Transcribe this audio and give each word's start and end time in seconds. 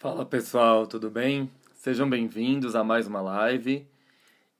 Fala 0.00 0.24
pessoal, 0.24 0.86
tudo 0.86 1.10
bem? 1.10 1.50
Sejam 1.74 2.08
bem-vindos 2.08 2.74
a 2.74 2.82
mais 2.82 3.06
uma 3.06 3.20
live. 3.20 3.86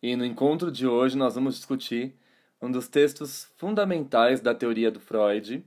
E 0.02 0.14
no 0.14 0.22
encontro 0.22 0.70
de 0.70 0.86
hoje 0.86 1.16
nós 1.16 1.34
vamos 1.34 1.54
discutir 1.54 2.14
um 2.60 2.70
dos 2.70 2.88
textos 2.88 3.48
fundamentais 3.56 4.42
da 4.42 4.54
teoria 4.54 4.90
do 4.90 5.00
Freud, 5.00 5.64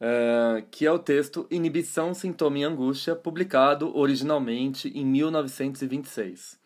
uh, 0.00 0.64
que 0.70 0.86
é 0.86 0.92
o 0.92 0.98
texto 1.00 1.44
Inibição, 1.50 2.14
Sintoma 2.14 2.56
e 2.56 2.62
Angústia, 2.62 3.16
publicado 3.16 3.98
originalmente 3.98 4.96
em 4.96 5.04
1926. 5.04 6.56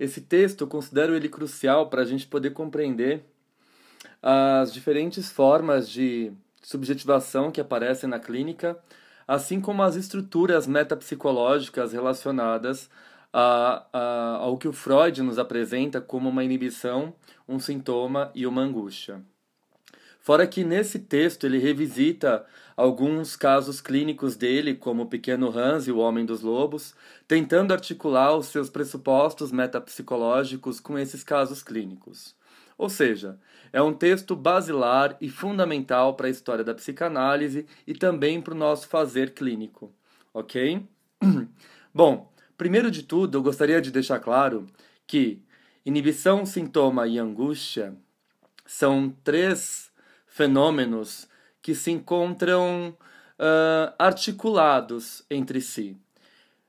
Esse 0.00 0.20
texto 0.20 0.62
eu 0.62 0.66
considero 0.66 1.14
ele 1.14 1.28
crucial 1.28 1.88
para 1.88 2.02
a 2.02 2.04
gente 2.04 2.26
poder 2.26 2.50
compreender 2.50 3.22
as 4.20 4.74
diferentes 4.74 5.30
formas 5.30 5.88
de 5.88 6.32
subjetivação 6.60 7.52
que 7.52 7.60
aparecem 7.60 8.10
na 8.10 8.18
clínica 8.18 8.76
assim 9.26 9.60
como 9.60 9.82
as 9.82 9.96
estruturas 9.96 10.66
metapsicológicas 10.66 11.92
relacionadas 11.92 12.88
a, 13.32 13.86
a, 13.92 14.36
ao 14.36 14.56
que 14.56 14.68
o 14.68 14.72
Freud 14.72 15.22
nos 15.22 15.38
apresenta 15.38 16.00
como 16.00 16.28
uma 16.28 16.44
inibição, 16.44 17.14
um 17.48 17.58
sintoma 17.58 18.30
e 18.34 18.46
uma 18.46 18.62
angústia. 18.62 19.22
Fora 20.20 20.46
que 20.46 20.64
nesse 20.64 20.98
texto 20.98 21.44
ele 21.44 21.58
revisita 21.58 22.44
alguns 22.76 23.36
casos 23.36 23.80
clínicos 23.80 24.34
dele, 24.34 24.74
como 24.74 25.04
o 25.04 25.06
Pequeno 25.06 25.56
Hans 25.56 25.86
e 25.86 25.92
o 25.92 25.98
Homem 25.98 26.26
dos 26.26 26.40
Lobos, 26.40 26.94
tentando 27.28 27.72
articular 27.72 28.36
os 28.36 28.46
seus 28.46 28.68
pressupostos 28.68 29.52
metapsicológicos 29.52 30.80
com 30.80 30.98
esses 30.98 31.22
casos 31.22 31.62
clínicos. 31.62 32.34
Ou 32.78 32.88
seja, 32.88 33.38
é 33.72 33.80
um 33.80 33.92
texto 33.92 34.36
basilar 34.36 35.16
e 35.20 35.30
fundamental 35.30 36.14
para 36.14 36.26
a 36.26 36.30
história 36.30 36.62
da 36.62 36.74
psicanálise 36.74 37.66
e 37.86 37.94
também 37.94 38.40
para 38.40 38.54
o 38.54 38.56
nosso 38.56 38.88
fazer 38.88 39.32
clínico, 39.32 39.92
ok? 40.32 40.86
Bom, 41.94 42.30
primeiro 42.56 42.90
de 42.90 43.02
tudo, 43.02 43.38
eu 43.38 43.42
gostaria 43.42 43.80
de 43.80 43.90
deixar 43.90 44.20
claro 44.20 44.66
que 45.06 45.42
inibição, 45.84 46.44
sintoma 46.44 47.06
e 47.06 47.18
angústia 47.18 47.96
são 48.66 49.14
três 49.24 49.90
fenômenos 50.26 51.28
que 51.62 51.74
se 51.74 51.90
encontram 51.90 52.96
uh, 53.38 53.94
articulados 53.98 55.24
entre 55.30 55.60
si. 55.60 55.96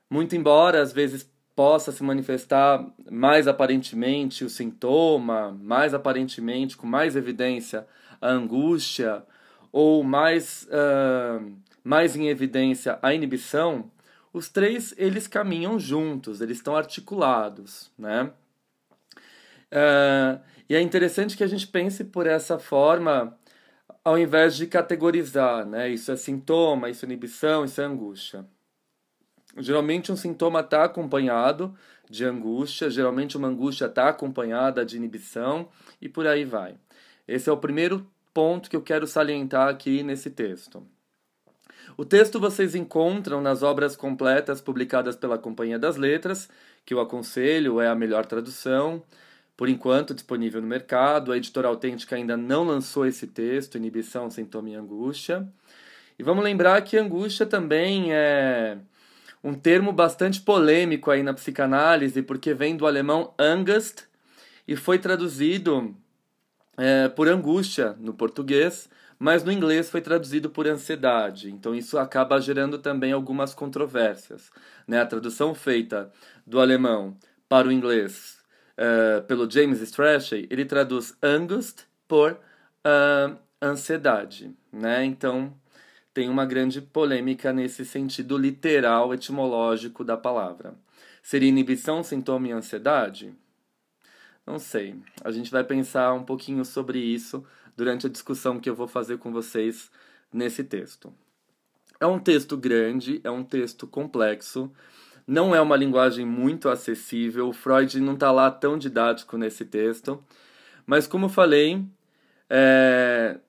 Muito 0.09 0.35
embora 0.35 0.81
às 0.81 0.93
vezes 0.93 1.29
possa 1.57 1.91
se 1.91 2.03
manifestar 2.03 2.85
mais 3.09 3.47
aparentemente 3.47 4.45
o 4.45 4.49
sintoma, 4.49 5.57
mais 5.59 5.91
aparentemente, 5.91 6.77
com 6.77 6.85
mais 6.85 7.15
evidência, 7.15 7.87
a 8.21 8.29
angústia, 8.29 9.23
ou 9.71 10.03
mais, 10.03 10.67
uh, 10.69 11.51
mais 11.83 12.15
em 12.15 12.27
evidência 12.27 12.99
a 13.01 13.11
inibição, 13.11 13.89
os 14.31 14.49
três 14.49 14.93
eles 14.99 15.27
caminham 15.27 15.79
juntos, 15.79 16.41
eles 16.41 16.57
estão 16.57 16.75
articulados, 16.75 17.91
né? 17.97 18.31
Uh, 19.71 20.39
e 20.69 20.75
é 20.75 20.81
interessante 20.81 21.35
que 21.35 21.43
a 21.43 21.47
gente 21.47 21.65
pense 21.65 22.03
por 22.03 22.27
essa 22.27 22.59
forma, 22.59 23.35
ao 24.05 24.15
invés 24.15 24.55
de 24.55 24.67
categorizar, 24.67 25.65
né? 25.65 25.89
Isso 25.89 26.11
é 26.11 26.15
sintoma, 26.15 26.87
isso 26.87 27.03
é 27.03 27.07
inibição, 27.07 27.65
isso 27.65 27.81
é 27.81 27.83
angústia. 27.83 28.45
Geralmente 29.57 30.11
um 30.11 30.15
sintoma 30.15 30.59
está 30.59 30.83
acompanhado 30.83 31.75
de 32.09 32.23
angústia, 32.23 32.89
geralmente 32.89 33.35
uma 33.35 33.47
angústia 33.47 33.85
está 33.85 34.07
acompanhada 34.09 34.85
de 34.85 34.95
inibição 34.95 35.67
e 36.01 36.07
por 36.07 36.27
aí 36.27 36.45
vai. 36.45 36.75
Esse 37.27 37.49
é 37.49 37.51
o 37.51 37.57
primeiro 37.57 38.05
ponto 38.33 38.69
que 38.69 38.75
eu 38.75 38.81
quero 38.81 39.07
salientar 39.07 39.67
aqui 39.67 40.03
nesse 40.03 40.29
texto. 40.29 40.85
O 41.97 42.05
texto 42.05 42.39
vocês 42.39 42.75
encontram 42.75 43.41
nas 43.41 43.63
obras 43.63 43.95
completas 43.95 44.61
publicadas 44.61 45.15
pela 45.15 45.37
Companhia 45.37 45.79
das 45.79 45.97
Letras, 45.97 46.47
que 46.85 46.93
eu 46.93 46.99
aconselho, 46.99 47.81
é 47.81 47.87
a 47.87 47.95
melhor 47.95 48.25
tradução, 48.25 49.01
por 49.57 49.67
enquanto 49.67 50.13
disponível 50.13 50.61
no 50.61 50.67
mercado. 50.67 51.31
A 51.31 51.37
editora 51.37 51.67
autêntica 51.67 52.15
ainda 52.15 52.37
não 52.37 52.63
lançou 52.63 53.07
esse 53.07 53.25
texto, 53.25 53.75
Inibição, 53.75 54.29
Sintoma 54.29 54.69
e 54.69 54.75
Angústia. 54.75 55.47
E 56.19 56.23
vamos 56.23 56.43
lembrar 56.43 56.79
que 56.83 56.97
angústia 56.97 57.45
também 57.45 58.13
é 58.13 58.77
um 59.43 59.53
termo 59.53 59.91
bastante 59.91 60.41
polêmico 60.41 61.11
aí 61.11 61.23
na 61.23 61.33
psicanálise, 61.33 62.21
porque 62.21 62.53
vem 62.53 62.75
do 62.75 62.85
alemão 62.85 63.33
Angst 63.39 64.03
e 64.67 64.75
foi 64.75 64.99
traduzido 64.99 65.95
é, 66.77 67.07
por 67.09 67.27
angústia 67.27 67.95
no 67.99 68.13
português, 68.13 68.89
mas 69.19 69.43
no 69.43 69.51
inglês 69.51 69.89
foi 69.89 70.01
traduzido 70.01 70.49
por 70.49 70.67
ansiedade. 70.67 71.51
Então 71.51 71.73
isso 71.73 71.97
acaba 71.97 72.39
gerando 72.39 72.77
também 72.77 73.11
algumas 73.11 73.53
controvérsias. 73.53 74.51
Né? 74.87 74.99
A 74.99 75.05
tradução 75.05 75.55
feita 75.55 76.11
do 76.45 76.59
alemão 76.59 77.17
para 77.49 77.67
o 77.67 77.71
inglês 77.71 78.37
é, 78.75 79.21
pelo 79.21 79.49
James 79.49 79.81
Strachey, 79.81 80.47
ele 80.51 80.65
traduz 80.65 81.15
angst 81.21 81.85
por 82.07 82.33
uh, 82.33 83.37
ansiedade. 83.61 84.51
Né? 84.71 85.03
Então 85.03 85.53
tem 86.17 86.29
uma 86.29 86.47
grande 86.47 86.81
polêmica 86.81 87.53
nesse 87.53 87.85
sentido 87.85 88.39
literal 88.39 89.13
etimológico 89.13 90.03
da 90.03 90.17
palavra. 90.17 90.73
Seria 91.21 91.47
inibição, 91.47 92.01
sintoma 92.01 92.47
e 92.47 92.51
ansiedade? 92.51 93.35
Não 94.43 94.57
sei. 94.57 94.95
A 95.23 95.29
gente 95.29 95.51
vai 95.51 95.63
pensar 95.63 96.11
um 96.13 96.23
pouquinho 96.23 96.65
sobre 96.65 96.97
isso 96.97 97.45
durante 97.75 98.07
a 98.07 98.09
discussão 98.09 98.59
que 98.59 98.67
eu 98.67 98.73
vou 98.73 98.87
fazer 98.87 99.19
com 99.19 99.31
vocês 99.31 99.91
nesse 100.33 100.63
texto. 100.63 101.13
É 101.99 102.07
um 102.07 102.17
texto 102.17 102.57
grande, 102.57 103.21
é 103.23 103.29
um 103.29 103.43
texto 103.43 103.85
complexo, 103.85 104.71
não 105.27 105.53
é 105.53 105.61
uma 105.61 105.77
linguagem 105.77 106.25
muito 106.25 106.67
acessível. 106.67 107.53
Freud 107.53 107.99
não 107.99 108.15
está 108.15 108.31
lá 108.31 108.49
tão 108.49 108.75
didático 108.75 109.37
nesse 109.37 109.65
texto, 109.65 110.19
mas 110.83 111.05
como 111.05 111.29
falei, 111.29 111.85
é, 112.49 113.39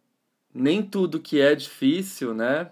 nem 0.54 0.82
tudo 0.82 1.20
que 1.20 1.40
é 1.40 1.54
difícil, 1.54 2.34
né, 2.34 2.70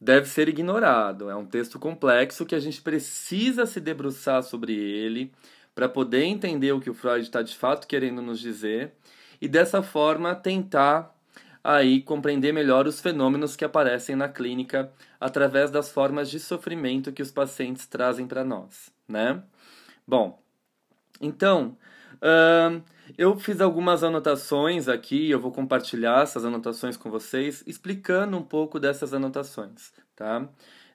deve 0.00 0.28
ser 0.28 0.48
ignorado. 0.48 1.30
É 1.30 1.36
um 1.36 1.46
texto 1.46 1.78
complexo 1.78 2.46
que 2.46 2.54
a 2.54 2.60
gente 2.60 2.82
precisa 2.82 3.66
se 3.66 3.80
debruçar 3.80 4.42
sobre 4.42 4.74
ele 4.74 5.32
para 5.74 5.88
poder 5.88 6.24
entender 6.24 6.72
o 6.72 6.80
que 6.80 6.90
o 6.90 6.94
Freud 6.94 7.22
está 7.24 7.42
de 7.42 7.56
fato 7.56 7.86
querendo 7.86 8.20
nos 8.20 8.40
dizer 8.40 8.92
e 9.40 9.48
dessa 9.48 9.82
forma 9.82 10.34
tentar 10.34 11.14
aí 11.64 12.02
compreender 12.02 12.52
melhor 12.52 12.86
os 12.86 13.00
fenômenos 13.00 13.54
que 13.54 13.64
aparecem 13.64 14.16
na 14.16 14.28
clínica 14.28 14.92
através 15.20 15.70
das 15.70 15.90
formas 15.90 16.28
de 16.28 16.40
sofrimento 16.40 17.12
que 17.12 17.22
os 17.22 17.30
pacientes 17.30 17.86
trazem 17.86 18.26
para 18.26 18.44
nós, 18.44 18.90
né? 19.08 19.42
Bom, 20.06 20.42
então 21.20 21.76
uh, 22.16 22.82
eu 23.16 23.38
fiz 23.38 23.60
algumas 23.60 24.02
anotações 24.02 24.88
aqui, 24.88 25.30
eu 25.30 25.40
vou 25.40 25.52
compartilhar 25.52 26.22
essas 26.22 26.44
anotações 26.44 26.96
com 26.96 27.10
vocês, 27.10 27.62
explicando 27.66 28.36
um 28.36 28.42
pouco 28.42 28.78
dessas 28.78 29.12
anotações, 29.14 29.92
tá? 30.14 30.48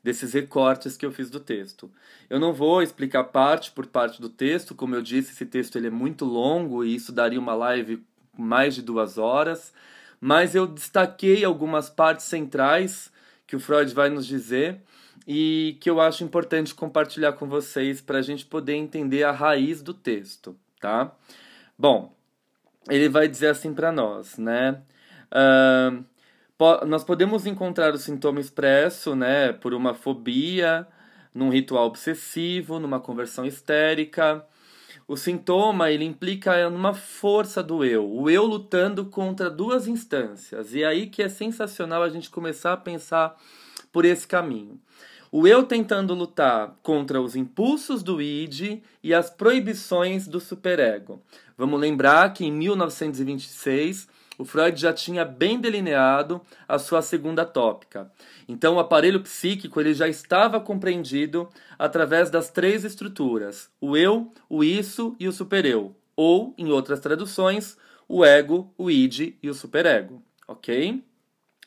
Desses 0.03 0.33
recortes 0.33 0.95
que 0.95 1.05
eu 1.05 1.11
fiz 1.11 1.29
do 1.29 1.39
texto. 1.39 1.91
Eu 2.29 2.39
não 2.39 2.53
vou 2.53 2.81
explicar 2.81 3.25
parte 3.25 3.71
por 3.71 3.87
parte 3.87 4.21
do 4.21 4.29
texto, 4.29 4.75
como 4.75 4.95
eu 4.95 5.01
disse, 5.01 5.31
esse 5.31 5.45
texto 5.45 5.75
ele 5.75 5.87
é 5.87 5.91
muito 5.91 6.23
longo 6.23 6.83
e 6.83 6.95
isso 6.95 7.11
daria 7.11 7.39
uma 7.39 7.53
live 7.53 8.03
mais 8.37 8.75
de 8.75 8.81
duas 8.81 9.17
horas, 9.17 9.73
mas 10.19 10.55
eu 10.55 10.67
destaquei 10.67 11.43
algumas 11.43 11.89
partes 11.89 12.25
centrais 12.25 13.11
que 13.45 13.55
o 13.55 13.59
Freud 13.59 13.93
vai 13.93 14.09
nos 14.09 14.25
dizer 14.25 14.81
e 15.27 15.77
que 15.81 15.89
eu 15.89 15.99
acho 15.99 16.23
importante 16.23 16.73
compartilhar 16.73 17.33
com 17.33 17.47
vocês 17.47 17.99
para 18.01 18.19
a 18.19 18.21
gente 18.21 18.45
poder 18.45 18.75
entender 18.75 19.23
a 19.23 19.31
raiz 19.31 19.81
do 19.81 19.93
texto, 19.93 20.55
tá? 20.79 21.13
Bom, 21.79 22.11
ele 22.89 23.07
vai 23.07 23.27
dizer 23.27 23.49
assim 23.49 23.71
para 23.71 23.91
nós, 23.91 24.35
né? 24.39 24.81
Uh, 25.31 26.03
po 26.57 26.83
nós 26.87 27.03
podemos 27.03 27.45
encontrar 27.45 27.93
o 27.93 27.99
sintoma 27.99 28.39
expresso, 28.39 29.15
né, 29.15 29.53
por 29.53 29.75
uma 29.75 29.93
fobia, 29.93 30.87
num 31.35 31.51
ritual 31.51 31.85
obsessivo, 31.85 32.79
numa 32.79 32.99
conversão 32.99 33.45
histérica. 33.45 34.43
O 35.07 35.15
sintoma 35.15 35.91
ele 35.91 36.03
implica 36.03 36.67
numa 36.67 36.95
força 36.95 37.61
do 37.61 37.85
eu, 37.85 38.09
o 38.09 38.27
eu 38.27 38.43
lutando 38.43 39.05
contra 39.05 39.47
duas 39.47 39.87
instâncias. 39.87 40.73
E 40.73 40.81
é 40.81 40.87
aí 40.87 41.07
que 41.07 41.21
é 41.21 41.29
sensacional 41.29 42.01
a 42.01 42.09
gente 42.09 42.31
começar 42.31 42.73
a 42.73 42.77
pensar 42.77 43.37
por 43.91 44.03
esse 44.03 44.27
caminho. 44.27 44.79
O 45.31 45.45
eu 45.45 45.63
tentando 45.63 46.13
lutar 46.13 46.75
contra 46.81 47.21
os 47.21 47.35
impulsos 47.35 48.01
do 48.01 48.21
id 48.21 48.81
e 49.03 49.13
as 49.13 49.29
proibições 49.29 50.27
do 50.27 50.39
superego. 50.39 51.21
Vamos 51.57 51.79
lembrar 51.79 52.33
que 52.33 52.45
em 52.45 52.51
1926 52.51 54.07
o 54.37 54.45
Freud 54.45 54.79
já 54.79 54.93
tinha 54.93 55.25
bem 55.25 55.59
delineado 55.59 56.39
a 56.67 56.77
sua 56.77 57.01
segunda 57.01 57.43
tópica. 57.43 58.11
Então, 58.47 58.75
o 58.75 58.79
aparelho 58.79 59.21
psíquico 59.21 59.81
ele 59.81 59.95
já 59.95 60.07
estava 60.07 60.59
compreendido 60.59 61.49
através 61.79 62.29
das 62.29 62.51
três 62.51 62.85
estruturas: 62.85 63.71
o 63.81 63.97
eu, 63.97 64.31
o 64.47 64.63
isso 64.63 65.15
e 65.19 65.27
o 65.27 65.31
supereu, 65.31 65.95
ou, 66.15 66.53
em 66.57 66.69
outras 66.69 66.99
traduções, 66.99 67.75
o 68.07 68.23
ego, 68.23 68.71
o 68.77 68.91
id 68.91 69.35
e 69.41 69.49
o 69.49 69.53
superego, 69.53 70.21
ok? 70.47 71.03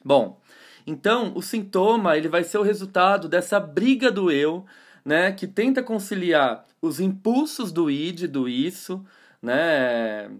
Bom, 0.04 0.40
então 0.86 1.32
o 1.34 1.42
sintoma 1.42 2.16
ele 2.16 2.28
vai 2.28 2.44
ser 2.44 2.58
o 2.58 2.62
resultado 2.62 3.28
dessa 3.28 3.58
briga 3.60 4.10
do 4.10 4.30
eu, 4.30 4.64
né, 5.04 5.32
que 5.32 5.46
tenta 5.46 5.82
conciliar 5.82 6.64
os 6.80 7.00
impulsos 7.00 7.72
do 7.72 7.90
id, 7.90 8.26
do 8.26 8.48
isso, 8.48 9.04
né? 9.42 10.30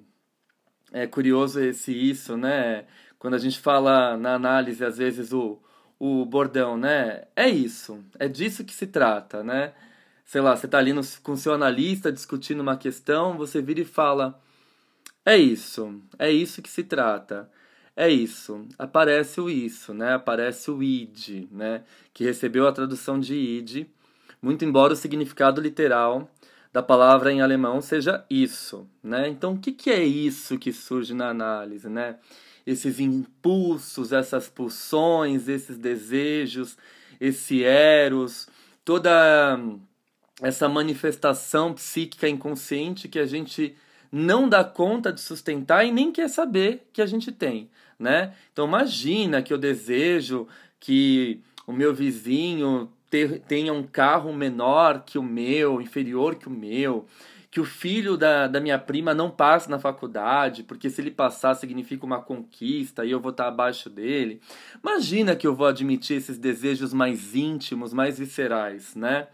É 0.93 1.06
curioso 1.06 1.61
esse 1.61 1.93
isso, 1.93 2.37
né? 2.37 2.87
Quando 3.19 3.35
a 3.35 3.38
gente 3.38 3.58
fala 3.61 4.17
na 4.17 4.35
análise, 4.35 4.85
às 4.85 4.99
vezes, 4.99 5.32
o, 5.32 5.58
o 5.99 6.25
bordão, 6.25 6.76
né? 6.76 7.25
É 7.37 7.49
isso, 7.49 8.05
é 8.19 8.29
disso 8.29 8.64
que 8.64 8.75
se 8.75 8.87
trata, 8.87 9.43
né? 9.44 9.73
Sei 10.25 10.41
lá, 10.41 10.56
você 10.56 10.69
tá 10.69 10.79
ali 10.79 10.93
no, 10.93 11.02
com 11.23 11.37
seu 11.37 11.52
analista 11.52 12.12
discutindo 12.12 12.61
uma 12.61 12.76
questão, 12.76 13.37
você 13.37 13.61
vira 13.62 13.81
e 13.81 13.85
fala: 13.85 14.41
é 15.25 15.37
isso, 15.37 16.00
é 16.19 16.31
isso 16.31 16.62
que 16.62 16.70
se 16.70 16.82
trata. 16.85 17.50
É 17.96 18.08
isso, 18.08 18.67
aparece 18.79 19.41
o 19.41 19.50
isso, 19.50 19.93
né? 19.93 20.14
Aparece 20.14 20.70
o 20.70 20.82
id, 20.82 21.49
né? 21.50 21.85
Que 22.14 22.25
recebeu 22.25 22.67
a 22.67 22.73
tradução 22.73 23.20
de 23.20 23.35
id, 23.35 23.87
muito 24.41 24.64
embora 24.64 24.94
o 24.94 24.96
significado 24.96 25.61
literal 25.61 26.31
da 26.72 26.82
palavra 26.82 27.32
em 27.32 27.40
alemão 27.40 27.81
seja 27.81 28.25
isso, 28.31 28.88
né? 29.02 29.28
Então, 29.28 29.55
o 29.55 29.58
que, 29.58 29.72
que 29.72 29.90
é 29.90 30.02
isso 30.05 30.58
que 30.58 30.72
surge 30.72 31.12
na 31.12 31.28
análise, 31.28 31.88
né? 31.88 32.17
Esses 32.67 33.00
impulsos, 33.00 34.12
essas 34.12 34.49
pulsões, 34.49 35.49
esses 35.49 35.76
desejos, 35.76 36.76
esse 37.20 37.64
eros, 37.64 38.49
toda 38.84 39.58
essa 40.40 40.69
manifestação 40.69 41.75
psíquica 41.75 42.28
inconsciente 42.28 43.08
que 43.08 43.19
a 43.19 43.26
gente 43.26 43.75
não 44.11 44.49
dá 44.49 44.64
conta 44.64 45.12
de 45.12 45.20
sustentar 45.20 45.84
e 45.84 45.93
nem 45.93 46.11
quer 46.11 46.28
saber 46.28 46.88
que 46.93 47.02
a 47.02 47.06
gente 47.06 47.31
tem, 47.31 47.70
né? 47.99 48.34
Então 48.52 48.67
imagina 48.67 49.43
que 49.43 49.52
eu 49.52 49.58
desejo 49.58 50.49
que 50.78 51.40
o 51.67 51.72
meu 51.72 51.94
vizinho 51.94 52.90
ter, 53.11 53.41
tenha 53.41 53.73
um 53.73 53.83
carro 53.83 54.33
menor 54.33 55.03
que 55.05 55.19
o 55.19 55.23
meu, 55.23 55.83
inferior 55.83 56.37
que 56.37 56.49
o 56.49 56.51
meu, 56.51 57.07
que 57.51 57.61
o 57.61 57.65
filho 57.65 58.17
da, 58.17 58.47
da 58.47 58.61
minha 58.61 58.79
prima 58.79 59.12
não 59.12 59.29
passe 59.29 59.69
na 59.69 59.79
faculdade, 59.79 60.62
porque 60.62 60.89
se 60.89 61.01
ele 61.01 61.11
passar 61.11 61.55
significa 61.55 62.07
uma 62.07 62.23
conquista 62.23 63.05
e 63.05 63.11
eu 63.11 63.21
vou 63.21 63.33
estar 63.33 63.49
abaixo 63.49 63.91
dele. 63.91 64.41
Imagina 64.83 65.35
que 65.35 65.47
eu 65.47 65.55
vou 65.55 65.67
admitir 65.67 66.17
esses 66.17 66.39
desejos 66.39 66.95
mais 66.95 67.35
íntimos, 67.35 67.93
mais 67.93 68.19
viscerais, 68.19 68.95
né? 68.95 69.27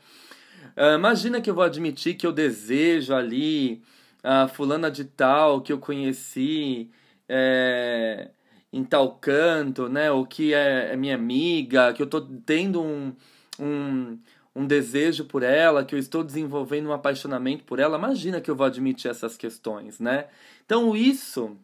Uh, 0.75 0.97
imagina 0.97 1.41
que 1.41 1.51
eu 1.51 1.55
vou 1.55 1.65
admitir 1.65 2.15
que 2.15 2.27
eu 2.27 2.33
desejo 2.33 3.15
ali 3.15 3.83
a 4.23 4.49
fulana 4.49 4.91
de 4.91 5.05
tal 5.05 5.61
que 5.61 5.73
eu 5.73 5.79
conheci 5.79 6.91
é, 7.29 8.31
em 8.73 8.83
tal 8.83 9.15
canto, 9.17 9.89
né? 9.89 10.11
Ou 10.11 10.27
que 10.27 10.55
é, 10.55 10.93
é 10.93 10.97
minha 10.97 11.15
amiga, 11.15 11.93
que 11.93 12.03
eu 12.03 12.07
tô 12.07 12.21
tendo 12.21 12.83
um, 12.83 13.15
um, 13.59 14.19
um 14.55 14.67
desejo 14.67 15.25
por 15.25 15.43
ela, 15.43 15.85
que 15.85 15.95
eu 15.95 15.99
estou 15.99 16.25
desenvolvendo 16.25 16.87
um 16.89 16.93
apaixonamento 16.93 17.65
por 17.65 17.79
ela, 17.79 17.99
imagina 17.99 18.41
que 18.41 18.51
eu 18.51 18.57
vou 18.57 18.67
admitir 18.67 19.11
essas 19.11 19.37
questões, 19.37 20.01
né? 20.01 20.27
Então 20.65 20.97
isso 20.97 21.57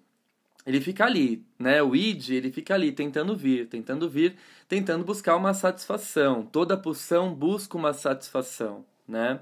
ele 0.65 0.81
fica 0.81 1.05
ali, 1.05 1.45
né? 1.59 1.83
O 1.83 1.97
id, 1.97 2.31
ele 2.31 2.53
fica 2.53 2.75
ali 2.75 2.93
tentando 2.93 3.37
vir, 3.37 3.67
tentando 3.67 4.09
vir, 4.09 4.37
tentando 4.69 5.05
buscar 5.05 5.37
uma 5.37 5.55
satisfação. 5.55 6.45
Toda 6.45 6.77
pulsão 6.77 7.35
busca 7.35 7.77
uma 7.77 7.93
satisfação, 7.93 8.85
né? 9.07 9.41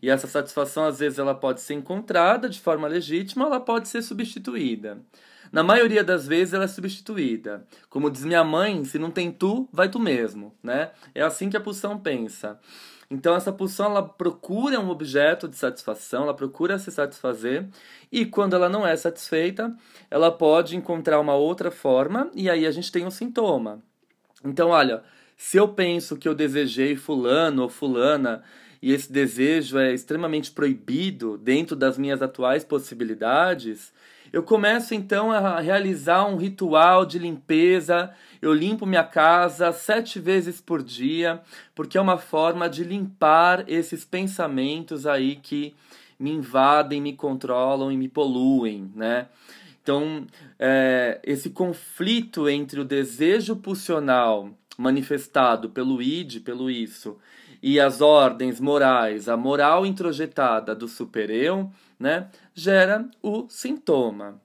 E 0.00 0.08
essa 0.08 0.26
satisfação 0.26 0.84
às 0.84 0.98
vezes 0.98 1.18
ela 1.18 1.34
pode 1.34 1.60
ser 1.60 1.74
encontrada 1.74 2.48
de 2.48 2.60
forma 2.60 2.88
legítima, 2.88 3.44
ela 3.44 3.60
pode 3.60 3.88
ser 3.88 4.02
substituída. 4.02 4.98
Na 5.52 5.62
maioria 5.62 6.02
das 6.02 6.26
vezes 6.26 6.54
ela 6.54 6.64
é 6.64 6.68
substituída. 6.68 7.66
Como 7.90 8.10
diz 8.10 8.24
minha 8.24 8.42
mãe, 8.42 8.82
se 8.86 8.98
não 8.98 9.10
tem 9.10 9.30
tu, 9.30 9.68
vai 9.70 9.86
tu 9.86 10.00
mesmo, 10.00 10.54
né? 10.62 10.92
É 11.14 11.20
assim 11.22 11.50
que 11.50 11.56
a 11.58 11.60
pulsão 11.60 11.98
pensa. 11.98 12.58
Então 13.10 13.36
essa 13.36 13.52
pulsão 13.52 13.90
ela 13.90 14.02
procura 14.02 14.80
um 14.80 14.88
objeto 14.88 15.46
de 15.46 15.56
satisfação, 15.56 16.22
ela 16.22 16.32
procura 16.32 16.78
se 16.78 16.90
satisfazer 16.90 17.68
e 18.10 18.24
quando 18.24 18.56
ela 18.56 18.70
não 18.70 18.86
é 18.86 18.96
satisfeita, 18.96 19.76
ela 20.10 20.32
pode 20.32 20.74
encontrar 20.74 21.20
uma 21.20 21.34
outra 21.34 21.70
forma 21.70 22.30
e 22.34 22.48
aí 22.48 22.66
a 22.66 22.70
gente 22.70 22.90
tem 22.90 23.04
um 23.04 23.10
sintoma. 23.10 23.82
Então, 24.42 24.70
olha, 24.70 25.02
se 25.36 25.58
eu 25.58 25.68
penso 25.68 26.16
que 26.16 26.26
eu 26.26 26.34
desejei 26.34 26.96
fulano 26.96 27.64
ou 27.64 27.68
fulana 27.68 28.42
e 28.80 28.90
esse 28.90 29.12
desejo 29.12 29.78
é 29.78 29.92
extremamente 29.92 30.50
proibido 30.50 31.36
dentro 31.36 31.76
das 31.76 31.98
minhas 31.98 32.22
atuais 32.22 32.64
possibilidades, 32.64 33.92
eu 34.32 34.42
começo 34.42 34.94
então 34.94 35.30
a 35.30 35.60
realizar 35.60 36.24
um 36.24 36.36
ritual 36.36 37.04
de 37.04 37.18
limpeza. 37.18 38.10
Eu 38.40 38.54
limpo 38.54 38.86
minha 38.86 39.04
casa 39.04 39.72
sete 39.72 40.18
vezes 40.18 40.60
por 40.60 40.82
dia, 40.82 41.42
porque 41.74 41.98
é 41.98 42.00
uma 42.00 42.16
forma 42.16 42.68
de 42.68 42.82
limpar 42.82 43.64
esses 43.68 44.04
pensamentos 44.04 45.06
aí 45.06 45.36
que 45.36 45.74
me 46.18 46.30
invadem, 46.30 47.00
me 47.00 47.12
controlam 47.12 47.92
e 47.92 47.96
me 47.96 48.08
poluem, 48.08 48.90
né? 48.96 49.26
Então, 49.82 50.26
é, 50.58 51.20
esse 51.24 51.50
conflito 51.50 52.48
entre 52.48 52.80
o 52.80 52.84
desejo 52.84 53.56
pulsional 53.56 54.48
manifestado 54.78 55.68
pelo 55.68 56.00
id, 56.00 56.40
pelo 56.40 56.70
isso, 56.70 57.18
e 57.62 57.78
as 57.78 58.00
ordens 58.00 58.60
morais, 58.60 59.28
a 59.28 59.36
moral 59.36 59.84
introjetada 59.84 60.74
do 60.74 60.88
supereu, 60.88 61.70
né, 61.98 62.28
gera 62.54 63.08
o 63.22 63.46
sintoma. 63.48 64.40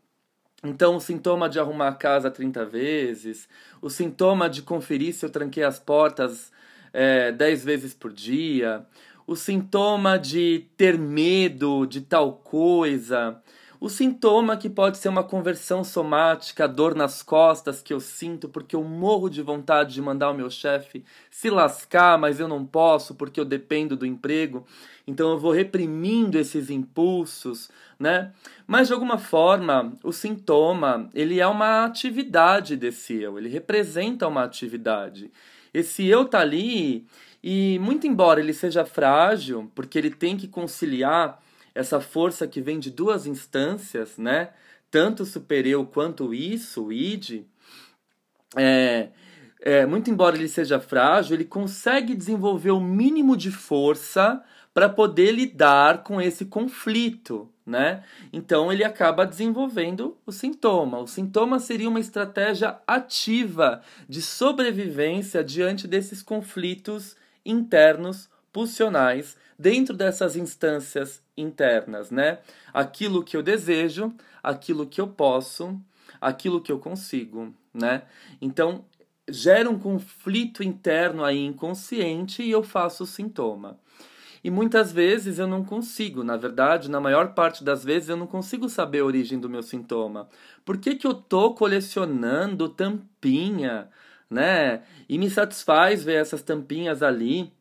Então, 0.64 0.96
o 0.96 1.00
sintoma 1.00 1.48
de 1.48 1.60
arrumar 1.60 1.90
a 1.90 1.96
casa 1.96 2.32
30 2.32 2.66
vezes, 2.66 3.48
o 3.82 3.90
sintoma 3.90 4.50
de 4.50 4.62
conferir 4.62 5.14
se 5.14 5.26
eu 5.26 5.30
tranquei 5.30 5.64
as 5.64 5.80
portas 5.80 6.52
é, 6.92 7.32
10 7.32 7.64
vezes 7.64 7.94
por 7.94 8.12
dia, 8.12 8.86
o 9.28 9.36
sintoma 9.36 10.18
de 10.18 10.66
ter 10.76 10.98
medo 10.98 11.86
de 11.86 12.02
tal 12.02 12.34
coisa, 12.34 13.42
o 13.80 13.90
sintoma 13.90 14.58
que 14.58 14.70
pode 14.70 14.98
ser 14.98 15.10
uma 15.10 15.24
conversão 15.24 15.84
somática, 15.84 16.68
dor 16.68 16.96
nas 16.96 17.22
costas 17.22 17.82
que 17.82 17.94
eu 17.94 18.00
sinto 18.00 18.50
porque 18.50 18.76
eu 18.76 18.84
morro 18.84 19.30
de 19.30 19.42
vontade 19.42 19.94
de 19.94 20.02
mandar 20.02 20.32
o 20.32 20.34
meu 20.34 20.50
chefe 20.50 21.06
se 21.30 21.50
lascar, 21.50 22.18
mas 22.18 22.40
eu 22.40 22.48
não 22.48 22.66
posso 22.66 23.14
porque 23.14 23.40
eu 23.40 23.46
dependo 23.46 23.96
do 23.96 24.06
emprego. 24.06 24.66
Então 25.06 25.30
eu 25.32 25.40
vou 25.40 25.52
reprimindo 25.52 26.40
esses 26.40 26.70
impulsos, 26.70 27.70
né? 28.00 28.32
Mas 28.66 28.88
de 28.88 28.94
alguma 28.94 29.18
forma, 29.18 29.94
o 30.04 30.12
sintoma, 30.12 31.10
ele 31.14 31.40
é 31.40 31.48
uma 31.48 31.86
atividade 31.86 32.76
desse 32.76 33.16
eu, 33.22 33.38
ele 33.38 33.50
representa 33.50 34.28
uma 34.28 34.44
atividade. 34.44 35.32
Esse 35.74 36.06
eu 36.08 36.26
tá 36.26 36.40
ali 36.40 37.06
e 37.44 37.78
muito 37.80 38.08
embora 38.08 38.40
ele 38.40 38.54
seja 38.54 38.84
frágil, 38.84 39.72
porque 39.76 39.98
ele 39.98 40.10
tem 40.10 40.36
que 40.36 40.48
conciliar 40.48 41.40
essa 41.78 42.02
força 42.02 42.48
que 42.48 42.60
vem 42.60 42.80
de 42.80 42.90
duas 42.90 43.28
instâncias, 43.28 44.18
né? 44.18 44.50
Tanto 44.90 45.24
o 45.24 45.26
supereu 45.26 45.86
quanto 45.86 46.34
isso, 46.34 46.86
o 46.86 46.92
id, 46.92 47.46
é, 48.56 49.10
é, 49.62 49.86
muito 49.86 50.10
embora 50.10 50.36
ele 50.36 50.48
seja 50.48 50.80
frágil, 50.80 51.36
ele 51.36 51.46
consegue 51.46 52.16
desenvolver 52.16 52.72
o 52.72 52.80
mínimo 52.80 53.38
de 53.38 53.52
força 53.52 54.44
para 54.74 54.90
poder 54.90 55.32
lidar 55.32 56.04
com 56.04 56.20
esse 56.20 56.46
conflito, 56.46 57.48
né? 57.66 58.04
Então 58.34 58.72
ele 58.72 58.84
acaba 58.84 59.26
desenvolvendo 59.26 60.18
o 60.26 60.32
sintoma. 60.32 61.00
O 61.00 61.08
sintoma 61.08 61.60
seria 61.60 61.90
uma 61.90 62.00
estratégia 62.00 62.80
ativa 62.88 63.82
de 64.10 64.22
sobrevivência 64.22 65.44
diante 65.44 65.88
desses 65.88 66.24
conflitos 66.24 67.16
internos 67.46 68.30
pulsionais 68.52 69.38
dentro 69.58 69.96
dessas 69.96 70.36
instâncias 70.36 71.22
internas, 71.36 72.12
né? 72.12 72.40
Aquilo 72.74 73.24
que 73.24 73.36
eu 73.36 73.44
desejo, 73.44 74.14
aquilo 74.44 74.86
que 74.86 75.02
eu 75.02 75.08
posso, 75.08 75.80
aquilo 76.22 76.62
que 76.62 76.72
eu 76.72 76.80
consigo, 76.80 77.54
né? 77.74 78.04
Então, 78.42 78.86
gera 79.30 79.70
um 79.70 79.78
conflito 79.78 80.64
interno 80.64 81.24
aí 81.24 81.46
inconsciente 81.46 82.42
e 82.44 82.52
eu 82.52 82.64
faço 82.64 83.04
o 83.04 83.08
sintoma. 83.08 83.78
E 84.44 84.50
muitas 84.50 84.92
vezes 84.92 85.40
eu 85.40 85.48
não 85.48 85.64
consigo, 85.64 86.24
na 86.24 86.38
verdade, 86.38 86.90
na 86.90 87.02
maior 87.02 87.34
parte 87.34 87.64
das 87.64 87.84
vezes 87.84 88.08
eu 88.08 88.16
não 88.16 88.28
consigo 88.28 88.70
saber 88.70 89.00
a 89.00 89.06
origem 89.06 89.40
do 89.40 89.50
meu 89.50 89.64
sintoma. 89.64 90.30
Por 90.64 90.78
que, 90.78 90.96
que 90.96 91.06
eu 91.06 91.14
tô 91.14 91.54
colecionando 91.54 92.70
tampinha, 92.70 93.90
né? 94.30 94.84
E 95.10 95.18
me 95.18 95.30
satisfaz 95.30 96.04
ver 96.04 96.22
essas 96.22 96.42
tampinhas 96.42 97.02
ali. 97.04 97.52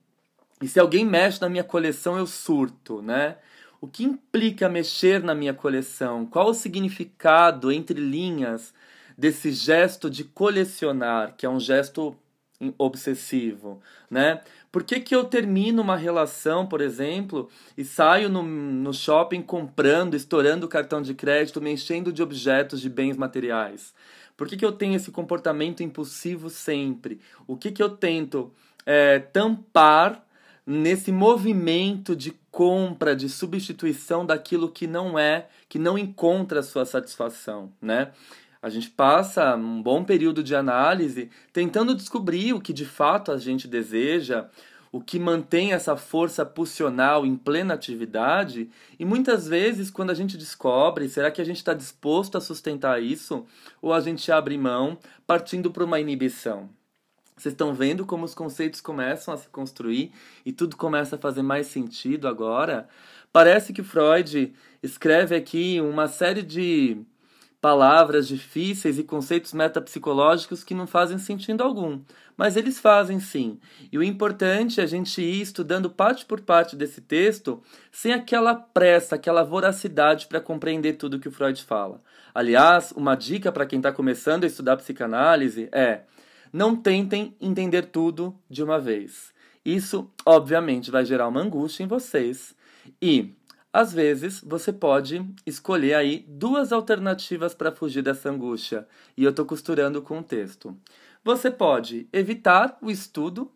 E 0.61 0.69
se 0.69 0.81
alguém 0.81 1.05
mexe 1.05 1.41
na 1.41 1.49
minha 1.49 1.65
coleção, 1.65 2.17
eu 2.17 2.27
surto, 2.27 3.03
né? 3.03 3.37
O 3.81 3.87
que 3.87 4.05
implica 4.05 4.69
mexer 4.69 5.23
na 5.23 5.35
minha 5.35 5.53
coleção? 5.53 6.25
Qual 6.25 6.49
o 6.49 6.55
significado 6.55 7.71
entre 7.71 8.01
linhas 8.01 8.73
desse 9.17 9.53
gesto 9.53 10.09
de 10.09 10.25
colecionar, 10.25 11.35
que 11.37 11.45
é 11.45 11.49
um 11.49 11.61
gesto 11.61 12.17
obsessivo, 12.79 13.81
né? 14.11 14.41
Por 14.73 14.83
que, 14.83 15.01
que 15.01 15.15
eu 15.15 15.25
termino 15.25 15.83
uma 15.83 15.97
relação, 15.97 16.67
por 16.67 16.81
exemplo, 16.81 17.49
e 17.77 17.85
saio 17.85 18.29
no, 18.29 18.43
no 18.43 18.93
shopping 18.93 19.43
comprando, 19.43 20.15
estourando 20.15 20.67
o 20.67 20.69
cartão 20.69 21.01
de 21.03 21.15
crédito, 21.15 21.61
me 21.61 21.71
enchendo 21.71 22.13
de 22.13 22.23
objetos, 22.23 22.81
de 22.81 22.89
bens 22.89 23.17
materiais? 23.17 23.95
Por 24.37 24.49
que, 24.49 24.57
que 24.57 24.65
eu 24.65 24.73
tenho 24.73 24.97
esse 24.97 25.11
comportamento 25.11 25.83
impulsivo 25.83 26.51
sempre? 26.51 27.21
O 27.47 27.57
que, 27.57 27.71
que 27.71 27.83
eu 27.83 27.91
tento 27.91 28.53
é, 28.85 29.19
tampar 29.19 30.25
nesse 30.66 31.12
movimento 31.12 32.16
de 32.16 32.35
compra, 32.50 33.14
de 33.14 33.28
substituição 33.28 34.26
daquilo 34.26 34.70
que 34.70 34.87
não 34.87 35.18
é, 35.18 35.46
que 35.68 35.78
não 35.78 35.96
encontra 35.96 36.61
a 36.61 36.62
sua 36.62 36.85
satisfação, 36.85 37.73
né? 37.80 38.11
A 38.61 38.68
gente 38.68 38.90
passa 38.90 39.54
um 39.54 39.80
bom 39.80 40.02
período 40.02 40.42
de 40.42 40.56
análise 40.56 41.30
tentando 41.52 41.94
descobrir 41.94 42.52
o 42.52 42.61
que 42.61 42.73
de 42.73 42.85
fato 42.85 43.30
a 43.30 43.38
gente 43.38 43.68
deseja, 43.68 44.49
o 44.90 45.00
que 45.00 45.18
mantém 45.18 45.73
essa 45.73 45.96
força 45.96 46.44
pulsional 46.44 47.26
em 47.26 47.37
plena 47.37 47.75
atividade, 47.75 48.70
e 48.99 49.04
muitas 49.04 49.46
vezes, 49.46 49.90
quando 49.90 50.11
a 50.11 50.14
gente 50.14 50.37
descobre, 50.37 51.08
será 51.08 51.30
que 51.30 51.42
a 51.42 51.44
gente 51.44 51.58
está 51.58 51.75
disposto 51.75 52.38
a 52.38 52.40
sustentar 52.40 53.02
isso? 53.02 53.44
Ou 53.82 53.92
a 53.92 54.00
gente 54.00 54.32
abre 54.32 54.56
mão 54.56 54.99
partindo 55.26 55.70
para 55.70 55.85
uma 55.85 56.00
inibição? 56.00 56.70
Vocês 57.37 57.52
estão 57.52 57.75
vendo 57.75 58.07
como 58.07 58.25
os 58.25 58.35
conceitos 58.35 58.81
começam 58.81 59.35
a 59.35 59.37
se 59.37 59.47
construir 59.49 60.11
e 60.45 60.52
tudo 60.52 60.75
começa 60.75 61.16
a 61.16 61.19
fazer 61.19 61.43
mais 61.43 61.66
sentido 61.66 62.26
agora? 62.26 62.88
Parece 63.31 63.75
que 63.75 63.83
Freud 63.83 64.55
escreve 64.83 65.37
aqui 65.37 65.78
uma 65.78 66.09
série 66.09 66.40
de 66.40 66.97
palavras 67.61 68.26
difíceis 68.26 68.99
e 68.99 69.05
conceitos 69.05 69.52
metapsicológicos 69.52 70.64
que 70.64 70.73
não 70.73 70.87
fazem 70.87 71.19
sentido 71.19 71.62
algum, 71.62 72.00
mas 72.38 72.57
eles 72.57 72.78
fazem 72.78 73.21
sim. 73.21 73.59
E 73.93 73.99
o 73.99 74.02
importante 74.02 74.81
é 74.81 74.85
a 74.85 74.87
gente 74.87 75.21
ir 75.21 75.43
estudando 75.43 75.90
parte 75.90 76.25
por 76.25 76.40
parte 76.40 76.75
desse 76.75 77.02
texto 77.02 77.62
sem 77.93 78.14
aquela 78.14 78.55
pressa, 78.55 79.16
aquela 79.16 79.43
voracidade 79.43 80.26
para 80.26 80.40
compreender 80.40 80.95
tudo 80.95 81.21
que 81.21 81.28
o 81.28 81.33
Freud 81.33 81.62
fala. 81.62 82.00
Aliás, 82.35 82.93
uma 82.93 83.14
dica 83.14 83.52
para 83.52 83.66
quem 83.66 83.78
está 83.78 83.93
começando 83.93 84.45
a 84.45 84.47
estudar 84.47 84.76
psicanálise 84.78 85.69
é: 85.71 86.02
não 86.53 86.76
tentem 86.76 87.37
entender 87.41 87.87
tudo 87.87 88.38
de 88.49 88.62
uma 88.62 88.79
vez. 88.79 89.33
Isso, 89.65 90.11
obviamente, 90.25 90.91
vai 90.91 91.05
gerar 91.05 91.29
uma 91.29 91.41
angústia 91.41 91.83
em 91.83 91.87
vocês. 91.88 92.55
E 93.03 93.35
às 93.73 93.93
vezes, 93.93 94.41
você 94.41 94.73
pode 94.73 95.23
escolher 95.45 95.95
aí 95.95 96.25
duas 96.26 96.73
alternativas 96.73 97.55
para 97.55 97.71
fugir 97.71 98.00
dessa 98.00 98.31
angústia, 98.31 98.88
e 99.15 99.23
eu 99.23 99.29
estou 99.29 99.45
costurando 99.45 100.00
com 100.00 100.21
o 100.21 100.23
texto. 100.23 100.75
Você 101.23 101.50
pode 101.50 102.09
evitar 102.11 102.79
o 102.81 102.91
estudo 102.91 103.53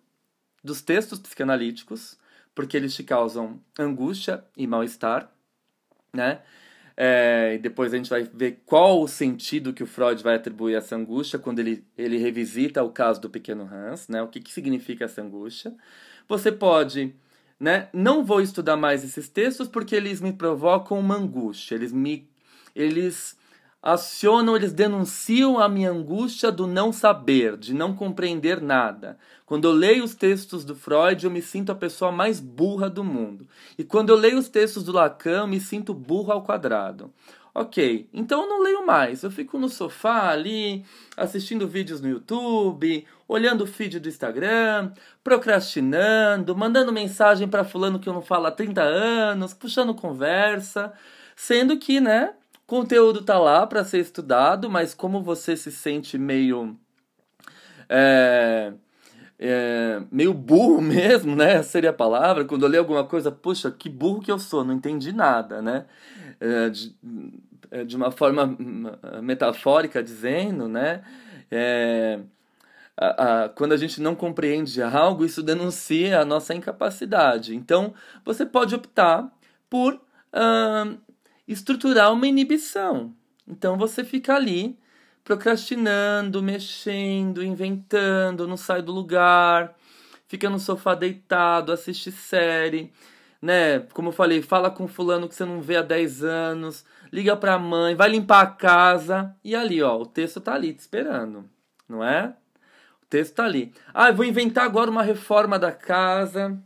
dos 0.62 0.82
textos 0.82 1.18
psicanalíticos, 1.18 2.18
porque 2.54 2.76
eles 2.76 2.94
te 2.94 3.02
causam 3.02 3.60
angústia 3.78 4.44
e 4.54 4.66
mal-estar, 4.66 5.32
né? 6.12 6.42
É, 6.96 7.54
e 7.54 7.58
depois 7.58 7.94
a 7.94 7.96
gente 7.96 8.10
vai 8.10 8.22
ver 8.22 8.62
qual 8.66 9.00
o 9.02 9.08
sentido 9.08 9.72
que 9.72 9.82
o 9.82 9.86
Freud 9.86 10.22
vai 10.22 10.36
atribuir 10.36 10.74
a 10.74 10.78
essa 10.78 10.96
angústia 10.96 11.38
quando 11.38 11.58
ele, 11.58 11.84
ele 11.96 12.18
revisita 12.18 12.82
o 12.82 12.90
caso 12.90 13.20
do 13.20 13.30
pequeno 13.30 13.68
Hans, 13.70 14.08
né? 14.08 14.22
O 14.22 14.28
que, 14.28 14.40
que 14.40 14.52
significa 14.52 15.04
essa 15.04 15.22
angústia. 15.22 15.74
Você 16.28 16.52
pode 16.52 17.14
né? 17.60 17.90
Não 17.92 18.24
vou 18.24 18.40
estudar 18.40 18.78
mais 18.78 19.04
esses 19.04 19.28
textos 19.28 19.68
porque 19.68 19.94
eles 19.94 20.22
me 20.22 20.32
provocam 20.32 20.98
uma 20.98 21.16
angústia, 21.16 21.74
eles 21.74 21.92
me 21.92 22.26
eles 22.74 23.36
acionam, 23.82 24.56
eles 24.56 24.72
denunciam 24.72 25.58
a 25.58 25.68
minha 25.68 25.90
angústia 25.90 26.52
do 26.52 26.66
não 26.66 26.92
saber, 26.92 27.56
de 27.56 27.72
não 27.72 27.94
compreender 27.94 28.60
nada. 28.60 29.18
Quando 29.46 29.66
eu 29.66 29.72
leio 29.72 30.04
os 30.04 30.14
textos 30.14 30.64
do 30.64 30.74
Freud, 30.74 31.24
eu 31.24 31.30
me 31.30 31.42
sinto 31.42 31.72
a 31.72 31.74
pessoa 31.74 32.12
mais 32.12 32.38
burra 32.40 32.90
do 32.90 33.02
mundo. 33.02 33.48
E 33.78 33.82
quando 33.82 34.10
eu 34.10 34.16
leio 34.16 34.38
os 34.38 34.48
textos 34.48 34.84
do 34.84 34.92
Lacan, 34.92 35.40
eu 35.40 35.46
me 35.46 35.60
sinto 35.60 35.94
burro 35.94 36.32
ao 36.32 36.42
quadrado. 36.42 37.12
Ok, 37.52 38.08
então 38.12 38.42
eu 38.42 38.48
não 38.48 38.62
leio 38.62 38.86
mais. 38.86 39.24
Eu 39.24 39.30
fico 39.30 39.58
no 39.58 39.68
sofá 39.68 40.30
ali, 40.30 40.84
assistindo 41.16 41.66
vídeos 41.66 42.00
no 42.00 42.08
YouTube, 42.08 43.04
olhando 43.26 43.64
o 43.64 43.66
feed 43.66 43.98
do 43.98 44.08
Instagram, 44.08 44.92
procrastinando, 45.24 46.54
mandando 46.56 46.92
mensagem 46.92 47.48
para 47.48 47.64
fulano 47.64 47.98
que 47.98 48.08
eu 48.08 48.12
não 48.12 48.22
falo 48.22 48.46
há 48.46 48.52
30 48.52 48.80
anos, 48.82 49.52
puxando 49.52 49.94
conversa, 49.94 50.92
sendo 51.34 51.76
que, 51.76 52.00
né, 52.00 52.34
conteúdo 52.70 53.22
tá 53.22 53.36
lá 53.36 53.66
para 53.66 53.82
ser 53.82 53.98
estudado, 53.98 54.70
mas 54.70 54.94
como 54.94 55.20
você 55.24 55.56
se 55.56 55.72
sente 55.72 56.16
meio 56.16 56.76
é, 57.88 58.72
é, 59.36 60.00
meio 60.08 60.32
burro 60.32 60.78
mesmo, 60.80 61.34
né? 61.34 61.64
Seria 61.64 61.90
a 61.90 61.92
palavra. 61.92 62.44
Quando 62.44 62.62
eu 62.62 62.68
leio 62.68 62.82
alguma 62.82 63.02
coisa, 63.02 63.32
puxa, 63.32 63.72
que 63.72 63.88
burro 63.88 64.20
que 64.20 64.30
eu 64.30 64.38
sou, 64.38 64.64
não 64.64 64.72
entendi 64.72 65.12
nada, 65.12 65.60
né? 65.60 65.86
É, 66.38 66.70
de, 66.70 66.94
é, 67.72 67.84
de, 67.84 67.96
uma 67.96 68.12
forma 68.12 68.56
metafórica 69.20 70.00
dizendo, 70.00 70.68
né? 70.68 71.02
É, 71.50 72.20
a, 72.96 73.44
a, 73.44 73.48
quando 73.48 73.72
a 73.72 73.76
gente 73.76 74.00
não 74.00 74.14
compreende 74.14 74.80
algo, 74.80 75.24
isso 75.24 75.42
denuncia 75.42 76.20
a 76.20 76.24
nossa 76.24 76.54
incapacidade. 76.54 77.56
Então, 77.56 77.92
você 78.24 78.46
pode 78.46 78.76
optar 78.76 79.28
por 79.68 80.00
estruturar 81.52 82.12
uma 82.12 82.26
inibição. 82.26 83.14
Então, 83.46 83.76
você 83.76 84.04
fica 84.04 84.34
ali 84.34 84.78
procrastinando, 85.24 86.42
mexendo, 86.42 87.42
inventando, 87.42 88.48
não 88.48 88.56
sai 88.56 88.82
do 88.82 88.92
lugar, 88.92 89.76
fica 90.26 90.48
no 90.48 90.58
sofá 90.58 90.94
deitado, 90.94 91.72
assiste 91.72 92.10
série, 92.10 92.92
né? 93.42 93.80
Como 93.92 94.08
eu 94.08 94.12
falei, 94.12 94.42
fala 94.42 94.70
com 94.70 94.88
fulano 94.88 95.28
que 95.28 95.34
você 95.34 95.44
não 95.44 95.60
vê 95.60 95.76
há 95.76 95.82
10 95.82 96.24
anos, 96.24 96.84
liga 97.12 97.36
pra 97.36 97.58
mãe, 97.58 97.94
vai 97.94 98.08
limpar 98.08 98.40
a 98.42 98.46
casa 98.46 99.34
e 99.44 99.54
ali, 99.54 99.82
ó, 99.82 99.98
o 99.98 100.06
texto 100.06 100.40
tá 100.40 100.54
ali 100.54 100.72
te 100.72 100.80
esperando, 100.80 101.48
não 101.88 102.02
é? 102.02 102.34
O 103.02 103.06
texto 103.06 103.34
tá 103.34 103.44
ali. 103.44 103.72
Ah, 103.92 104.08
eu 104.08 104.14
vou 104.14 104.24
inventar 104.24 104.64
agora 104.64 104.90
uma 104.90 105.02
reforma 105.02 105.58
da 105.58 105.72
casa. 105.72 106.56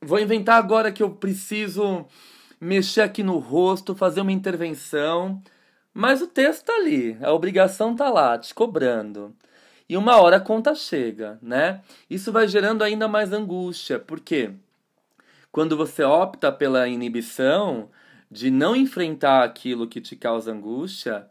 Vou 0.00 0.18
inventar 0.18 0.56
agora 0.56 0.92
que 0.92 1.02
eu 1.02 1.10
preciso 1.10 2.06
mexer 2.60 3.00
aqui 3.00 3.22
no 3.22 3.38
rosto, 3.38 3.94
fazer 3.94 4.20
uma 4.20 4.32
intervenção. 4.32 5.42
Mas 5.94 6.20
o 6.20 6.26
texto 6.26 6.66
tá 6.66 6.74
ali, 6.74 7.16
a 7.22 7.32
obrigação 7.32 7.96
tá 7.96 8.10
lá, 8.10 8.38
te 8.38 8.54
cobrando. 8.54 9.34
E 9.88 9.96
uma 9.96 10.20
hora 10.20 10.36
a 10.36 10.40
conta 10.40 10.74
chega, 10.74 11.38
né? 11.42 11.80
Isso 12.08 12.30
vai 12.30 12.46
gerando 12.46 12.84
ainda 12.84 13.08
mais 13.08 13.32
angústia, 13.32 13.98
porque 13.98 14.52
quando 15.50 15.76
você 15.76 16.04
opta 16.04 16.52
pela 16.52 16.86
inibição 16.86 17.90
de 18.30 18.50
não 18.50 18.76
enfrentar 18.76 19.42
aquilo 19.42 19.88
que 19.88 20.00
te 20.00 20.14
causa 20.14 20.52
angústia, 20.52 21.28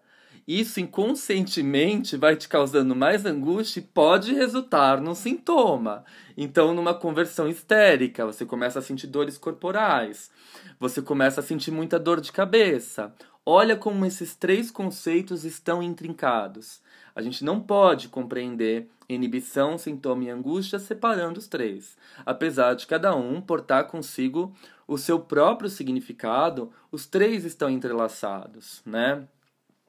isso 0.52 0.80
inconscientemente 0.80 2.18
vai 2.18 2.36
te 2.36 2.48
causando 2.48 2.96
mais 2.96 3.26
angústia 3.26 3.80
e 3.80 3.84
pode 3.84 4.34
resultar 4.34 5.00
num 5.00 5.14
sintoma. 5.14 6.04
Então, 6.36 6.74
numa 6.74 6.94
conversão 6.94 7.48
histérica, 7.48 8.26
você 8.26 8.46
começa 8.46 8.80
a 8.80 8.82
sentir 8.82 9.08
dores 9.08 9.38
corporais, 9.38 10.32
você 10.80 11.02
começa 11.02 11.42
a 11.42 11.44
sentir 11.44 11.72
muita 11.72 12.00
dor 12.00 12.20
de 12.20 12.32
cabeça, 12.32 13.14
Olha 13.52 13.76
como 13.76 14.06
esses 14.06 14.36
três 14.36 14.70
conceitos 14.70 15.44
estão 15.44 15.82
intrincados. 15.82 16.84
A 17.16 17.22
gente 17.24 17.44
não 17.44 17.60
pode 17.60 18.08
compreender 18.08 18.88
inibição, 19.10 19.76
sintoma 19.76 20.26
e 20.26 20.30
angústia 20.30 20.78
separando 20.78 21.40
os 21.40 21.48
três, 21.48 21.98
apesar 22.24 22.76
de 22.76 22.86
cada 22.86 23.16
um 23.16 23.42
portar 23.42 23.88
consigo 23.88 24.56
o 24.88 25.00
seu 25.00 25.20
próprio 25.20 25.68
significado, 25.68 26.72
os 26.92 27.08
três 27.08 27.44
estão 27.44 27.72
entrelaçados, 27.72 28.84
né? 28.86 29.28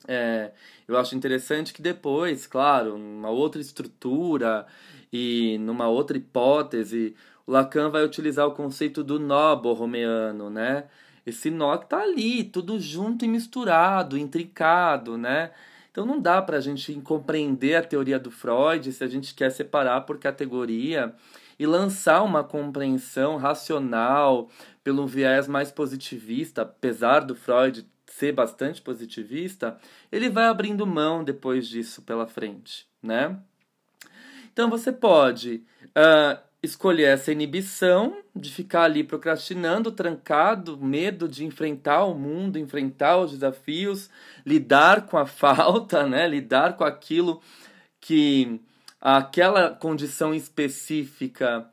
É, 0.09 0.52
eu 0.88 0.97
acho 0.97 1.14
interessante 1.14 1.73
que 1.73 1.83
depois, 1.83 2.47
claro, 2.47 2.97
numa 2.99 3.30
outra 3.30 3.61
estrutura 3.61 4.66
e 5.12 5.59
numa 5.59 5.88
outra 5.88 6.16
hipótese, 6.16 7.14
o 7.47 7.52
Lacan 7.52 7.90
vai 7.90 8.04
utilizar 8.04 8.47
o 8.47 8.52
conceito 8.54 9.04
do 9.04 9.19
nó 9.19 9.54
borromeano, 9.57 10.49
né? 10.50 10.85
Esse 11.26 11.50
nó 11.50 11.76
que 11.76 11.88
tá 11.88 12.02
ali, 12.02 12.45
tudo 12.45 12.80
junto 12.80 13.25
e 13.25 13.28
misturado, 13.28 14.16
intricado, 14.16 15.19
né? 15.19 15.50
Então 15.90 16.07
não 16.07 16.21
dá 16.21 16.40
para 16.40 16.57
a 16.57 16.61
gente 16.61 16.92
compreender 17.02 17.75
a 17.75 17.83
teoria 17.83 18.19
do 18.19 18.30
Freud 18.30 18.92
se 18.92 19.02
a 19.02 19.09
gente 19.09 19.35
quer 19.35 19.50
separar 19.50 20.02
por 20.02 20.19
categoria 20.19 21.14
e 21.59 21.66
lançar 21.66 22.23
uma 22.23 22.42
compreensão 22.42 23.37
racional 23.37 24.49
pelo 24.83 25.07
viés 25.07 25.47
mais 25.47 25.71
positivista, 25.71 26.62
apesar 26.62 27.21
do 27.21 27.35
Freud 27.35 27.87
ser 28.11 28.33
bastante 28.33 28.83
positivista, 28.83 29.79
ele 30.11 30.29
vai 30.29 30.47
abrindo 30.47 30.87
mão 30.87 31.23
depois 31.23 31.69
disso 31.69 32.02
pela 32.02 32.26
frente, 32.26 32.87
né? 33.02 33.38
Então 34.52 34.69
você 34.69 34.90
pode 34.93 35.62
uh, 35.88 36.38
escolher 36.62 37.05
essa 37.05 37.31
inibição 37.33 38.19
de 38.35 38.50
ficar 38.50 38.83
ali 38.83 39.05
procrastinando, 39.05 39.93
trancado, 39.93 40.76
medo 40.76 41.29
de 41.29 41.45
enfrentar 41.45 42.05
o 42.05 42.14
mundo, 42.14 42.59
enfrentar 42.59 43.19
os 43.19 43.31
desafios, 43.31 44.11
lidar 44.45 45.07
com 45.07 45.17
a 45.17 45.25
falta, 45.26 46.07
né? 46.07 46.26
lidar 46.26 46.76
com 46.76 46.85
aquilo 46.85 47.40
que 48.00 48.61
aquela 49.00 49.71
condição 49.71 50.35
específica 50.35 51.71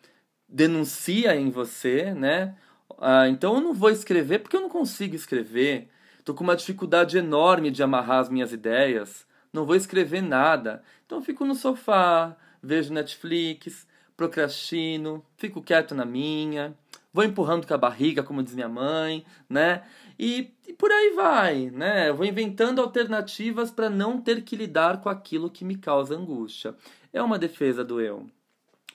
denuncia 0.48 1.36
em 1.36 1.50
você, 1.50 2.14
né? 2.14 2.56
Ah, 3.00 3.28
então 3.28 3.56
eu 3.56 3.62
não 3.62 3.74
vou 3.74 3.90
escrever 3.90 4.40
porque 4.40 4.56
eu 4.56 4.62
não 4.62 4.70
consigo 4.70 5.16
escrever. 5.16 5.90
Estou 6.28 6.36
com 6.36 6.44
uma 6.44 6.58
dificuldade 6.58 7.18
enorme 7.18 7.72
de 7.72 7.82
amarrar 7.82 8.20
as 8.20 8.28
minhas 8.28 8.52
ideias. 8.52 9.26
Não 9.54 9.66
vou 9.66 9.78
escrever 9.78 10.22
nada. 10.22 10.84
Então 11.06 11.22
fico 11.22 11.46
no 11.46 11.56
sofá, 11.56 12.36
vejo 12.62 12.92
Netflix, 12.92 13.88
procrastino, 14.18 15.24
fico 15.38 15.62
quieto 15.62 15.96
na 15.96 16.04
minha, 16.04 16.76
vou 17.14 17.24
empurrando 17.24 17.66
com 17.66 17.74
a 17.74 17.78
barriga, 17.78 18.24
como 18.24 18.44
diz 18.44 18.54
minha 18.54 18.68
mãe, 18.68 19.26
né? 19.50 19.84
E, 20.20 20.52
e 20.68 20.74
por 20.74 20.92
aí 20.92 21.14
vai, 21.16 21.70
né? 21.70 22.10
Eu 22.10 22.18
vou 22.18 22.26
inventando 22.26 22.82
alternativas 22.82 23.72
para 23.72 23.90
não 23.90 24.20
ter 24.20 24.42
que 24.42 24.58
lidar 24.58 25.00
com 25.00 25.08
aquilo 25.08 25.50
que 25.50 25.64
me 25.64 25.78
causa 25.78 26.14
angústia. 26.14 26.76
É 27.14 27.22
uma 27.22 27.40
defesa 27.40 27.86
do 27.86 28.02
eu. 28.02 28.28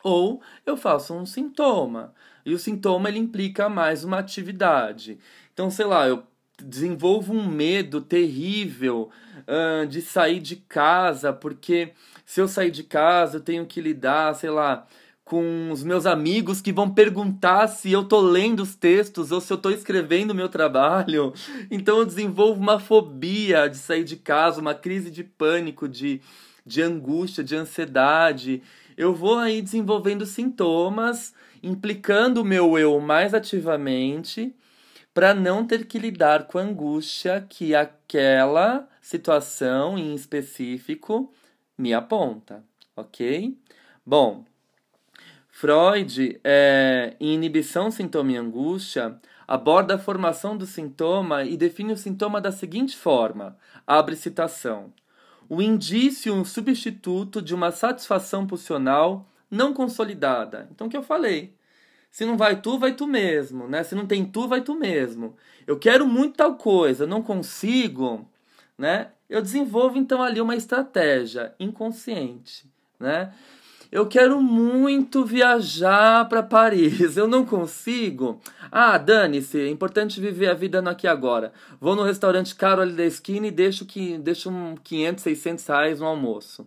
Ou 0.05 0.43
eu 0.67 0.77
faço 0.77 1.15
um 1.15 1.25
sintoma, 1.25 2.12
e 2.45 2.53
o 2.53 2.59
sintoma 2.59 3.09
ele 3.09 3.21
implica 3.21 3.71
mais 3.71 4.05
uma 4.05 4.19
atividade. 4.19 5.19
Então, 5.55 5.71
sei 5.71 5.87
lá, 5.87 6.07
eu 6.07 6.25
desenvolvo 6.62 7.33
um 7.33 7.47
medo 7.47 8.00
terrível 8.00 9.11
uh, 9.42 9.87
de 9.87 10.00
sair 10.00 10.40
de 10.40 10.57
casa, 10.57 11.33
porque 11.33 11.92
se 12.25 12.40
eu 12.40 12.49
sair 12.49 12.71
de 12.71 12.83
casa 12.83 13.37
eu 13.37 13.40
tenho 13.40 13.66
que 13.66 13.81
lidar, 13.81 14.35
sei 14.35 14.50
lá, 14.50 14.87
com 15.25 15.71
os 15.71 15.83
meus 15.83 16.04
amigos 16.04 16.61
que 16.61 16.73
vão 16.73 16.90
perguntar 16.90 17.66
se 17.66 17.90
eu 17.90 18.04
tô 18.04 18.21
lendo 18.21 18.61
os 18.61 18.75
textos 18.75 19.33
ou 19.33 19.40
se 19.40 19.52
eu 19.52 19.57
tô 19.57 19.71
escrevendo 19.71 20.33
o 20.33 20.35
meu 20.35 20.49
trabalho. 20.49 21.33
Então 21.71 21.99
eu 21.99 22.04
desenvolvo 22.04 22.61
uma 22.61 22.78
fobia 22.78 23.69
de 23.69 23.78
sair 23.78 24.04
de 24.04 24.16
casa, 24.16 24.61
uma 24.61 24.75
crise 24.75 25.11
de 25.11 25.25
pânico, 25.25 25.88
de, 25.88 26.21
de 26.66 26.83
angústia, 26.83 27.42
de 27.42 27.57
ansiedade. 27.57 28.62
Eu 28.97 29.14
vou 29.14 29.38
aí 29.38 29.62
desenvolvendo 29.62 30.26
sintomas, 30.26 31.33
implicando 31.62 32.42
o 32.42 32.45
meu 32.45 32.78
eu 32.78 33.00
mais 33.00 33.33
ativamente 33.33 34.54
para 35.14 35.35
não 35.35 35.66
ter 35.66 35.87
que 35.87 35.99
lidar 35.99 36.47
com 36.47 36.59
a 36.59 36.62
angústia 36.62 37.45
que 37.49 37.75
aquela 37.75 38.88
situação 39.00 39.99
em 39.99 40.14
específico 40.14 41.33
me 41.76 41.92
aponta, 41.92 42.64
ok? 42.97 43.57
Bom, 44.04 44.45
Freud, 45.49 46.41
é, 46.43 47.15
em 47.21 47.34
Inibição, 47.34 47.91
Sintoma 47.91 48.32
e 48.32 48.37
Angústia, 48.37 49.21
aborda 49.47 49.97
a 49.97 49.99
formação 49.99 50.56
do 50.56 50.65
sintoma 50.65 51.45
e 51.45 51.56
define 51.56 51.93
o 51.93 51.97
sintoma 51.97 52.41
da 52.41 52.50
seguinte 52.50 52.97
forma: 52.97 53.56
abre 53.87 54.17
citação. 54.17 54.93
O 55.49 55.60
indício, 55.60 56.34
um 56.34 56.45
substituto 56.45 57.43
de 57.43 57.54
uma 57.54 57.71
satisfação 57.71 58.47
pulsional 58.47 59.28
não 59.50 59.75
consolidada. 59.75 60.67
Então, 60.71 60.87
o 60.87 60.91
que 60.91 60.97
eu 60.97 61.02
falei? 61.02 61.54
Se 62.13 62.27
não 62.27 62.37
vai 62.37 62.61
tu, 62.61 62.79
vai 62.79 62.93
tu 62.93 63.07
mesmo, 63.07 63.67
né? 63.67 63.83
Se 63.83 63.95
não 63.95 64.07
tem 64.07 64.23
tu, 64.23 64.47
vai 64.47 64.61
tu 64.61 64.75
mesmo. 64.75 65.35
Eu 65.67 65.79
quero 65.79 66.07
muito 66.07 66.37
tal 66.37 66.57
coisa, 66.57 67.07
não 67.07 67.23
consigo, 67.23 68.29
né? 68.77 69.09
Eu 69.31 69.41
desenvolvo 69.41 69.97
então 69.97 70.23
ali 70.23 70.39
uma 70.39 70.55
estratégia 70.55 71.55
inconsciente, 71.59 72.71
né? 73.01 73.33
Eu 73.91 74.07
quero 74.07 74.43
muito 74.43 75.25
viajar 75.25 76.29
para 76.29 76.43
Paris. 76.43 77.17
Eu 77.17 77.29
não 77.29 77.45
consigo. 77.45 78.41
Ah, 78.71 78.97
dane-se. 78.97 79.61
É 79.61 79.69
importante 79.69 80.21
viver 80.21 80.49
a 80.49 80.55
vida 80.55 80.81
no 80.81 80.91
aqui 80.91 81.07
e 81.07 81.11
agora. 81.11 81.53
Vou 81.79 81.95
no 81.95 82.03
restaurante 82.03 82.55
caro 82.55 82.81
ali 82.81 82.95
da 82.95 83.05
esquina 83.05 83.47
e 83.47 83.51
deixo, 83.51 83.85
que, 83.85 84.17
deixo 84.17 84.51
um 84.51 84.77
500, 84.77 85.23
600 85.23 85.67
reais 85.67 86.01
no 86.01 86.07
almoço. 86.07 86.67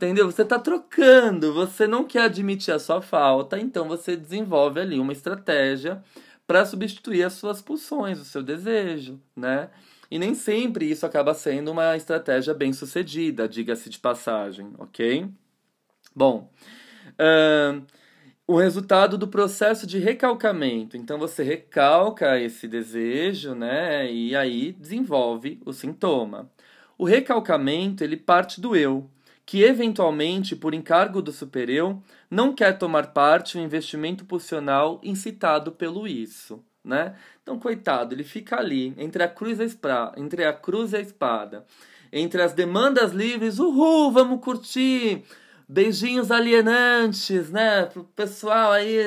Entendeu? 0.00 0.30
Você 0.30 0.40
está 0.40 0.58
trocando. 0.58 1.52
Você 1.52 1.86
não 1.86 2.04
quer 2.04 2.22
admitir 2.22 2.72
a 2.72 2.78
sua 2.78 3.02
falta. 3.02 3.60
Então 3.60 3.86
você 3.86 4.16
desenvolve 4.16 4.80
ali 4.80 4.98
uma 4.98 5.12
estratégia 5.12 6.02
para 6.46 6.64
substituir 6.64 7.22
as 7.22 7.34
suas 7.34 7.60
pulsões, 7.60 8.18
o 8.18 8.24
seu 8.24 8.42
desejo, 8.42 9.20
né? 9.36 9.68
E 10.10 10.18
nem 10.18 10.34
sempre 10.34 10.90
isso 10.90 11.04
acaba 11.04 11.34
sendo 11.34 11.70
uma 11.70 11.94
estratégia 11.98 12.54
bem 12.54 12.72
sucedida, 12.72 13.46
diga-se 13.46 13.90
de 13.90 13.98
passagem, 13.98 14.72
ok? 14.78 15.28
Bom, 16.16 16.50
uh, 17.12 17.84
o 18.46 18.56
resultado 18.56 19.18
do 19.18 19.28
processo 19.28 19.86
de 19.86 19.98
recalcamento. 19.98 20.96
Então 20.96 21.18
você 21.18 21.42
recalca 21.42 22.40
esse 22.40 22.66
desejo, 22.66 23.54
né? 23.54 24.10
E 24.10 24.34
aí 24.34 24.72
desenvolve 24.72 25.60
o 25.66 25.74
sintoma. 25.74 26.50
O 26.96 27.04
recalcamento 27.04 28.02
ele 28.02 28.16
parte 28.16 28.62
do 28.62 28.74
eu, 28.74 29.10
que 29.50 29.64
eventualmente, 29.64 30.54
por 30.54 30.74
encargo 30.74 31.20
do 31.20 31.32
supereu, 31.32 32.00
não 32.30 32.54
quer 32.54 32.78
tomar 32.78 33.08
parte 33.08 33.58
no 33.58 33.64
investimento 33.64 34.24
pulsional 34.24 35.00
incitado 35.02 35.72
pelo 35.72 36.06
isso. 36.06 36.64
Né? 36.84 37.16
Então, 37.42 37.58
coitado, 37.58 38.14
ele 38.14 38.22
fica 38.22 38.60
ali, 38.60 38.94
entre 38.96 39.24
a 39.24 39.28
cruz 39.28 39.58
e 39.58 39.62
a 39.62 39.64
espada, 39.64 40.20
entre 40.20 40.44
a 40.44 40.52
cruz 40.52 40.92
e 40.92 40.98
a 40.98 41.00
espada, 41.00 41.66
entre 42.12 42.40
as 42.40 42.52
demandas 42.52 43.10
livres, 43.10 43.58
uhul, 43.58 44.12
vamos 44.12 44.40
curtir, 44.40 45.24
beijinhos 45.68 46.30
alienantes, 46.30 47.50
né? 47.50 47.86
Pro 47.86 48.04
pessoal 48.04 48.70
aí, 48.70 49.00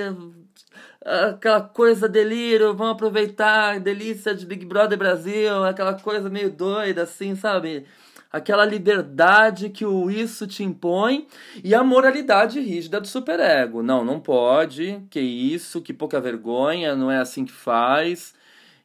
aquela 1.05 1.61
coisa 1.61 2.09
delírio, 2.09 2.75
vamos 2.75 2.95
aproveitar, 2.95 3.79
delícia 3.79 4.35
de 4.35 4.45
Big 4.45 4.65
Brother 4.65 4.97
Brasil, 4.97 5.63
aquela 5.63 5.97
coisa 5.97 6.29
meio 6.29 6.51
doida, 6.51 7.03
assim, 7.03 7.33
sabe? 7.33 7.85
Aquela 8.33 8.65
liberdade 8.65 9.69
que 9.69 9.85
o 9.85 10.09
isso 10.09 10.47
te 10.47 10.63
impõe 10.63 11.27
e 11.63 11.75
a 11.75 11.83
moralidade 11.83 12.59
rígida 12.59 12.99
do 12.99 13.07
superego. 13.07 13.83
Não, 13.83 14.03
não 14.03 14.19
pode, 14.19 14.99
que 15.09 15.19
isso, 15.21 15.81
que 15.81 15.93
pouca 15.93 16.19
vergonha, 16.19 16.95
não 16.95 17.11
é 17.11 17.19
assim 17.19 17.45
que 17.45 17.51
faz 17.53 18.33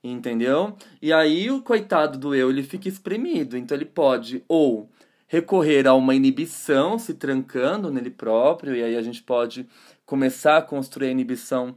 entendeu? 0.02 0.76
E 1.02 1.12
aí 1.12 1.50
o 1.50 1.62
coitado 1.62 2.18
do 2.18 2.34
eu, 2.34 2.50
ele 2.50 2.62
fica 2.62 2.88
espremido, 2.88 3.56
então 3.56 3.76
ele 3.76 3.84
pode 3.84 4.44
ou 4.48 4.88
recorrer 5.26 5.86
a 5.86 5.94
uma 5.94 6.14
inibição, 6.14 6.98
se 6.98 7.14
trancando 7.14 7.90
nele 7.90 8.10
próprio, 8.10 8.74
e 8.74 8.82
aí 8.82 8.96
a 8.96 9.02
gente 9.02 9.22
pode 9.22 9.66
começar 10.06 10.56
a 10.56 10.62
construir 10.62 11.08
a 11.08 11.10
inibição 11.10 11.76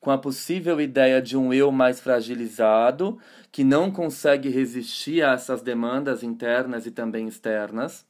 com 0.00 0.10
a 0.10 0.18
possível 0.18 0.80
ideia 0.80 1.20
de 1.20 1.36
um 1.36 1.52
eu 1.52 1.70
mais 1.72 2.00
fragilizado, 2.00 3.18
que 3.52 3.62
não 3.62 3.90
consegue 3.90 4.48
resistir 4.48 5.22
a 5.22 5.32
essas 5.32 5.60
demandas 5.60 6.22
internas 6.22 6.86
e 6.86 6.90
também 6.90 7.28
externas. 7.28 8.06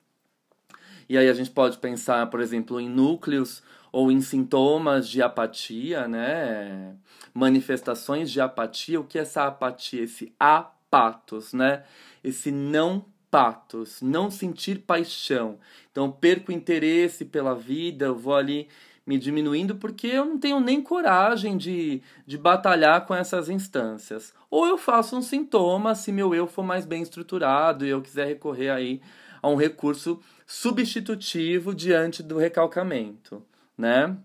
E 1.08 1.18
aí 1.18 1.28
a 1.28 1.34
gente 1.34 1.50
pode 1.50 1.78
pensar, 1.78 2.30
por 2.30 2.40
exemplo, 2.40 2.80
em 2.80 2.88
núcleos 2.88 3.60
ou 3.90 4.10
em 4.10 4.20
sintomas 4.20 5.08
de 5.08 5.20
apatia, 5.20 6.06
né? 6.06 6.94
Manifestações 7.34 8.30
de 8.30 8.40
apatia. 8.40 9.00
O 9.00 9.04
que 9.04 9.18
é 9.18 9.22
essa 9.22 9.46
apatia? 9.46 10.04
Esse 10.04 10.32
apatos, 10.38 11.52
né? 11.52 11.82
Esse 12.22 12.52
não 12.52 13.04
patos, 13.30 14.00
não 14.00 14.30
sentir 14.30 14.80
paixão. 14.80 15.58
Então, 15.90 16.12
perco 16.12 16.52
interesse 16.52 17.24
pela 17.24 17.54
vida, 17.54 18.04
eu 18.04 18.14
vou 18.14 18.36
ali 18.36 18.68
me 19.06 19.18
diminuindo 19.18 19.76
porque 19.76 20.06
eu 20.06 20.24
não 20.24 20.38
tenho 20.38 20.60
nem 20.60 20.80
coragem 20.80 21.56
de, 21.56 22.02
de 22.26 22.38
batalhar 22.38 23.04
com 23.06 23.14
essas 23.14 23.48
instâncias. 23.48 24.32
Ou 24.50 24.66
eu 24.66 24.78
faço 24.78 25.16
um 25.16 25.22
sintoma 25.22 25.94
se 25.94 26.12
meu 26.12 26.34
eu 26.34 26.46
for 26.46 26.62
mais 26.62 26.86
bem 26.86 27.02
estruturado 27.02 27.84
e 27.84 27.90
eu 27.90 28.00
quiser 28.00 28.26
recorrer 28.26 28.70
aí 28.70 29.00
a 29.42 29.48
um 29.48 29.56
recurso 29.56 30.20
substitutivo 30.46 31.74
diante 31.74 32.22
do 32.22 32.38
recalcamento, 32.38 33.42
né? 33.76 34.16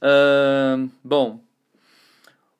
Uh, 0.00 0.88
bom, 1.04 1.40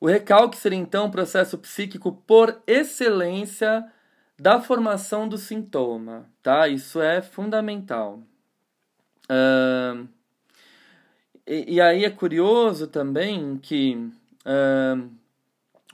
o 0.01 0.07
recalque 0.07 0.57
seria 0.57 0.79
então 0.79 1.07
um 1.07 1.11
processo 1.11 1.57
psíquico 1.57 2.13
por 2.27 2.61
excelência 2.67 3.91
da 4.39 4.61
formação 4.61 5.29
do 5.29 5.39
sintoma, 5.39 6.29
tá? 6.43 6.69
Isso 6.69 7.01
é 7.01 7.23
fundamental. 7.23 8.23
Uh, 9.25 10.07
e, 11.49 11.75
e, 11.77 11.81
aí 11.81 12.05
é 12.05 12.11
curioso 12.11 12.87
também 12.87 13.57
que 13.57 13.97
uh, 14.45 15.11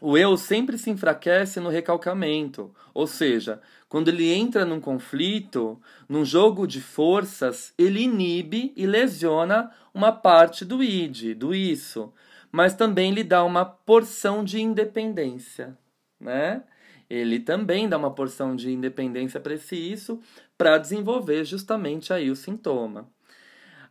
o 0.00 0.18
eu 0.18 0.36
sempre 0.36 0.76
se 0.76 0.90
enfraquece 0.90 1.60
no 1.60 1.70
recalcamento. 1.70 2.74
Ou 2.92 3.06
seja, 3.06 3.60
quando 3.88 4.08
ele 4.08 4.32
entra 4.32 4.64
num 4.64 4.80
conflito, 4.80 5.80
num 6.08 6.24
jogo 6.24 6.66
de 6.66 6.80
forças, 6.80 7.72
ele 7.78 8.02
inibe 8.02 8.72
e 8.76 8.86
lesiona 8.86 9.70
uma 9.94 10.10
parte 10.10 10.64
do 10.64 10.82
id, 10.82 11.34
do 11.34 11.54
isso, 11.54 12.12
mas 12.50 12.74
também 12.74 13.12
lhe 13.12 13.22
dá 13.22 13.44
uma 13.44 13.64
porção 13.64 14.44
de 14.44 14.60
independência, 14.60 15.78
né? 16.20 16.64
Ele 17.08 17.38
também 17.38 17.88
dá 17.88 17.96
uma 17.96 18.10
porção 18.10 18.56
de 18.56 18.72
independência 18.72 19.38
para 19.38 19.54
esse 19.54 19.76
isso 19.76 20.20
para 20.58 20.78
desenvolver 20.78 21.44
justamente 21.44 22.12
aí 22.12 22.30
o 22.30 22.36
sintoma. 22.36 23.08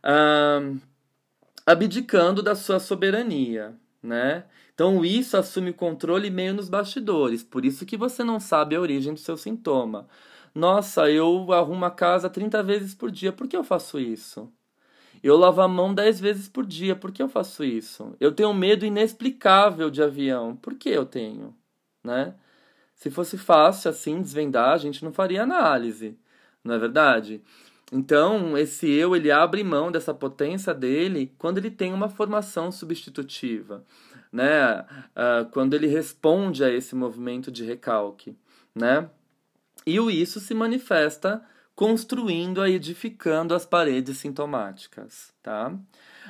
Ah, 0.02 0.60
abdicando 1.66 2.42
da 2.42 2.54
sua 2.54 2.78
soberania, 2.78 3.74
né? 4.02 4.44
Então 4.74 5.04
isso 5.04 5.36
assume 5.36 5.70
o 5.70 5.74
controle 5.74 6.30
meio 6.30 6.54
nos 6.54 6.68
bastidores, 6.68 7.42
por 7.42 7.64
isso 7.64 7.86
que 7.86 7.96
você 7.96 8.24
não 8.24 8.40
sabe 8.40 8.74
a 8.74 8.80
origem 8.80 9.14
do 9.14 9.20
seu 9.20 9.36
sintoma. 9.36 10.08
Nossa, 10.54 11.10
eu 11.10 11.52
arrumo 11.52 11.84
a 11.84 11.90
casa 11.90 12.30
30 12.30 12.62
vezes 12.62 12.94
por 12.94 13.10
dia, 13.10 13.32
por 13.32 13.48
que 13.48 13.56
eu 13.56 13.64
faço 13.64 13.98
isso? 13.98 14.52
Eu 15.22 15.36
lavo 15.36 15.62
a 15.62 15.68
mão 15.68 15.94
10 15.94 16.20
vezes 16.20 16.48
por 16.48 16.66
dia, 16.66 16.94
por 16.94 17.10
que 17.10 17.22
eu 17.22 17.28
faço 17.28 17.64
isso? 17.64 18.14
Eu 18.20 18.32
tenho 18.32 18.52
medo 18.52 18.84
inexplicável 18.84 19.90
de 19.90 20.02
avião, 20.02 20.54
por 20.56 20.74
que 20.74 20.90
eu 20.90 21.06
tenho? 21.06 21.56
Né? 22.02 22.34
Se 22.94 23.10
fosse 23.10 23.38
fácil 23.38 23.90
assim 23.90 24.20
desvendar, 24.20 24.72
a 24.72 24.78
gente 24.78 25.04
não 25.04 25.12
faria 25.12 25.42
análise, 25.42 26.18
não 26.62 26.74
é 26.74 26.78
verdade? 26.78 27.42
Então, 27.96 28.58
esse 28.58 28.90
eu 28.90 29.14
ele 29.14 29.30
abre 29.30 29.62
mão 29.62 29.92
dessa 29.92 30.12
potência 30.12 30.74
dele 30.74 31.32
quando 31.38 31.58
ele 31.58 31.70
tem 31.70 31.92
uma 31.92 32.08
formação 32.08 32.72
substitutiva, 32.72 33.84
né? 34.32 34.80
Uh, 34.80 35.48
quando 35.52 35.74
ele 35.74 35.86
responde 35.86 36.64
a 36.64 36.68
esse 36.68 36.96
movimento 36.96 37.52
de 37.52 37.64
recalque, 37.64 38.36
né? 38.74 39.08
E 39.86 40.00
o 40.00 40.10
isso 40.10 40.40
se 40.40 40.52
manifesta 40.54 41.40
construindo 41.76 42.66
e 42.66 42.74
edificando 42.74 43.54
as 43.54 43.64
paredes 43.64 44.18
sintomáticas, 44.18 45.32
tá? 45.40 45.72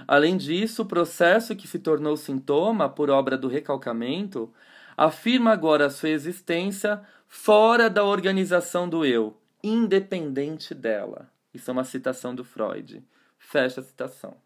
Além 0.07 0.37
disso, 0.37 0.83
o 0.83 0.87
processo 0.87 1.57
que 1.57 1.66
se 1.66 1.79
tornou 1.79 2.14
sintoma 2.18 2.90
por 2.90 3.09
obra 3.09 3.38
do 3.38 3.48
recalcamento 3.48 4.53
afirma 4.94 5.53
agora 5.53 5.88
sua 5.88 6.11
existência 6.11 7.00
fora 7.27 7.88
da 7.88 8.05
organização 8.05 8.87
do 8.87 9.03
eu, 9.03 9.35
independente 9.62 10.74
dela. 10.74 11.33
Isso 11.54 11.70
é 11.70 11.72
uma 11.72 11.84
citação 11.84 12.34
do 12.34 12.44
Freud. 12.44 13.02
Fecha 13.38 13.80
a 13.80 13.84
citação, 13.84 14.36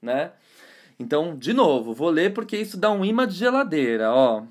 né? 0.00 0.32
Então, 0.98 1.36
de 1.36 1.52
novo, 1.52 1.94
vou 1.94 2.10
ler 2.10 2.34
porque 2.34 2.56
isso 2.56 2.76
dá 2.76 2.90
um 2.90 3.04
imã 3.04 3.26
de 3.26 3.34
geladeira, 3.34 4.12
ó. 4.12 4.44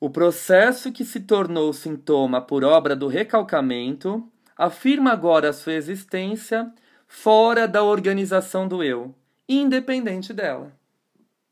O 0.00 0.08
processo 0.08 0.90
que 0.90 1.04
se 1.04 1.20
tornou 1.20 1.72
sintoma 1.74 2.40
por 2.40 2.64
obra 2.64 2.96
do 2.96 3.06
recalcamento 3.06 4.26
afirma 4.56 5.12
agora 5.12 5.50
a 5.50 5.52
sua 5.52 5.74
existência 5.74 6.72
fora 7.06 7.68
da 7.68 7.82
organização 7.82 8.66
do 8.66 8.82
eu, 8.82 9.14
independente 9.48 10.32
dela, 10.32 10.72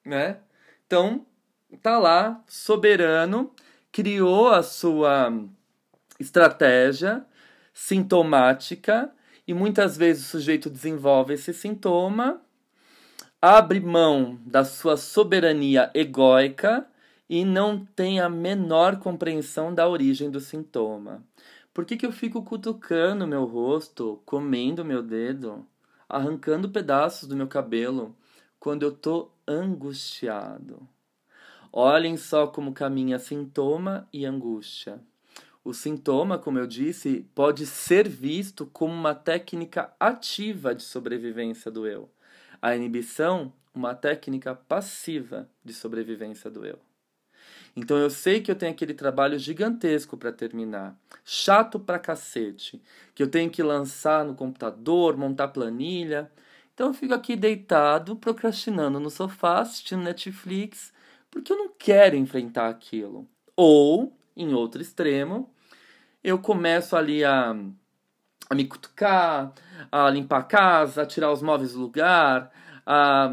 né? 0.04 0.38
Então, 0.86 1.26
tá 1.82 1.98
lá, 1.98 2.42
soberano, 2.46 3.52
criou 3.92 4.48
a 4.48 4.62
sua 4.62 5.30
estratégia 6.18 7.24
sintomática 7.74 9.12
e 9.48 9.54
muitas 9.54 9.96
vezes 9.96 10.26
o 10.26 10.28
sujeito 10.28 10.68
desenvolve 10.68 11.32
esse 11.32 11.54
sintoma, 11.54 12.38
abre 13.40 13.80
mão 13.80 14.38
da 14.44 14.62
sua 14.62 14.94
soberania 14.98 15.90
egóica 15.94 16.86
e 17.26 17.46
não 17.46 17.82
tem 17.96 18.20
a 18.20 18.28
menor 18.28 18.98
compreensão 18.98 19.74
da 19.74 19.88
origem 19.88 20.30
do 20.30 20.38
sintoma. 20.38 21.24
Por 21.72 21.86
que, 21.86 21.96
que 21.96 22.04
eu 22.04 22.12
fico 22.12 22.42
cutucando 22.42 23.26
meu 23.26 23.46
rosto, 23.46 24.20
comendo 24.26 24.84
meu 24.84 25.02
dedo, 25.02 25.66
arrancando 26.06 26.68
pedaços 26.68 27.26
do 27.26 27.34
meu 27.34 27.48
cabelo 27.48 28.14
quando 28.60 28.82
eu 28.82 28.92
tô 28.92 29.30
angustiado? 29.46 30.86
Olhem 31.72 32.18
só 32.18 32.46
como 32.46 32.74
caminha 32.74 33.18
sintoma 33.18 34.06
e 34.12 34.26
angústia. 34.26 35.00
O 35.68 35.74
sintoma, 35.74 36.38
como 36.38 36.58
eu 36.58 36.66
disse, 36.66 37.26
pode 37.34 37.66
ser 37.66 38.08
visto 38.08 38.64
como 38.64 38.94
uma 38.94 39.14
técnica 39.14 39.92
ativa 40.00 40.74
de 40.74 40.82
sobrevivência 40.82 41.70
do 41.70 41.86
eu. 41.86 42.08
A 42.62 42.74
inibição, 42.74 43.52
uma 43.74 43.94
técnica 43.94 44.54
passiva 44.54 45.46
de 45.62 45.74
sobrevivência 45.74 46.50
do 46.50 46.64
eu. 46.64 46.78
Então 47.76 47.98
eu 47.98 48.08
sei 48.08 48.40
que 48.40 48.50
eu 48.50 48.54
tenho 48.54 48.72
aquele 48.72 48.94
trabalho 48.94 49.38
gigantesco 49.38 50.16
para 50.16 50.32
terminar, 50.32 50.98
chato 51.22 51.78
pra 51.78 51.98
cacete, 51.98 52.80
que 53.14 53.22
eu 53.22 53.28
tenho 53.28 53.50
que 53.50 53.62
lançar 53.62 54.24
no 54.24 54.34
computador, 54.34 55.18
montar 55.18 55.48
planilha. 55.48 56.32
Então 56.72 56.86
eu 56.86 56.94
fico 56.94 57.12
aqui 57.12 57.36
deitado, 57.36 58.16
procrastinando 58.16 58.98
no 58.98 59.10
sofá, 59.10 59.60
assistindo 59.60 60.02
Netflix, 60.02 60.94
porque 61.30 61.52
eu 61.52 61.58
não 61.58 61.68
quero 61.78 62.16
enfrentar 62.16 62.70
aquilo. 62.70 63.28
Ou, 63.54 64.16
em 64.34 64.54
outro 64.54 64.80
extremo, 64.80 65.52
eu 66.22 66.38
começo 66.38 66.96
ali 66.96 67.24
a, 67.24 67.54
a 68.50 68.54
me 68.54 68.64
cutucar, 68.64 69.52
a 69.90 70.10
limpar 70.10 70.38
a 70.38 70.44
casa, 70.44 71.02
a 71.02 71.06
tirar 71.06 71.32
os 71.32 71.42
móveis 71.42 71.72
do 71.72 71.80
lugar, 71.80 72.50
a, 72.84 73.30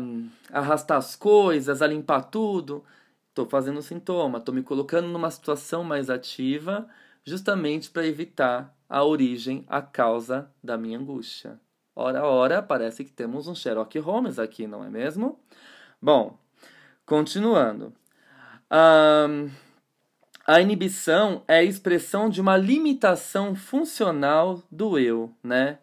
a 0.52 0.60
arrastar 0.60 0.98
as 0.98 1.15
coisas, 1.15 1.82
a 1.82 1.88
limpar 1.88 2.24
tudo. 2.24 2.84
Estou 3.30 3.45
fazendo 3.45 3.82
sintoma, 3.82 4.38
estou 4.38 4.56
me 4.56 4.63
colocando 4.63 5.08
numa 5.08 5.30
situação 5.30 5.84
mais 5.84 6.10
ativa, 6.10 6.88
justamente 7.24 7.89
para 7.89 8.08
evitar 8.08 8.74
a 8.88 9.04
origem, 9.04 9.65
a 9.67 9.82
causa 9.82 10.50
da 10.63 10.78
minha 10.78 10.98
angústia. 10.98 11.60
Ora, 11.95 12.24
ora, 12.26 12.62
parece 12.62 13.04
que 13.04 13.12
temos 13.12 13.48
um 13.48 13.56
Sherlock 13.56 13.98
Holmes 14.00 14.38
aqui, 14.38 14.67
não 14.67 14.84
é 14.84 14.89
mesmo? 14.89 15.39
Bom, 16.02 16.38
continuando. 17.06 17.93
Um, 18.71 19.50
a 20.47 20.62
inibição 20.62 21.43
é 21.47 21.58
a 21.58 21.63
expressão 21.63 22.29
de 22.29 22.39
uma 22.39 22.55
limitação 22.55 23.55
funcional 23.55 24.62
do 24.71 24.99
eu, 24.99 25.34
né? 25.43 25.79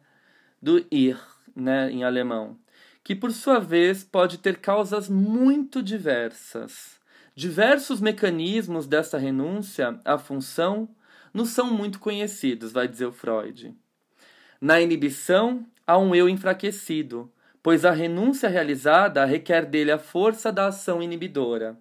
Do 0.60 0.86
ir, 0.88 1.18
né, 1.56 1.90
em 1.90 2.04
alemão, 2.04 2.56
que 3.02 3.16
por 3.16 3.32
sua 3.32 3.58
vez 3.58 4.04
pode 4.04 4.38
ter 4.38 4.58
causas 4.58 5.08
muito 5.08 5.82
diversas. 5.82 7.00
Diversos 7.34 8.00
mecanismos 8.00 8.86
dessa 8.86 9.18
renúncia 9.18 9.98
à 10.04 10.16
função 10.16 10.88
não 11.34 11.44
são 11.44 11.72
muito 11.72 11.98
conhecidos, 11.98 12.70
vai 12.70 12.86
dizer 12.86 13.06
o 13.06 13.12
Freud. 13.12 13.74
Na 14.60 14.80
inibição, 14.80 15.66
há 15.84 15.98
um 15.98 16.14
eu 16.14 16.28
enfraquecido, 16.28 17.32
pois 17.60 17.84
a 17.84 17.90
renúncia 17.90 18.48
realizada 18.48 19.24
requer 19.24 19.66
dele 19.66 19.90
a 19.90 19.98
força 19.98 20.52
da 20.52 20.68
ação 20.68 21.02
inibidora. 21.02 21.76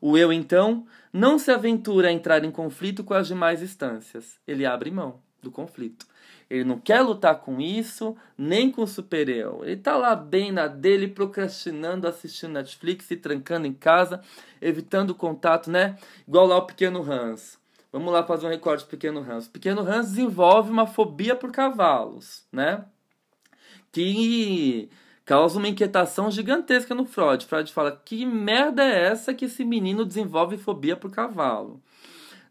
O 0.00 0.16
eu, 0.16 0.32
então, 0.32 0.86
não 1.12 1.38
se 1.38 1.50
aventura 1.50 2.08
a 2.08 2.12
entrar 2.12 2.44
em 2.44 2.50
conflito 2.50 3.04
com 3.04 3.14
as 3.14 3.26
demais 3.28 3.62
instâncias. 3.62 4.38
Ele 4.46 4.64
abre 4.64 4.90
mão 4.90 5.20
do 5.42 5.50
conflito. 5.50 6.06
Ele 6.48 6.64
não 6.64 6.80
quer 6.80 7.00
lutar 7.00 7.40
com 7.40 7.60
isso, 7.60 8.16
nem 8.36 8.72
com 8.72 8.82
o 8.82 8.86
super-eu. 8.86 9.60
Ele 9.62 9.74
está 9.74 9.96
lá 9.96 10.16
bem 10.16 10.50
na 10.50 10.66
dele, 10.66 11.06
procrastinando, 11.06 12.08
assistindo 12.08 12.54
Netflix, 12.54 13.04
se 13.04 13.16
trancando 13.16 13.68
em 13.68 13.72
casa, 13.72 14.20
evitando 14.60 15.14
contato, 15.14 15.70
né? 15.70 15.96
Igual 16.26 16.46
lá 16.46 16.56
o 16.56 16.66
pequeno 16.66 17.08
Hans. 17.08 17.56
Vamos 17.92 18.12
lá 18.12 18.24
fazer 18.24 18.46
um 18.46 18.50
recorte 18.50 18.84
do 18.84 18.88
pequeno 18.90 19.20
Hans. 19.20 19.46
O 19.46 19.50
pequeno 19.50 19.82
Hans 19.82 20.08
desenvolve 20.08 20.70
uma 20.70 20.86
fobia 20.86 21.36
por 21.36 21.52
cavalos, 21.52 22.44
né? 22.50 22.84
Que 23.92 24.88
causa 25.30 25.60
uma 25.60 25.68
inquietação 25.68 26.28
gigantesca 26.28 26.92
no 26.92 27.06
Freud. 27.06 27.46
Freud 27.46 27.72
fala: 27.72 27.92
que 28.04 28.26
merda 28.26 28.82
é 28.84 29.06
essa 29.06 29.32
que 29.32 29.44
esse 29.44 29.64
menino 29.64 30.04
desenvolve 30.04 30.58
fobia 30.58 30.96
por 30.96 31.08
cavalo? 31.12 31.80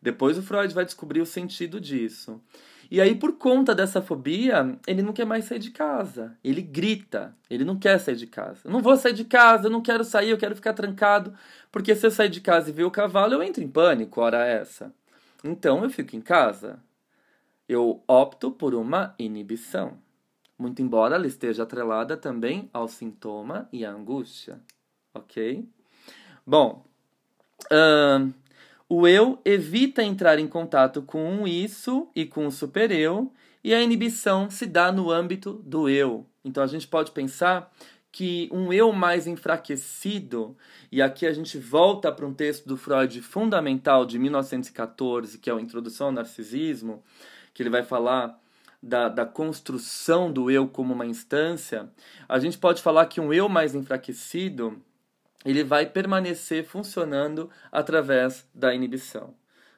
Depois 0.02 0.38
o 0.38 0.42
Freud 0.42 0.74
vai 0.74 0.86
descobrir 0.86 1.20
o 1.20 1.26
sentido 1.26 1.82
disso. 1.82 2.42
E 2.90 3.02
aí, 3.02 3.16
por 3.16 3.34
conta 3.34 3.76
dessa 3.76 4.02
fobia, 4.02 4.80
ele 4.88 5.02
não 5.02 5.12
quer 5.12 5.26
mais 5.26 5.44
sair 5.44 5.60
de 5.60 5.72
casa. 5.72 6.38
Ele 6.42 6.62
grita, 6.62 7.36
ele 7.50 7.66
não 7.66 7.78
quer 7.78 8.00
sair 8.00 8.16
de 8.16 8.26
casa. 8.26 8.62
Eu 8.64 8.72
não 8.72 8.82
vou 8.82 8.96
sair 8.96 9.14
de 9.14 9.26
casa, 9.26 9.68
eu 9.68 9.72
não 9.72 9.82
quero 9.82 10.06
sair, 10.06 10.30
eu 10.30 10.38
quero 10.38 10.56
ficar 10.56 10.72
trancado. 10.72 11.34
Porque 11.70 11.94
se 11.94 12.08
eu 12.08 12.12
sair 12.12 12.30
de 12.30 12.40
casa 12.40 12.70
e 12.70 12.74
ver 12.74 12.86
o 12.86 12.92
cavalo, 12.92 13.34
eu 13.34 13.44
entro 13.44 13.62
em 13.62 13.68
pânico, 13.68 14.22
hora 14.22 14.46
essa. 14.46 14.90
Então 15.44 15.84
eu 15.84 15.90
fico 15.90 16.16
em 16.16 16.22
casa. 16.22 16.80
Eu 17.68 18.02
opto 18.08 18.50
por 18.50 18.74
uma 18.74 19.14
inibição 19.20 19.98
muito 20.60 20.82
embora 20.82 21.16
ela 21.16 21.26
esteja 21.26 21.64
atrelada 21.64 22.18
também 22.18 22.70
ao 22.74 22.90
sintoma 22.90 23.70
e 23.72 23.86
à 23.86 23.92
angústia, 23.92 24.60
ok? 25.14 25.66
Bom, 26.46 26.86
uh, 27.72 28.34
o 28.90 29.08
eu 29.08 29.40
evita 29.46 30.04
entrar 30.04 30.38
em 30.38 30.48
contato 30.48 31.02
com 31.02 31.44
o 31.44 31.48
isso 31.48 32.10
e 32.14 32.26
com 32.26 32.46
o 32.46 32.52
supereu, 32.52 33.32
e 33.64 33.74
a 33.74 33.82
inibição 33.82 34.50
se 34.50 34.66
dá 34.66 34.92
no 34.92 35.10
âmbito 35.10 35.54
do 35.66 35.88
eu. 35.88 36.26
Então 36.44 36.62
a 36.62 36.68
gente 36.68 36.88
pode 36.88 37.12
pensar 37.12 37.72
que 38.12 38.50
um 38.52 38.74
eu 38.74 38.92
mais 38.92 39.28
enfraquecido, 39.28 40.58
e 40.92 41.02
aqui 41.02 41.26
a 41.26 41.32
gente 41.32 41.58
volta 41.58 42.12
para 42.12 42.26
um 42.26 42.34
texto 42.34 42.68
do 42.68 42.76
Freud 42.76 43.22
fundamental 43.22 44.06
de 44.06 44.20
1914, 44.20 45.38
que 45.38 45.50
é 45.50 45.54
a 45.54 45.62
Introdução 45.62 46.08
ao 46.08 46.14
Narcisismo, 46.14 47.04
que 47.54 47.64
ele 47.64 47.70
vai 47.70 47.84
falar 47.84 48.38
da, 48.82 49.10
da 49.10 49.26
construção 49.26 50.32
do 50.32 50.50
eu 50.50 50.68
como 50.68 50.94
uma 50.94 51.06
instância, 51.06 51.90
a 52.28 52.40
gente 52.40 52.58
pode 52.58 52.82
falar 52.82 53.06
que 53.08 53.20
um 53.20 53.34
eu 53.34 53.50
mais 53.50 53.76
enfraquecido 53.76 54.82
ele 55.46 55.64
vai 55.64 55.86
permanecer 55.86 56.66
funcionando 56.66 57.50
através 57.72 58.48
da 58.54 58.74
inibição. 58.74 59.34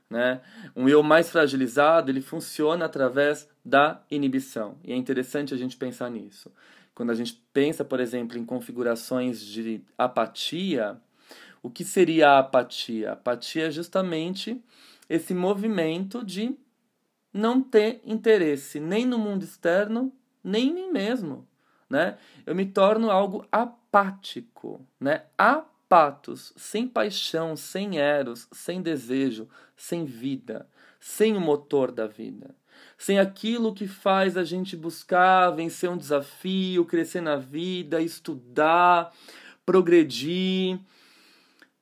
Né? 0.09 0.41
Um 0.75 0.89
eu 0.89 1.01
mais 1.01 1.29
fragilizado 1.29 2.11
ele 2.11 2.21
funciona 2.21 2.85
através 2.85 3.47
da 3.63 4.01
inibição. 4.09 4.77
E 4.83 4.91
é 4.91 4.95
interessante 4.95 5.53
a 5.53 5.57
gente 5.57 5.77
pensar 5.77 6.09
nisso. 6.09 6.51
Quando 6.93 7.11
a 7.11 7.15
gente 7.15 7.41
pensa, 7.53 7.85
por 7.85 7.99
exemplo, 7.99 8.37
em 8.37 8.43
configurações 8.43 9.39
de 9.39 9.81
apatia, 9.97 10.99
o 11.63 11.69
que 11.69 11.85
seria 11.85 12.31
a 12.31 12.39
apatia? 12.39 13.11
A 13.11 13.13
apatia 13.13 13.67
é 13.67 13.71
justamente 13.71 14.61
esse 15.07 15.33
movimento 15.33 16.25
de 16.25 16.57
não 17.33 17.61
ter 17.61 18.01
interesse 18.05 18.79
nem 18.79 19.05
no 19.05 19.17
mundo 19.17 19.43
externo, 19.43 20.13
nem 20.43 20.69
em 20.69 20.73
mim 20.73 20.91
mesmo. 20.91 21.47
Né? 21.89 22.17
Eu 22.45 22.55
me 22.55 22.65
torno 22.65 23.11
algo 23.11 23.45
apático, 23.51 24.85
né? 24.99 25.23
apatos, 25.37 26.53
sem 26.55 26.87
paixão, 26.87 27.55
sem 27.55 27.97
eros, 27.97 28.47
sem 28.51 28.81
desejo, 28.81 29.47
sem 29.75 30.05
vida, 30.05 30.67
sem 30.99 31.35
o 31.35 31.41
motor 31.41 31.91
da 31.91 32.07
vida 32.07 32.55
sem 32.97 33.17
aquilo 33.17 33.73
que 33.73 33.87
faz 33.87 34.37
a 34.37 34.43
gente 34.43 34.75
buscar 34.77 35.49
vencer 35.49 35.89
um 35.89 35.97
desafio, 35.97 36.85
crescer 36.85 37.19
na 37.19 37.35
vida, 37.35 37.99
estudar, 37.99 39.11
progredir. 39.65 40.79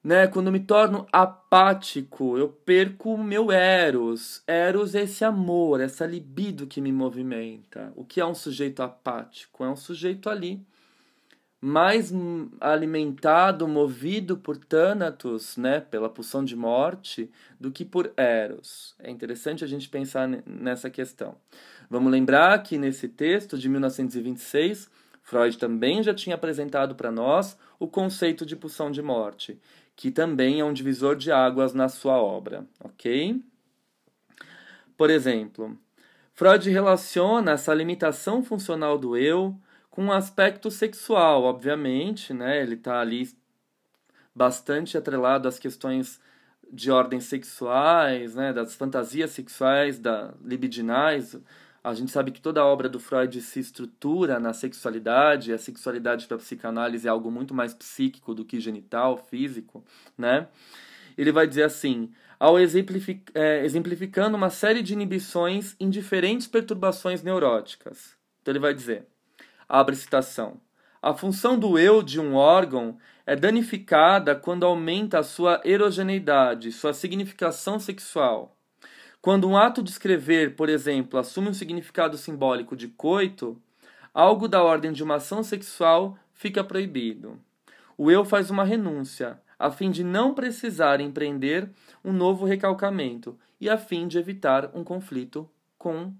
Né? 0.03 0.27
Quando 0.27 0.47
eu 0.47 0.53
me 0.53 0.61
torno 0.61 1.05
apático, 1.11 2.37
eu 2.37 2.49
perco 2.49 3.13
o 3.13 3.23
meu 3.23 3.51
eros. 3.51 4.41
Eros 4.47 4.95
é 4.95 5.03
esse 5.03 5.25
amor, 5.25 5.81
essa 5.81 6.05
libido 6.05 6.67
que 6.67 6.79
me 6.79 6.91
movimenta. 6.91 7.91
O 7.95 8.05
que 8.05 8.21
é 8.21 8.25
um 8.25 8.35
sujeito 8.35 8.81
apático? 8.81 9.63
É 9.63 9.69
um 9.69 9.75
sujeito 9.75 10.29
ali 10.29 10.65
mais 11.61 12.13
alimentado, 12.61 13.67
movido 13.67 14.37
por 14.37 14.55
Thanatos, 14.57 15.57
né, 15.57 15.81
pela 15.81 16.09
pulsão 16.09 16.43
de 16.43 16.55
morte, 16.55 17.29
do 17.59 17.69
que 17.69 17.83
por 17.83 18.13
Eros. 18.15 18.95
É 18.99 19.11
interessante 19.11 19.63
a 19.63 19.67
gente 19.67 19.89
pensar 19.89 20.27
nessa 20.45 20.89
questão. 20.89 21.35
Vamos 21.89 22.11
lembrar 22.11 22.63
que 22.63 22.77
nesse 22.77 23.09
texto 23.09 23.57
de 23.57 23.67
1926, 23.67 24.89
Freud 25.21 25.57
também 25.57 26.01
já 26.01 26.13
tinha 26.13 26.35
apresentado 26.35 26.95
para 26.95 27.11
nós 27.11 27.57
o 27.77 27.87
conceito 27.87 28.45
de 28.45 28.55
pulsão 28.55 28.89
de 28.89 29.01
morte, 29.01 29.59
que 29.99 30.11
também 30.11 30.61
é 30.61 30.63
um 30.63 30.71
divisor 30.71 31.13
de 31.13 31.29
águas 31.29 31.73
na 31.73 31.89
sua 31.89 32.17
obra, 32.17 32.65
ok? 32.81 33.43
Por 34.95 35.09
exemplo, 35.09 35.77
Freud 36.33 36.69
relaciona 36.69 37.51
essa 37.51 37.73
limitação 37.73 38.41
funcional 38.41 38.97
do 38.97 39.17
eu 39.17 39.59
com 39.89 40.05
um 40.05 40.11
aspecto 40.13 40.71
sexual, 40.71 41.43
obviamente, 41.43 42.33
né? 42.33 42.63
Ele 42.63 42.75
está 42.75 43.01
ali 43.01 43.29
bastante 44.33 44.97
atrelado 44.97 45.49
às 45.49 45.59
questões 45.59 46.21
de 46.71 46.89
ordem 46.89 47.19
sexuais, 47.19 48.35
né? 48.35 48.53
Das 48.53 48.75
fantasias 48.75 49.31
sexuais, 49.31 49.99
da 49.99 50.33
libidinais. 50.41 51.35
A 51.83 51.93
gente 51.93 52.11
sabe 52.11 52.31
que 52.31 52.41
toda 52.41 52.61
a 52.61 52.65
obra 52.65 52.89
do 52.89 52.99
Freud 52.99 53.41
se 53.41 53.59
estrutura 53.59 54.39
na 54.39 54.53
sexualidade. 54.53 55.53
A 55.53 55.57
sexualidade 55.57 56.27
para 56.27 56.35
a 56.35 56.39
psicanálise 56.39 57.07
é 57.07 57.11
algo 57.11 57.31
muito 57.31 57.53
mais 57.53 57.73
psíquico 57.73 58.33
do 58.33 58.43
que 58.43 58.59
genital, 58.59 59.17
físico, 59.17 59.83
né? 60.17 60.47
Ele 61.17 61.31
vai 61.31 61.47
dizer 61.47 61.63
assim: 61.63 62.11
ao 62.39 62.59
exemplific, 62.59 63.31
é, 63.33 63.63
exemplificando 63.63 64.37
uma 64.37 64.49
série 64.49 64.81
de 64.81 64.93
inibições 64.93 65.75
em 65.79 65.89
diferentes 65.89 66.47
perturbações 66.47 67.23
neuróticas. 67.23 68.15
Então 68.41 68.51
ele 68.51 68.59
vai 68.59 68.73
dizer: 68.73 69.05
Abre 69.67 69.95
citação. 69.95 70.59
A 71.01 71.13
função 71.13 71.57
do 71.57 71.79
eu 71.79 72.03
de 72.03 72.19
um 72.19 72.35
órgão 72.35 72.97
é 73.25 73.33
danificada 73.35 74.35
quando 74.35 74.65
aumenta 74.65 75.19
a 75.19 75.23
sua 75.23 75.61
erogeneidade, 75.63 76.73
sua 76.73 76.93
significação 76.93 77.79
sexual. 77.79 78.58
Quando 79.21 79.49
um 79.49 79.57
ato 79.57 79.83
de 79.83 79.89
escrever, 79.89 80.55
por 80.55 80.69
exemplo, 80.69 81.19
assume 81.19 81.49
um 81.49 81.53
significado 81.53 82.17
simbólico 82.17 82.75
de 82.75 82.87
coito, 82.87 83.61
algo 84.13 84.47
da 84.47 84.63
ordem 84.63 84.93
de 84.93 85.03
uma 85.03 85.15
ação 85.15 85.43
sexual 85.43 86.17
fica 86.33 86.63
proibido. 86.63 87.37
O 87.97 88.09
eu 88.09 88.23
faz 88.23 88.49
uma 88.49 88.63
renúncia, 88.63 89.41
a 89.57 89.69
fim 89.69 89.91
de 89.91 90.05
não 90.05 90.33
precisar 90.33 91.01
empreender 91.01 91.69
um 92.03 92.13
novo 92.13 92.45
recalcamento 92.45 93.37
e 93.59 93.69
a 93.69 93.77
fim 93.77 94.07
de 94.07 94.17
evitar 94.17 94.71
um 94.73 94.85
conflito 94.85 95.49
com 95.77 96.13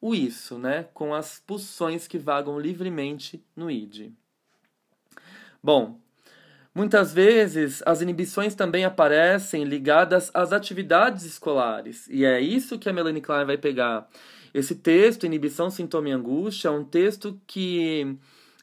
o 0.00 0.14
isso, 0.14 0.58
né, 0.58 0.84
com 0.94 1.12
as 1.12 1.38
pulsões 1.38 2.08
que 2.08 2.18
vagam 2.18 2.58
livremente 2.58 3.44
no 3.54 3.70
id. 3.70 4.10
Bom, 5.62 6.00
muitas 6.74 7.12
vezes 7.12 7.82
as 7.84 8.00
inibições 8.00 8.54
também 8.54 8.84
aparecem 8.84 9.64
ligadas 9.64 10.30
às 10.34 10.52
atividades 10.52 11.24
escolares, 11.24 12.06
e 12.08 12.24
é 12.24 12.40
isso 12.40 12.78
que 12.78 12.88
a 12.88 12.92
Melanie 12.92 13.20
Klein 13.20 13.44
vai 13.44 13.58
pegar. 13.58 14.08
Esse 14.52 14.74
texto, 14.74 15.26
Inibição, 15.26 15.70
Sintoma 15.70 16.08
e 16.08 16.12
Angústia, 16.12 16.68
é 16.68 16.70
um 16.70 16.84
texto 16.84 17.40
que 17.46 18.16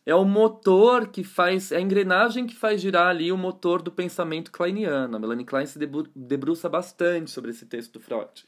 é 0.05 0.15
o 0.15 0.25
motor 0.25 1.07
que 1.07 1.23
faz, 1.23 1.71
é 1.71 1.77
a 1.77 1.81
engrenagem 1.81 2.45
que 2.45 2.55
faz 2.55 2.81
girar 2.81 3.07
ali 3.07 3.31
o 3.31 3.37
motor 3.37 3.81
do 3.81 3.91
pensamento 3.91 4.51
kleiniano. 4.51 5.15
A 5.15 5.19
Melanie 5.19 5.45
Klein 5.45 5.65
se 5.65 5.79
debruça 6.15 6.69
bastante 6.69 7.31
sobre 7.31 7.51
esse 7.51 7.65
texto 7.65 7.93
do 7.93 7.99
Freud. 7.99 8.45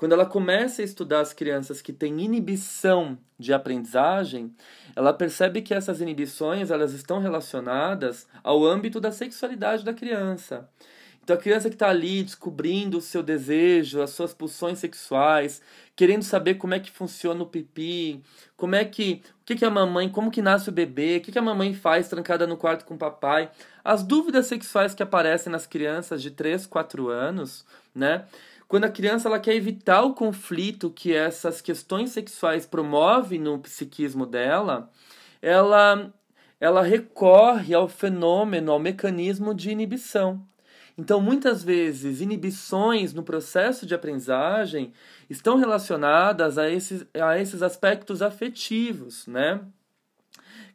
Quando 0.00 0.12
ela 0.12 0.24
começa 0.24 0.80
a 0.80 0.84
estudar 0.86 1.20
as 1.20 1.34
crianças 1.34 1.82
que 1.82 1.92
têm 1.92 2.22
inibição 2.22 3.18
de 3.38 3.52
aprendizagem, 3.52 4.50
ela 4.96 5.12
percebe 5.12 5.60
que 5.60 5.74
essas 5.74 6.00
inibições 6.00 6.70
elas 6.70 6.94
estão 6.94 7.20
relacionadas 7.20 8.26
ao 8.42 8.64
âmbito 8.64 8.98
da 8.98 9.12
sexualidade 9.12 9.84
da 9.84 9.92
criança. 9.92 10.66
Então 11.22 11.36
a 11.36 11.38
criança 11.38 11.68
que 11.68 11.74
está 11.74 11.90
ali 11.90 12.22
descobrindo 12.22 12.96
o 12.96 13.02
seu 13.02 13.22
desejo, 13.22 14.00
as 14.00 14.08
suas 14.08 14.32
pulsões 14.32 14.78
sexuais, 14.78 15.60
querendo 15.94 16.22
saber 16.22 16.54
como 16.54 16.72
é 16.72 16.80
que 16.80 16.90
funciona 16.90 17.42
o 17.42 17.46
pipi, 17.46 18.22
como 18.56 18.74
é 18.74 18.86
que, 18.86 19.20
o 19.42 19.44
que, 19.44 19.54
que 19.54 19.66
a 19.66 19.70
mamãe, 19.70 20.08
como 20.08 20.30
que 20.30 20.40
nasce 20.40 20.70
o 20.70 20.72
bebê, 20.72 21.18
o 21.18 21.20
que, 21.20 21.30
que 21.30 21.38
a 21.38 21.42
mamãe 21.42 21.74
faz 21.74 22.08
trancada 22.08 22.46
no 22.46 22.56
quarto 22.56 22.86
com 22.86 22.94
o 22.94 22.98
papai, 22.98 23.50
as 23.84 24.02
dúvidas 24.02 24.46
sexuais 24.46 24.94
que 24.94 25.02
aparecem 25.02 25.52
nas 25.52 25.66
crianças 25.66 26.22
de 26.22 26.30
3, 26.30 26.66
4 26.66 27.08
anos, 27.10 27.66
né? 27.94 28.24
Quando 28.70 28.84
a 28.84 28.88
criança 28.88 29.26
ela 29.26 29.40
quer 29.40 29.56
evitar 29.56 30.02
o 30.02 30.14
conflito 30.14 30.92
que 30.92 31.12
essas 31.12 31.60
questões 31.60 32.10
sexuais 32.10 32.64
promovem 32.64 33.40
no 33.40 33.58
psiquismo 33.58 34.24
dela, 34.24 34.88
ela, 35.42 36.14
ela 36.60 36.80
recorre 36.80 37.74
ao 37.74 37.88
fenômeno, 37.88 38.70
ao 38.70 38.78
mecanismo 38.78 39.52
de 39.52 39.72
inibição. 39.72 40.46
Então, 40.96 41.20
muitas 41.20 41.64
vezes, 41.64 42.20
inibições 42.20 43.12
no 43.12 43.24
processo 43.24 43.84
de 43.84 43.92
aprendizagem 43.92 44.92
estão 45.28 45.56
relacionadas 45.56 46.56
a 46.56 46.70
esses, 46.70 47.04
a 47.20 47.36
esses 47.40 47.62
aspectos 47.62 48.22
afetivos, 48.22 49.26
né? 49.26 49.60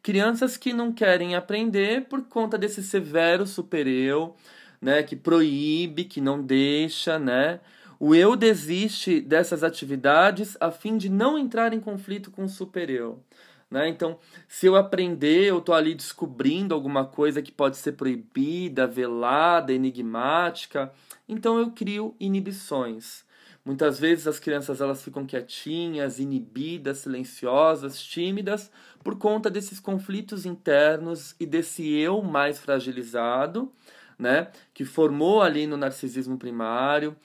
Crianças 0.03 0.57
que 0.57 0.73
não 0.73 0.91
querem 0.91 1.33
aprender 1.33 2.09
por 2.09 2.23
conta 2.23 2.57
desse 2.57 2.83
severo 2.83 3.47
supereu, 3.47 4.35
né, 4.81 5.01
que 5.01 5.15
proíbe, 5.15 6.03
que 6.03 6.19
não 6.19 6.43
deixa, 6.43 7.17
né? 7.17 7.61
O 7.99 8.13
eu 8.13 8.35
desiste 8.35 9.21
dessas 9.21 9.63
atividades 9.63 10.57
a 10.59 10.71
fim 10.71 10.97
de 10.97 11.09
não 11.09 11.37
entrar 11.37 11.73
em 11.73 11.79
conflito 11.79 12.31
com 12.31 12.43
o 12.43 12.49
super-eu. 12.49 13.23
Né? 13.69 13.89
Então, 13.89 14.19
se 14.47 14.65
eu 14.65 14.75
aprender, 14.75 15.45
eu 15.45 15.57
estou 15.57 15.73
ali 15.73 15.95
descobrindo 15.95 16.73
alguma 16.73 17.05
coisa 17.05 17.41
que 17.41 17.51
pode 17.51 17.77
ser 17.77 17.93
proibida, 17.93 18.85
velada, 18.85 19.73
enigmática, 19.73 20.91
então 21.27 21.57
eu 21.57 21.71
crio 21.71 22.15
inibições. 22.19 23.25
Muitas 23.65 23.99
vezes 23.99 24.27
as 24.27 24.39
crianças 24.39 24.79
elas 24.79 25.03
ficam 25.03 25.25
quietinhas, 25.25 26.19
inibidas, 26.19 26.99
silenciosas, 26.99 27.99
tímidas, 27.99 28.71
por 29.03 29.17
conta 29.17 29.49
desses 29.49 29.79
conflitos 29.79 30.45
internos 30.45 31.35
e 31.39 31.47
desse 31.47 31.91
eu 31.91 32.21
mais 32.21 32.59
fragilizado, 32.59 33.71
né, 34.19 34.49
que 34.71 34.85
formou 34.85 35.41
ali 35.41 35.65
no 35.65 35.75
narcisismo 35.75 36.37
primário, 36.37 37.17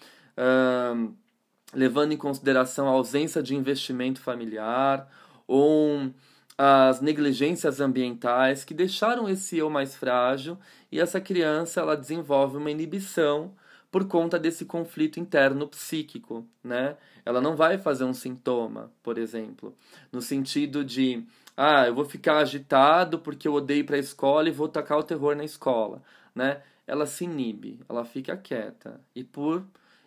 levando 1.74 2.12
em 2.12 2.16
consideração 2.16 2.88
a 2.88 2.92
ausência 2.92 3.42
de 3.42 3.55
investimento 3.55 4.20
familiar 4.20 5.09
ou 5.46 6.11
as 6.59 7.00
negligências 7.00 7.81
ambientais 7.81 8.64
que 8.64 8.74
deixaram 8.74 9.29
esse 9.29 9.57
eu 9.57 9.70
mais 9.70 9.96
frágil 9.96 10.59
e 10.92 11.00
essa 11.00 11.20
criança 11.20 11.81
ela 11.81 11.96
desenvolve 11.96 12.57
uma 12.59 12.70
inibição 12.70 13.53
por 13.90 14.07
conta 14.07 14.38
desse 14.38 14.64
conflito 14.64 15.18
interno 15.18 15.66
psíquico, 15.66 16.46
né? 16.62 16.96
Ela 17.24 17.40
não 17.40 17.57
vai 17.57 17.79
fazer 17.79 18.05
um 18.05 18.14
sintoma, 18.14 18.92
por 19.03 19.18
exemplo, 19.18 19.74
no 20.12 20.20
sentido 20.22 20.85
de 20.85 21.24
Ah, 21.57 21.87
eu 21.87 21.94
vou 21.94 22.05
ficar 22.05 22.38
agitado 22.38 23.18
porque 23.18 23.46
eu 23.48 23.55
odeio 23.55 23.85
para 23.85 23.96
a 23.96 23.98
escola 23.98 24.48
e 24.48 24.53
vou 24.53 24.68
tacar 24.68 24.98
o 24.98 25.03
terror 25.03 25.35
na 25.37 25.44
escola, 25.44 26.03
né? 26.35 26.62
Ela 26.87 27.07
se 27.07 27.24
inibe, 27.24 27.81
ela 27.88 28.05
fica 28.05 28.37
quieta 28.37 29.00
e 29.14 29.22
por 29.24 29.64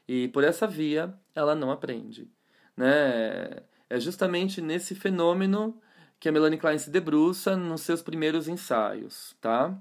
e 0.08 0.28
por 0.30 0.44
essa 0.44 0.68
via 0.68 1.14
ela 1.36 1.56
não 1.56 1.72
aprende, 1.72 2.30
né? 2.76 3.64
É 3.90 4.00
justamente 4.00 4.62
nesse 4.62 4.96
fenômeno 4.96 5.80
que 6.20 6.30
a 6.30 6.32
Melanie 6.32 6.58
Klein 6.58 6.78
se 6.78 6.90
debruça 6.90 7.56
nos 7.56 7.82
seus 7.82 8.02
primeiros 8.02 8.48
ensaios, 8.48 9.36
tá? 9.42 9.78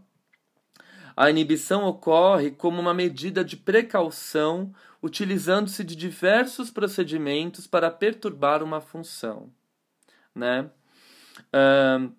A 1.16 1.30
inibição 1.30 1.84
ocorre 1.84 2.50
como 2.50 2.80
uma 2.80 2.94
medida 2.94 3.44
de 3.44 3.56
precaução, 3.56 4.74
utilizando-se 5.02 5.84
de 5.84 5.94
diversos 5.94 6.70
procedimentos 6.70 7.66
para 7.66 7.90
perturbar 7.90 8.62
uma 8.62 8.80
função, 8.80 9.52
né? 10.34 10.70
Uh, 11.52 12.12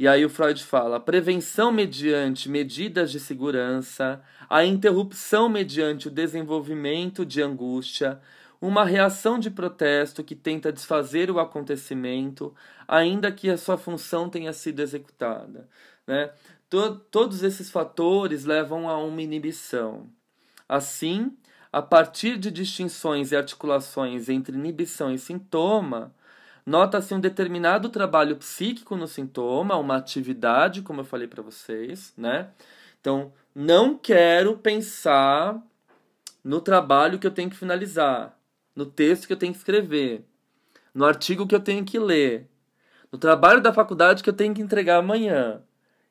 e 0.00 0.08
aí 0.08 0.24
o 0.24 0.30
Freud 0.30 0.64
fala: 0.64 0.96
a 0.96 1.00
prevenção 1.00 1.70
mediante 1.70 2.48
medidas 2.48 3.12
de 3.12 3.20
segurança, 3.20 4.22
a 4.48 4.64
interrupção 4.64 5.46
mediante 5.46 6.08
o 6.08 6.10
desenvolvimento 6.10 7.26
de 7.26 7.42
angústia, 7.42 8.18
uma 8.62 8.82
reação 8.82 9.38
de 9.38 9.50
protesto 9.50 10.24
que 10.24 10.34
tenta 10.34 10.72
desfazer 10.72 11.30
o 11.30 11.38
acontecimento, 11.38 12.54
ainda 12.88 13.30
que 13.30 13.50
a 13.50 13.58
sua 13.58 13.76
função 13.76 14.30
tenha 14.30 14.54
sido 14.54 14.80
executada. 14.80 15.68
Né? 16.06 16.30
todos 17.10 17.42
esses 17.42 17.70
fatores 17.70 18.46
levam 18.46 18.88
a 18.88 18.96
uma 18.96 19.20
inibição. 19.20 20.08
Assim, 20.66 21.36
a 21.70 21.82
partir 21.82 22.38
de 22.38 22.50
distinções 22.50 23.32
e 23.32 23.36
articulações 23.36 24.30
entre 24.30 24.56
inibição 24.56 25.12
e 25.12 25.18
sintoma, 25.18 26.14
Nota-se 26.64 27.14
um 27.14 27.20
determinado 27.20 27.88
trabalho 27.88 28.36
psíquico 28.36 28.96
no 28.96 29.06
sintoma, 29.06 29.76
uma 29.76 29.96
atividade, 29.96 30.82
como 30.82 31.00
eu 31.00 31.04
falei 31.04 31.26
para 31.26 31.42
vocês, 31.42 32.12
né? 32.16 32.48
Então, 33.00 33.32
não 33.54 33.96
quero 33.96 34.56
pensar 34.58 35.60
no 36.44 36.60
trabalho 36.60 37.18
que 37.18 37.26
eu 37.26 37.30
tenho 37.30 37.50
que 37.50 37.56
finalizar, 37.56 38.38
no 38.74 38.86
texto 38.86 39.26
que 39.26 39.32
eu 39.32 39.36
tenho 39.36 39.52
que 39.52 39.58
escrever, 39.58 40.24
no 40.94 41.04
artigo 41.04 41.46
que 41.46 41.54
eu 41.54 41.60
tenho 41.60 41.84
que 41.84 41.98
ler, 41.98 42.48
no 43.10 43.18
trabalho 43.18 43.60
da 43.60 43.72
faculdade 43.72 44.22
que 44.22 44.30
eu 44.30 44.34
tenho 44.34 44.54
que 44.54 44.62
entregar 44.62 44.98
amanhã. 44.98 45.62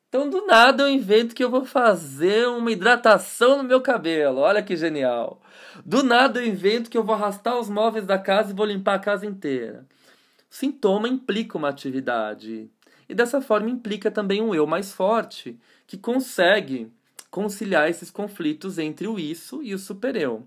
Então, 0.08 0.28
do 0.28 0.44
nada, 0.44 0.82
eu 0.82 0.88
invento 0.88 1.36
que 1.36 1.42
eu 1.42 1.48
vou 1.48 1.64
fazer 1.64 2.48
uma 2.48 2.72
hidratação 2.72 3.58
no 3.58 3.62
meu 3.62 3.80
cabelo. 3.80 4.40
Olha 4.40 4.60
que 4.60 4.76
genial. 4.76 5.40
Do 5.86 6.02
nada, 6.02 6.40
eu 6.40 6.46
invento 6.46 6.90
que 6.90 6.98
eu 6.98 7.04
vou 7.04 7.14
arrastar 7.14 7.56
os 7.56 7.70
móveis 7.70 8.04
da 8.04 8.18
casa 8.18 8.50
e 8.50 8.54
vou 8.54 8.66
limpar 8.66 8.94
a 8.94 8.98
casa 8.98 9.24
inteira. 9.24 9.86
Sintoma 10.50 11.08
implica 11.08 11.56
uma 11.56 11.68
atividade. 11.68 12.68
E 13.08 13.14
dessa 13.14 13.40
forma 13.40 13.70
implica 13.70 14.10
também 14.10 14.42
um 14.42 14.52
eu 14.52 14.66
mais 14.66 14.92
forte, 14.92 15.58
que 15.86 15.96
consegue 15.96 16.92
conciliar 17.30 17.88
esses 17.88 18.10
conflitos 18.10 18.76
entre 18.76 19.06
o 19.06 19.18
isso 19.18 19.62
e 19.62 19.72
o 19.72 19.78
super-eu. 19.78 20.46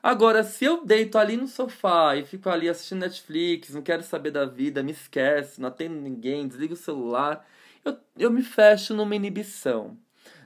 Agora, 0.00 0.44
se 0.44 0.64
eu 0.64 0.84
deito 0.84 1.18
ali 1.18 1.36
no 1.36 1.48
sofá 1.48 2.14
e 2.14 2.24
fico 2.24 2.48
ali 2.48 2.68
assistindo 2.68 3.00
Netflix, 3.00 3.70
não 3.70 3.82
quero 3.82 4.02
saber 4.02 4.30
da 4.30 4.44
vida, 4.44 4.82
me 4.82 4.92
esquece, 4.92 5.60
não 5.60 5.68
atendo 5.68 5.94
ninguém, 5.94 6.46
desligo 6.46 6.74
o 6.74 6.76
celular, 6.76 7.44
eu, 7.84 7.96
eu 8.16 8.30
me 8.30 8.42
fecho 8.42 8.94
numa 8.94 9.16
inibição. 9.16 9.96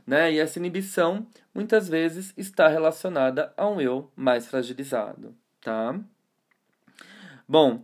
Né? 0.06 0.32
E 0.32 0.38
essa 0.38 0.58
inibição 0.58 1.26
muitas 1.52 1.88
vezes 1.88 2.32
está 2.36 2.68
relacionada 2.68 3.52
a 3.56 3.68
um 3.68 3.80
eu 3.80 4.10
mais 4.16 4.46
fragilizado. 4.46 5.34
Tá? 5.60 5.98
Bom, 7.48 7.82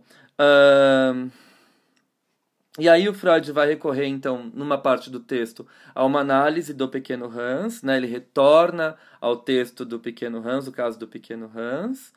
E 2.77 2.89
aí 2.89 3.07
o 3.07 3.13
Freud 3.13 3.49
vai 3.53 3.67
recorrer, 3.67 4.05
então, 4.05 4.51
numa 4.53 4.77
parte 4.77 5.09
do 5.09 5.21
texto, 5.21 5.65
a 5.93 6.03
uma 6.03 6.19
análise 6.19 6.73
do 6.73 6.89
pequeno 6.89 7.25
Hans, 7.25 7.81
né? 7.81 7.95
ele 7.95 8.07
retorna 8.07 8.97
ao 9.21 9.37
texto 9.37 9.85
do 9.85 9.97
pequeno 9.97 10.45
Hans, 10.45 10.67
o 10.67 10.73
caso 10.73 10.99
do 10.99 11.07
pequeno 11.07 11.49
Hans, 11.55 12.09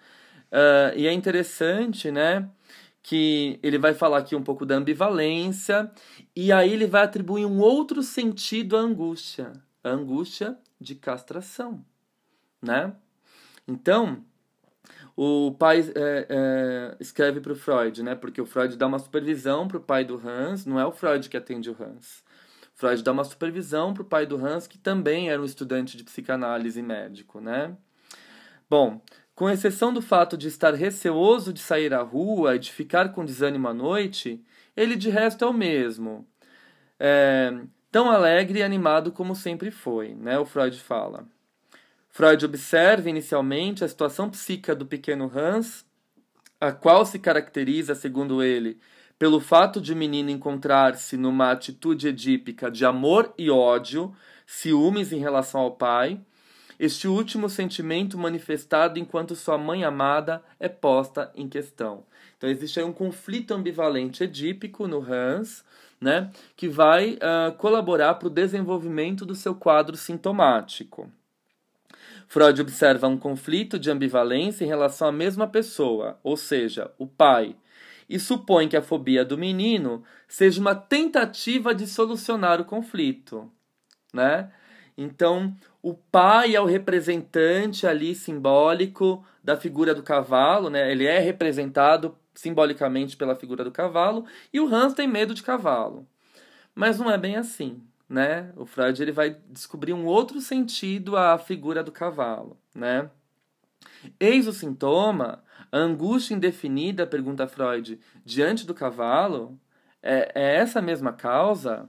uh, 0.50 0.96
e 0.96 1.07
é 1.07 1.12
interessante, 1.12 2.11
né, 2.11 2.50
que 3.04 3.61
ele 3.62 3.78
vai 3.78 3.94
falar 3.94 4.18
aqui 4.18 4.35
um 4.35 4.42
pouco 4.42 4.66
da 4.66 4.74
ambivalência, 4.74 5.92
e 6.35 6.50
aí 6.50 6.72
ele 6.72 6.88
vai 6.88 7.04
atribuir 7.04 7.46
um 7.46 7.61
outro 7.61 8.02
sentido 8.02 8.76
à 8.76 8.81
angústia, 8.81 9.52
a 9.85 9.90
angústia 9.90 10.59
de 10.81 10.96
castração, 10.96 11.85
né? 12.61 12.92
Então, 13.66 14.24
o 15.20 15.50
pai 15.52 15.81
é, 15.81 16.26
é, 16.28 16.96
escreve 17.00 17.40
para 17.40 17.52
o 17.52 17.57
Freud, 17.57 18.04
né? 18.04 18.14
Porque 18.14 18.40
o 18.40 18.46
Freud 18.46 18.76
dá 18.76 18.87
uma 18.87 19.00
supervisão 19.00 19.66
para 19.66 19.78
o 19.78 19.81
pai 19.81 20.04
do 20.04 20.14
Hans, 20.16 20.64
não 20.64 20.78
é 20.78 20.87
o 20.87 20.92
Freud 20.92 21.28
que 21.28 21.37
atende 21.37 21.68
o 21.68 21.76
Hans. 21.76 22.22
Freud 22.72 23.02
dá 23.02 23.11
uma 23.11 23.24
supervisão 23.24 23.92
para 23.92 24.04
o 24.04 24.07
pai 24.07 24.26
do 24.26 24.37
Hans, 24.37 24.68
que 24.68 24.78
também 24.78 25.28
era 25.28 25.42
um 25.42 25.44
estudante 25.44 25.96
de 25.96 26.04
psicanálise 26.04 26.81
médico, 26.81 27.40
né? 27.40 27.76
Bom, 28.70 29.02
com 29.35 29.50
exceção 29.50 29.92
do 29.92 30.00
fato 30.00 30.38
de 30.38 30.46
estar 30.46 30.72
receoso 30.74 31.52
de 31.52 31.59
sair 31.59 31.92
à 31.92 32.00
rua 32.00 32.54
e 32.54 32.61
de 32.61 32.70
ficar 32.70 33.12
com 33.12 33.24
desânimo 33.24 33.66
à 33.66 33.74
noite, 33.74 34.40
ele 34.76 34.94
de 34.94 35.11
resto 35.11 35.44
é 35.44 35.48
o 35.48 35.52
mesmo. 35.52 36.28
É, 36.96 37.61
tão 37.90 38.09
alegre 38.09 38.61
e 38.61 38.62
animado 38.62 39.11
como 39.11 39.35
sempre 39.35 39.72
foi, 39.72 40.14
né? 40.14 40.38
O 40.38 40.44
Freud 40.44 40.78
fala. 40.78 41.26
Freud 42.18 42.44
observa 42.44 43.09
inicialmente 43.09 43.85
a 43.85 43.88
situação 43.88 44.28
psíquica 44.28 44.74
do 44.74 44.85
pequeno 44.85 45.31
Hans, 45.33 45.87
a 46.61 46.72
qual 46.72 47.07
se 47.07 47.16
caracteriza, 47.16 47.94
segundo 47.94 48.42
ele, 48.42 48.81
pelo 49.16 49.38
fato 49.38 49.81
de 49.81 49.92
o 49.92 49.96
menino 49.96 50.28
encontrar-se 50.28 51.16
numa 51.16 51.52
atitude 51.52 52.09
edípica 52.09 52.72
de 52.72 52.85
amor 52.85 53.33
e 53.38 53.48
ódio, 53.48 54.12
ciúmes 54.44 55.12
em 55.12 55.20
relação 55.20 55.61
ao 55.61 55.76
pai, 55.76 56.20
este 56.76 57.07
último 57.07 57.48
sentimento 57.48 58.18
manifestado 58.18 58.98
enquanto 58.98 59.37
sua 59.37 59.57
mãe 59.57 59.85
amada 59.85 60.42
é 60.59 60.68
posta 60.68 61.31
em 61.37 61.48
questão. 61.48 62.02
Então 62.37 62.50
existe 62.50 62.81
aí 62.81 62.85
um 62.85 62.92
conflito 62.92 63.54
ambivalente 63.54 64.24
edípico 64.24 64.88
no 64.88 64.98
Hans, 65.09 65.64
né, 66.00 66.33
que 66.57 66.68
vai 66.68 67.12
uh, 67.12 67.52
colaborar 67.59 68.14
para 68.14 68.26
o 68.26 68.31
desenvolvimento 68.31 69.24
do 69.24 69.37
seu 69.37 69.54
quadro 69.54 69.96
sintomático. 69.96 71.09
Freud 72.29 72.61
observa 72.61 73.09
um 73.09 73.17
conflito 73.17 73.79
de 73.79 73.91
ambivalência 73.91 74.62
em 74.62 74.69
relação 74.69 75.09
à 75.09 75.12
mesma 75.12 75.47
pessoa, 75.47 76.21
ou 76.23 76.37
seja, 76.37 76.93
o 76.99 77.07
pai, 77.07 77.57
e 78.07 78.19
supõe 78.19 78.69
que 78.69 78.77
a 78.77 78.83
fobia 78.83 79.25
do 79.25 79.38
menino 79.38 80.05
seja 80.27 80.61
uma 80.61 80.75
tentativa 80.75 81.75
de 81.75 81.87
solucionar 81.87 82.61
o 82.61 82.67
conflito, 82.67 83.51
né? 84.12 84.53
Então, 84.97 85.57
o 85.83 85.95
pai 85.95 86.55
é 86.55 86.61
o 86.61 86.67
representante 86.67 87.87
ali 87.87 88.14
simbólico 88.14 89.25
da 89.43 89.57
figura 89.57 89.95
do 89.95 90.03
cavalo, 90.03 90.69
né? 90.69 90.93
Ele 90.93 91.07
é 91.07 91.19
representado 91.19 92.14
simbolicamente 92.35 93.17
pela 93.17 93.37
figura 93.37 93.64
do 93.64 93.73
cavalo 93.73 94.27
e 94.53 94.61
o 94.61 94.67
Hans 94.67 94.93
tem 94.93 95.09
medo 95.09 95.33
de 95.33 95.43
cavalo. 95.43 96.07
Mas 96.75 96.99
não 96.99 97.11
é 97.11 97.17
bem 97.17 97.37
assim 97.37 97.88
né? 98.09 98.53
O 98.57 98.64
Freud 98.64 99.01
ele 99.03 99.12
vai 99.12 99.37
descobrir 99.51 99.92
um 99.92 100.07
outro 100.07 100.40
sentido 100.40 101.16
à 101.16 101.37
figura 101.38 101.83
do 101.83 101.92
cavalo, 101.92 102.57
né? 102.75 103.11
Eis 104.18 104.47
o 104.47 104.53
sintoma, 104.53 105.42
a 105.71 105.79
angústia 105.79 106.35
indefinida, 106.35 107.07
pergunta 107.07 107.47
Freud, 107.47 108.01
diante 108.25 108.66
do 108.66 108.75
cavalo, 108.75 109.59
é, 110.03 110.33
é 110.35 110.57
essa 110.57 110.81
mesma 110.81 111.12
causa? 111.12 111.88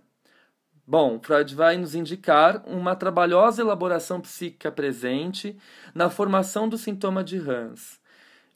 Bom, 0.86 1.20
Freud 1.22 1.54
vai 1.54 1.78
nos 1.78 1.94
indicar 1.94 2.64
uma 2.68 2.96
trabalhosa 2.96 3.62
elaboração 3.62 4.20
psíquica 4.20 4.72
presente 4.72 5.56
na 5.94 6.10
formação 6.10 6.68
do 6.68 6.78
sintoma 6.78 7.24
de 7.24 7.38
Hans, 7.38 8.00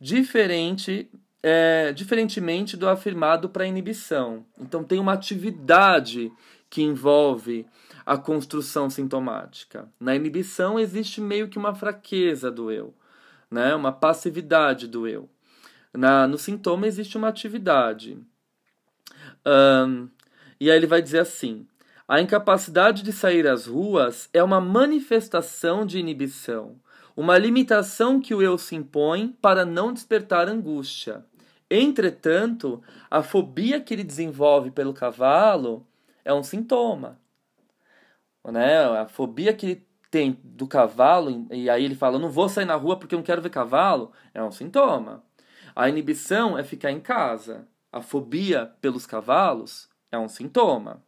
diferente 0.02 1.10
é, 1.44 1.92
diferentemente 1.92 2.78
do 2.78 2.88
afirmado 2.88 3.50
para 3.50 3.68
inibição. 3.68 4.46
Então, 4.58 4.82
tem 4.82 4.98
uma 4.98 5.12
atividade 5.12 6.32
que 6.74 6.82
envolve 6.82 7.68
a 8.04 8.18
construção 8.18 8.90
sintomática. 8.90 9.88
Na 10.00 10.16
inibição 10.16 10.80
existe 10.80 11.22
meio 11.22 11.48
que 11.48 11.60
uma 11.60 11.76
fraqueza 11.76 12.50
do 12.50 12.72
eu, 12.72 12.96
né? 13.52 13.76
uma 13.76 13.92
passividade 13.92 14.88
do 14.88 15.08
eu. 15.08 15.30
Na, 15.94 16.26
no 16.28 16.36
sintoma 16.36 16.88
existe 16.88 17.16
uma 17.16 17.28
atividade. 17.28 18.18
Um, 19.46 20.10
e 20.60 20.72
aí 20.72 20.76
ele 20.76 20.88
vai 20.88 21.00
dizer 21.00 21.20
assim: 21.20 21.68
a 22.08 22.20
incapacidade 22.20 23.04
de 23.04 23.14
sair 23.14 23.48
às 23.48 23.68
ruas 23.68 24.28
é 24.34 24.42
uma 24.42 24.60
manifestação 24.60 25.86
de 25.86 26.00
inibição, 26.00 26.78
uma 27.16 27.38
limitação 27.38 28.20
que 28.20 28.34
o 28.34 28.42
eu 28.42 28.58
se 28.58 28.74
impõe 28.74 29.28
para 29.40 29.64
não 29.64 29.94
despertar 29.94 30.50
angústia. 30.50 31.24
Entretanto, 31.70 32.82
a 33.12 33.22
fobia 33.22 33.80
que 33.80 33.94
ele 33.94 34.04
desenvolve 34.04 34.72
pelo 34.72 34.92
cavalo 34.92 35.86
é 36.24 36.34
um 36.34 36.44
sintoma. 36.44 37.20
Né? 38.46 38.84
A 38.84 39.08
fobia 39.08 39.54
que 39.54 39.66
ele 39.66 39.88
tem 40.12 40.40
do 40.44 40.68
cavalo, 40.68 41.48
e 41.52 41.70
aí 41.70 41.84
ele 41.84 41.96
fala, 41.96 42.20
não 42.20 42.30
vou 42.30 42.48
sair 42.48 42.66
na 42.66 42.76
rua 42.76 42.98
porque 42.98 43.16
eu 43.16 43.20
não 43.20 43.26
quero 43.26 43.42
ver 43.42 43.50
cavalo, 43.50 44.12
é 44.34 44.44
um 44.44 44.52
sintoma. 44.52 45.24
A 45.76 45.90
inibição 45.90 46.58
é 46.58 46.64
ficar 46.64 46.92
em 46.92 47.00
casa. 47.00 47.68
A 47.92 48.02
fobia 48.02 48.72
pelos 48.80 49.06
cavalos 49.06 49.90
é 50.12 50.18
um 50.18 50.28
sintoma. 50.28 51.04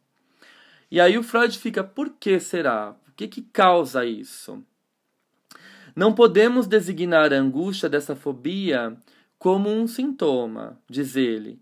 E 0.90 1.00
aí 1.00 1.16
o 1.16 1.22
Freud 1.22 1.56
fica, 1.58 1.84
por 1.84 2.10
que 2.10 2.40
será? 2.40 2.96
O 3.08 3.12
que, 3.12 3.28
que 3.28 3.42
causa 3.42 4.04
isso? 4.04 4.62
Não 5.94 6.12
podemos 6.12 6.66
designar 6.66 7.32
a 7.32 7.36
angústia 7.36 7.88
dessa 7.88 8.14
fobia 8.14 8.96
como 9.38 9.70
um 9.70 9.86
sintoma, 9.86 10.80
diz 10.88 11.16
ele, 11.16 11.60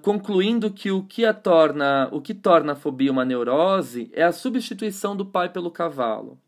concluindo 0.00 0.70
que 0.70 0.90
o 0.90 1.02
que 1.02 1.24
a 1.26 1.34
torna, 1.34 2.08
o 2.10 2.20
que 2.20 2.32
torna 2.32 2.72
a 2.72 2.76
fobia 2.76 3.12
uma 3.12 3.24
neurose 3.24 4.10
é 4.14 4.22
a 4.22 4.32
substituição 4.32 5.14
do 5.14 5.26
pai 5.26 5.50
pelo 5.50 5.70
cavalo. 5.70 6.38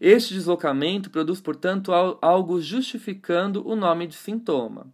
Este 0.00 0.34
deslocamento 0.34 1.10
produz, 1.10 1.40
portanto, 1.40 1.92
algo 2.20 2.60
justificando 2.60 3.66
o 3.66 3.74
nome 3.74 4.06
de 4.06 4.14
sintoma. 4.14 4.86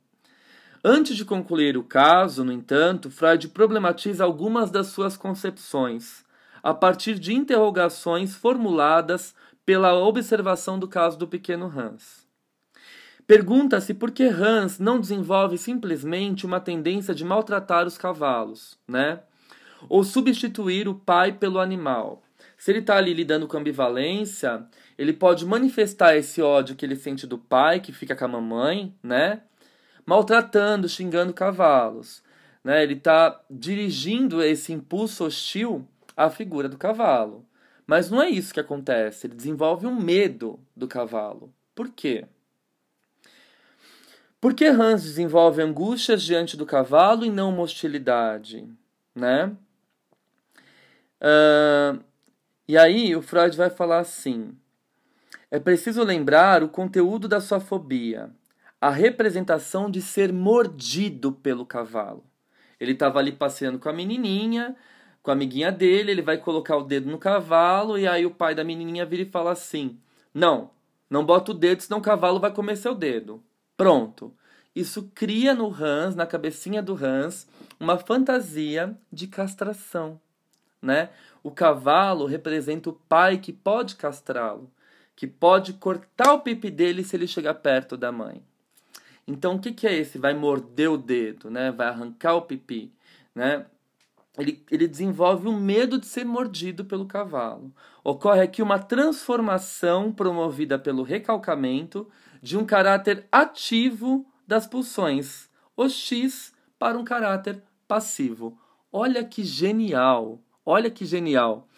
Antes 0.83 1.15
de 1.17 1.25
concluir 1.27 1.77
o 1.77 1.83
caso, 1.83 2.43
no 2.43 2.53
entanto, 2.53 3.11
Freud 3.11 3.49
problematiza 3.49 4.25
algumas 4.25 4.71
das 4.71 4.87
suas 4.87 5.17
concepções, 5.17 6.25
a 6.63 6.73
partir 6.73 7.19
de 7.19 7.35
interrogações 7.35 8.35
formuladas 8.35 9.35
pela 9.67 9.95
observação 9.95 10.79
do 10.79 10.89
caso 10.89 11.19
do 11.19 11.29
pequeno 11.29 11.67
Hans. 11.67 12.20
Pergunta-se 13.31 13.95
por 13.95 14.11
que 14.11 14.25
Hans 14.25 14.81
não 14.81 14.99
desenvolve 14.99 15.57
simplesmente 15.57 16.45
uma 16.45 16.59
tendência 16.59 17.15
de 17.15 17.25
maltratar 17.25 17.87
os 17.87 17.97
cavalos, 17.97 18.77
né? 18.89 19.21
Ou 19.89 20.03
substituir 20.03 20.89
o 20.89 20.97
pai 20.97 21.31
pelo 21.31 21.61
animal. 21.61 22.25
Se 22.59 22.73
ele 22.73 22.81
está 22.81 22.97
ali 22.97 23.15
lidando 23.15 23.47
com 23.47 23.57
ambivalência, 23.57 24.67
ele 24.99 25.13
pode 25.13 25.47
manifestar 25.47 26.17
esse 26.17 26.43
ódio 26.43 26.75
que 26.75 26.85
ele 26.85 26.97
sente 26.97 27.25
do 27.25 27.39
pai, 27.39 27.79
que 27.79 27.93
fica 27.93 28.17
com 28.17 28.25
a 28.25 28.29
mamãe, 28.29 28.93
né? 29.01 29.43
maltratando, 30.05 30.89
xingando 30.89 31.33
cavalos. 31.33 32.25
Né? 32.65 32.83
Ele 32.83 32.95
está 32.95 33.41
dirigindo 33.49 34.43
esse 34.43 34.73
impulso 34.73 35.25
hostil 35.25 35.87
à 36.17 36.31
figura 36.31 36.69
do 36.69 36.77
cavalo. 36.77 37.47
Mas 37.87 38.11
não 38.11 38.21
é 38.21 38.29
isso 38.29 38.53
que 38.53 38.59
acontece. 38.59 39.29
Ele 39.29 39.37
desenvolve 39.37 39.87
um 39.87 39.95
medo 39.95 40.59
do 40.77 40.89
cavalo. 40.89 41.55
Por 41.77 41.91
quê? 41.91 42.27
Por 44.41 44.55
que 44.55 44.67
Hans 44.67 45.03
desenvolve 45.03 45.61
angústias 45.61 46.23
diante 46.23 46.57
do 46.57 46.65
cavalo 46.65 47.25
e 47.25 47.31
não 47.31 47.51
uma 47.51 47.63
hostilidade? 47.63 48.67
Né? 49.15 49.53
Uh, 51.21 52.03
e 52.67 52.79
aí 52.79 53.15
o 53.15 53.21
Freud 53.21 53.57
vai 53.57 53.69
falar 53.69 53.99
assim: 53.99 54.57
é 55.51 55.59
preciso 55.59 56.03
lembrar 56.03 56.63
o 56.63 56.69
conteúdo 56.69 57.29
da 57.29 57.41
sua 57.41 57.61
fobia 57.61 58.31
a 58.81 58.89
representação 58.89 59.91
de 59.91 60.01
ser 60.01 60.33
mordido 60.33 61.33
pelo 61.33 61.67
cavalo. 61.67 62.25
Ele 62.81 62.93
estava 62.93 63.19
ali 63.19 63.31
passeando 63.31 63.79
com 63.79 63.91
a 63.91 63.93
menininha, 63.93 64.75
com 65.23 65.31
a 65.31 65.35
amiguinha 65.35 65.71
dele, 65.71 66.13
ele 66.13 66.23
vai 66.23 66.39
colocar 66.39 66.79
o 66.79 66.85
dedo 66.85 67.11
no 67.11 67.19
cavalo 67.19 67.99
e 67.99 68.09
aí 68.09 68.25
o 68.25 68.31
pai 68.31 68.55
da 68.55 68.65
menininha 68.65 69.05
vira 69.05 69.23
e 69.23 69.31
fala 69.31 69.53
assim: 69.53 69.99
"Não, 70.33 70.71
não 71.11 71.27
bota 71.27 71.51
o 71.51 71.55
dedo, 71.55 71.83
senão 71.83 71.99
o 71.99 72.03
cavalo 72.03 72.41
vai 72.41 72.51
comer 72.53 72.77
seu 72.77 72.95
dedo". 72.95 73.43
Pronto. 73.81 74.31
Isso 74.77 75.11
cria 75.15 75.55
no 75.55 75.75
Hans, 75.75 76.15
na 76.15 76.27
cabecinha 76.27 76.83
do 76.83 76.93
Hans, 77.03 77.49
uma 77.81 77.97
fantasia 77.97 78.95
de 79.11 79.27
castração, 79.27 80.21
né? 80.83 81.09
O 81.43 81.51
cavalo 81.51 82.27
representa 82.27 82.91
o 82.91 82.93
pai 82.93 83.39
que 83.39 83.55
pode 83.55 83.97
castrá-lo, 83.97 84.71
que 85.17 85.27
pode 85.27 85.73
cortar 85.73 86.35
o 86.35 86.41
pipi 86.41 86.71
dele 86.71 87.03
se 87.03 87.17
ele 87.17 87.27
chegar 87.27 87.55
perto 87.55 87.97
da 87.97 88.13
mãe. 88.13 88.43
Então, 89.27 89.55
o 89.55 89.59
que, 89.59 89.73
que 89.73 89.87
é 89.87 89.95
esse? 89.95 90.19
Vai 90.19 90.35
morder 90.35 90.91
o 90.91 90.99
dedo, 90.99 91.51
né? 91.51 91.73
Vai 91.73 91.87
arrancar 91.87 92.35
o 92.35 92.43
pipi, 92.43 92.93
né? 93.35 93.65
Ele, 94.37 94.63
ele 94.71 94.87
desenvolve 94.87 95.49
o 95.49 95.55
medo 95.55 95.99
de 95.99 96.05
ser 96.05 96.27
mordido 96.27 96.85
pelo 96.85 97.07
cavalo. 97.07 97.73
Ocorre 98.05 98.43
aqui 98.43 98.61
uma 98.61 98.79
transformação 98.79 100.13
promovida 100.13 100.79
pelo 100.79 101.03
recalcamento 101.03 102.07
de 102.43 102.57
um 102.57 102.65
caráter 102.65 103.27
ativo 103.31 104.27
das 104.47 104.67
pulsões, 104.67 105.49
o 105.77 105.89
X, 105.89 106.53
para 106.79 106.99
um 106.99 107.05
caráter 107.05 107.63
passivo. 107.87 108.59
Olha 108.93 109.25
que 109.25 109.45
genial! 109.45 110.41
Olha 110.65 110.91
que 110.91 111.05
genial! 111.05 111.69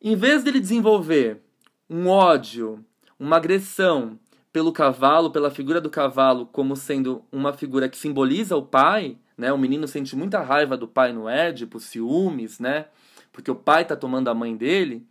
Em 0.00 0.16
vez 0.16 0.42
dele 0.42 0.60
desenvolver 0.60 1.42
um 1.88 2.08
ódio, 2.08 2.84
uma 3.18 3.36
agressão 3.36 4.18
pelo 4.52 4.72
cavalo, 4.72 5.30
pela 5.30 5.50
figura 5.50 5.80
do 5.80 5.90
cavalo 5.90 6.46
como 6.46 6.76
sendo 6.76 7.24
uma 7.32 7.52
figura 7.52 7.88
que 7.88 7.96
simboliza 7.96 8.56
o 8.56 8.62
pai, 8.62 9.18
né? 9.36 9.52
O 9.52 9.58
menino 9.58 9.88
sente 9.88 10.14
muita 10.14 10.40
raiva 10.42 10.76
do 10.76 10.86
pai 10.86 11.12
no 11.12 11.28
Édipo, 11.28 11.80
ciúmes, 11.80 12.58
né? 12.60 12.86
Porque 13.32 13.50
o 13.50 13.56
pai 13.56 13.82
está 13.82 13.96
tomando 13.96 14.28
a 14.28 14.34
mãe 14.34 14.56
dele. 14.56 15.04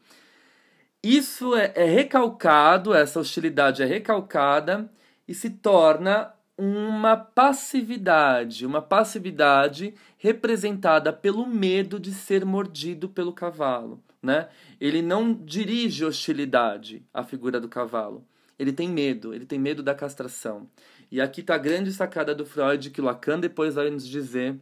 Isso 1.04 1.54
é, 1.54 1.74
é 1.76 1.84
recalcado, 1.84 2.94
essa 2.94 3.20
hostilidade 3.20 3.84
é 3.84 3.86
recalcada 3.86 4.90
e 5.28 5.34
se 5.34 5.50
torna 5.50 6.34
uma 6.58 7.18
passividade, 7.18 8.66
uma 8.66 8.82
passividade 8.82 9.94
representada 10.18 11.12
pelo 11.12 11.46
medo 11.46 12.00
de 12.00 12.14
ser 12.14 12.46
mordido 12.46 13.10
pelo 13.10 13.34
cavalo, 13.34 14.02
né? 14.22 14.48
Ele 14.80 15.02
não 15.02 15.34
dirige 15.34 16.06
hostilidade 16.06 17.04
à 17.14 17.22
figura 17.22 17.60
do 17.60 17.68
cavalo, 17.68 18.26
ele 18.58 18.72
tem 18.72 18.88
medo, 18.88 19.34
ele 19.34 19.46
tem 19.46 19.60
medo 19.60 19.84
da 19.84 19.94
castração. 19.94 20.70
E 21.12 21.20
aqui 21.20 21.42
está 21.42 21.56
a 21.56 21.60
grande 21.60 21.92
sacada 21.92 22.34
do 22.34 22.46
Freud 22.46 22.92
que 22.92 23.02
Lacan 23.02 23.40
depois 23.40 23.76
vai 23.76 23.90
nos 23.90 24.08
dizer 24.08 24.58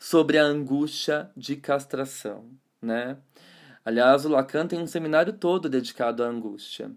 sobre 0.00 0.36
a 0.36 0.42
angústia 0.42 1.30
de 1.36 1.54
castração, 1.54 2.50
né? 2.80 3.18
Aliás, 3.84 4.24
o 4.24 4.28
Lacan 4.28 4.66
tem 4.66 4.80
um 4.80 4.86
seminário 4.86 5.32
todo 5.32 5.68
dedicado 5.68 6.22
à 6.22 6.26
angústia. 6.26 6.90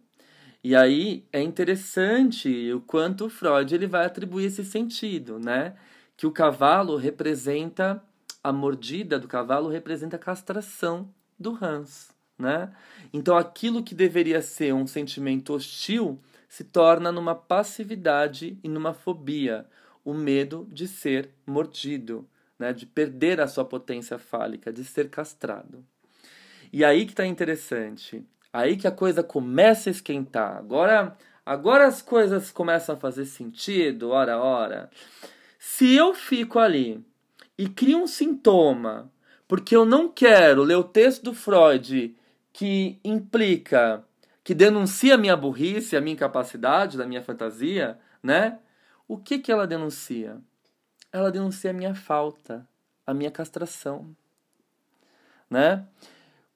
E 0.63 0.75
aí 0.75 1.25
é 1.31 1.41
interessante 1.41 2.71
o 2.73 2.81
quanto 2.81 3.25
o 3.25 3.29
Freud 3.29 3.73
ele 3.73 3.88
vai 3.88 4.05
atribuir 4.05 4.45
esse 4.45 4.63
sentido, 4.63 5.39
né? 5.39 5.75
Que 6.17 6.25
o 6.25 6.31
cavalo 6.31 6.97
representa 6.97 8.03
a 8.43 8.51
mordida 8.51 9.19
do 9.19 9.27
cavalo 9.27 9.69
representa 9.69 10.15
a 10.17 10.19
castração 10.19 11.09
do 11.38 11.57
Hans 11.61 12.15
né? 12.38 12.73
Então 13.13 13.38
aquilo 13.38 13.83
que 13.83 13.95
deveria 13.95 14.41
ser 14.41 14.73
um 14.73 14.86
sentimento 14.86 15.53
hostil 15.53 16.19
se 16.47 16.63
torna 16.63 17.11
numa 17.11 17.36
passividade 17.36 18.59
e 18.63 18.69
numa 18.69 18.93
fobia, 18.93 19.67
o 20.03 20.13
medo 20.13 20.67
de 20.71 20.88
ser 20.88 21.29
mordido, 21.45 22.27
né? 22.59 22.71
De 22.73 22.86
perder 22.86 23.41
a 23.41 23.47
sua 23.47 23.65
potência 23.65 24.17
fálica, 24.17 24.71
de 24.71 24.83
ser 24.83 25.09
castrado. 25.09 25.86
E 26.72 26.84
aí 26.84 27.05
que 27.05 27.11
está 27.11 27.26
interessante, 27.26 28.26
aí 28.51 28.78
que 28.78 28.88
a 28.88 28.91
coisa 28.91 29.24
começa 29.24 29.89
a 29.89 29.91
esquentar. 29.91 30.57
Agora, 30.57 31.18
agora 31.45 31.88
as 31.88 32.01
coisas 32.01 32.51
começam 32.51 32.95
a 32.95 32.99
fazer 32.99 33.26
sentido, 33.26 34.09
ora, 34.09 34.38
ora. 34.38 34.89
Se 35.59 35.93
eu 35.95 36.13
fico 36.13 36.59
ali 36.59 37.03
e 37.57 37.68
crio 37.68 37.99
um 37.99 38.07
sintoma, 38.07 39.11
porque 39.47 39.76
eu 39.76 39.86
não 39.86 40.09
quero 40.09 40.63
ler 40.63 40.76
o 40.76 40.84
texto 40.84 41.24
do 41.24 41.34
Freud 41.34 42.16
que 42.51 42.99
implica, 43.03 44.03
que 44.43 44.53
denuncia 44.53 45.16
a 45.16 45.18
minha 45.18 45.36
burrice, 45.36 45.95
a 45.95 46.01
minha 46.01 46.13
incapacidade, 46.13 46.97
da 46.97 47.05
minha 47.05 47.22
fantasia, 47.22 47.99
né? 48.22 48.59
O 49.07 49.18
que 49.18 49.39
que 49.39 49.51
ela 49.51 49.68
denuncia? 49.68 50.38
Ela 51.11 51.32
denuncia 51.32 51.72
a 51.72 51.74
minha 51.74 51.93
falta, 51.93 52.68
a 53.05 53.13
minha 53.13 53.32
castração, 53.32 54.16
né? 55.49 55.86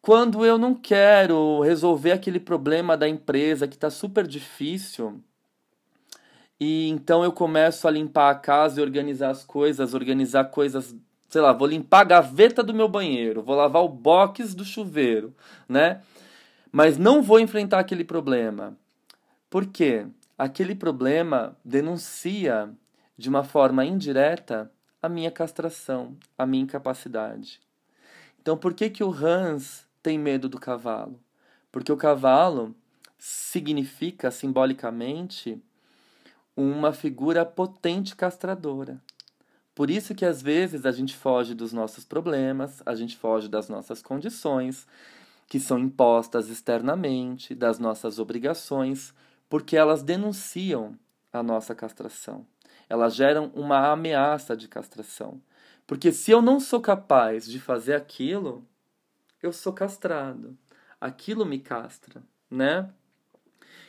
Quando 0.02 0.46
eu 0.46 0.58
não 0.58 0.74
quero 0.74 1.62
resolver 1.62 2.12
aquele 2.12 2.40
problema 2.40 2.96
da 2.96 3.08
empresa 3.08 3.68
que 3.68 3.76
está 3.76 3.90
super 3.90 4.26
difícil, 4.26 5.22
e 6.60 6.90
então 6.90 7.24
eu 7.24 7.32
começo 7.32 7.88
a 7.88 7.92
limpar 7.92 8.30
a 8.32 8.36
casa 8.36 8.80
e 8.80 8.84
organizar 8.84 9.30
as 9.30 9.44
coisas, 9.44 9.94
organizar 9.94 10.46
coisas 10.46 10.96
sei 11.30 11.42
lá, 11.42 11.54
vou 11.54 11.68
limpar 11.68 12.02
a 12.02 12.06
gaveta 12.06 12.64
do 12.64 12.74
meu 12.74 12.88
banheiro, 12.88 13.44
vou 13.44 13.56
lavar 13.56 13.84
o 13.84 13.90
box 13.90 14.56
do 14.56 14.66
chuveiro, 14.66 15.34
né? 15.68 16.02
Mas 16.72 16.98
não 16.98 17.22
vou 17.22 17.40
enfrentar 17.40 17.80
aquele 17.80 18.04
problema. 18.04 18.76
Por 19.50 19.68
quê? 19.68 20.08
Aquele 20.38 20.74
problema 20.74 21.56
denuncia 21.64 22.70
de 23.16 23.30
uma 23.30 23.44
forma 23.44 23.86
indireta 23.86 24.72
a 25.02 25.08
minha 25.08 25.30
castração, 25.30 26.18
a 26.38 26.46
minha 26.46 26.64
incapacidade. 26.64 27.62
Então, 28.42 28.58
por 28.58 28.74
que 28.74 28.90
que 28.90 29.04
o 29.04 29.14
Hans 29.14 29.88
tem 30.02 30.18
medo 30.18 30.50
do 30.50 30.60
cavalo? 30.60 31.20
Porque 31.72 31.92
o 31.92 31.98
cavalo 31.98 32.76
significa 33.18 34.32
simbolicamente 34.32 35.62
uma 36.56 36.92
figura 36.92 37.46
potente 37.46 38.16
castradora. 38.16 39.02
Por 39.76 39.90
isso 39.90 40.14
que 40.14 40.26
às 40.26 40.42
vezes 40.42 40.86
a 40.86 40.92
gente 40.92 41.16
foge 41.16 41.54
dos 41.54 41.72
nossos 41.72 42.04
problemas, 42.04 42.82
a 42.86 42.96
gente 42.96 43.16
foge 43.16 43.48
das 43.48 43.70
nossas 43.70 44.02
condições, 44.02 44.86
que 45.48 45.60
são 45.60 45.80
impostas 45.80 46.50
externamente, 46.50 47.56
das 47.56 47.80
nossas 47.80 48.20
obrigações, 48.20 49.14
porque 49.50 49.78
elas 49.78 50.04
denunciam 50.04 50.98
a 51.32 51.42
nossa 51.42 51.74
castração. 51.74 52.46
Elas 52.90 53.16
geram 53.16 53.52
uma 53.56 53.92
ameaça 53.92 54.56
de 54.56 54.68
castração. 54.68 55.42
Porque 55.88 56.12
se 56.12 56.30
eu 56.30 56.42
não 56.42 56.60
sou 56.60 56.82
capaz 56.82 57.48
de 57.48 57.60
fazer 57.60 57.96
aquilo, 57.96 58.64
eu 59.42 59.52
sou 59.54 59.74
castrado. 59.74 60.58
Aquilo 61.00 61.46
me 61.46 61.60
castra, 61.60 62.24
né? 62.50 62.90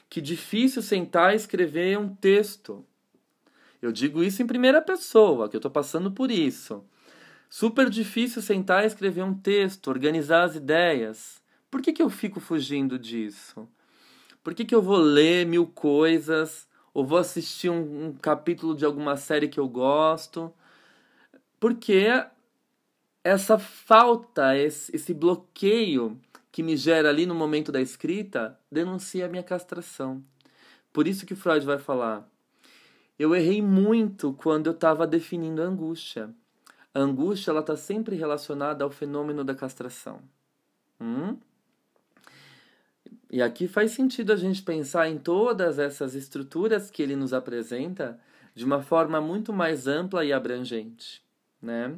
Que 0.09 0.21
difícil 0.21 0.83
sentar 0.83 1.33
e 1.33 1.37
escrever 1.37 1.99
um 1.99 2.15
texto. 2.15 2.85
Eu 3.81 3.93
digo 3.93 4.23
isso 4.23 4.43
em 4.43 4.47
primeira 4.47 4.83
pessoa, 4.83 5.49
que 5.49 5.57
eu 5.57 5.59
estou 5.59 5.71
passando 5.71 6.11
por 6.11 6.31
isso. 6.31 6.85
Super 7.49 7.91
difícil 7.91 8.43
sentar 8.43 8.85
e 8.85 8.87
escrever 8.87 9.23
um 9.23 9.35
texto, 9.35 9.89
organizar 9.89 10.45
as 10.45 10.55
ideias. 10.55 11.43
Por 11.71 11.81
que, 11.81 11.93
que 11.93 12.03
eu 12.03 12.11
fico 12.11 12.39
fugindo 12.39 12.99
disso? 12.99 13.69
Por 14.43 14.55
que, 14.55 14.65
que 14.65 14.75
eu 14.75 14.83
vou 14.83 14.99
ler 14.99 15.47
mil 15.47 15.67
coisas 15.67 16.69
ou 16.95 17.05
vou 17.05 17.19
assistir 17.19 17.71
um, 17.71 18.07
um 18.07 18.13
capítulo 18.13 18.75
de 18.75 18.85
alguma 18.85 19.17
série 19.17 19.49
que 19.49 19.59
eu 19.59 19.69
gosto? 19.69 20.53
Porque 21.59 22.07
essa 23.23 23.59
falta, 23.59 24.57
esse, 24.57 24.95
esse 24.95 25.13
bloqueio 25.13 26.19
que 26.51 26.63
me 26.63 26.77
gera 26.77 27.09
ali 27.09 27.27
no 27.27 27.35
momento 27.35 27.71
da 27.71 27.81
escrita 27.81 28.59
denuncia 28.71 29.27
a 29.27 29.29
minha 29.29 29.43
castração. 29.43 30.23
Por 30.93 31.07
isso 31.07 31.27
que 31.27 31.35
Freud 31.35 31.65
vai 31.65 31.79
falar. 31.79 32.29
Eu 33.19 33.35
errei 33.35 33.63
muito 33.63 34.33
quando 34.33 34.67
eu 34.67 34.73
estava 34.73 35.07
definindo 35.07 35.63
a 35.63 35.67
angústia. 35.67 36.31
A 36.93 37.01
angústia 37.01 37.51
ela 37.51 37.61
está 37.61 37.77
sempre 37.77 38.17
relacionada 38.17 38.83
ao 38.83 38.91
fenômeno 38.91 39.45
da 39.45 39.55
castração. 39.55 40.21
Hum? 41.01 41.37
E 43.31 43.41
aqui 43.41 43.69
faz 43.69 43.93
sentido 43.93 44.33
a 44.33 44.37
gente 44.37 44.63
pensar 44.63 45.09
em 45.09 45.17
todas 45.17 45.79
essas 45.79 46.15
estruturas 46.15 46.91
que 46.91 47.01
ele 47.01 47.15
nos 47.15 47.33
apresenta 47.33 48.19
de 48.55 48.65
uma 48.65 48.83
forma 48.83 49.21
muito 49.21 49.53
mais 49.53 49.87
ampla 49.87 50.25
e 50.25 50.33
abrangente, 50.33 51.23
né? 51.63 51.97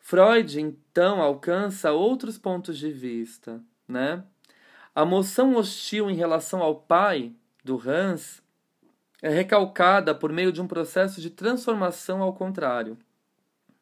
Freud 0.00 0.60
então 0.60 1.20
alcança 1.20 1.92
outros 1.92 2.36
pontos 2.36 2.76
de 2.78 2.90
vista, 2.90 3.62
né? 3.86 4.24
A 4.94 5.04
moção 5.04 5.54
hostil 5.54 6.10
em 6.10 6.16
relação 6.16 6.62
ao 6.62 6.74
pai 6.74 7.32
do 7.64 7.80
Hans 7.88 8.42
é 9.22 9.28
recalcada 9.28 10.14
por 10.14 10.32
meio 10.32 10.50
de 10.50 10.60
um 10.60 10.66
processo 10.66 11.20
de 11.20 11.30
transformação 11.30 12.22
ao 12.22 12.32
contrário. 12.32 12.98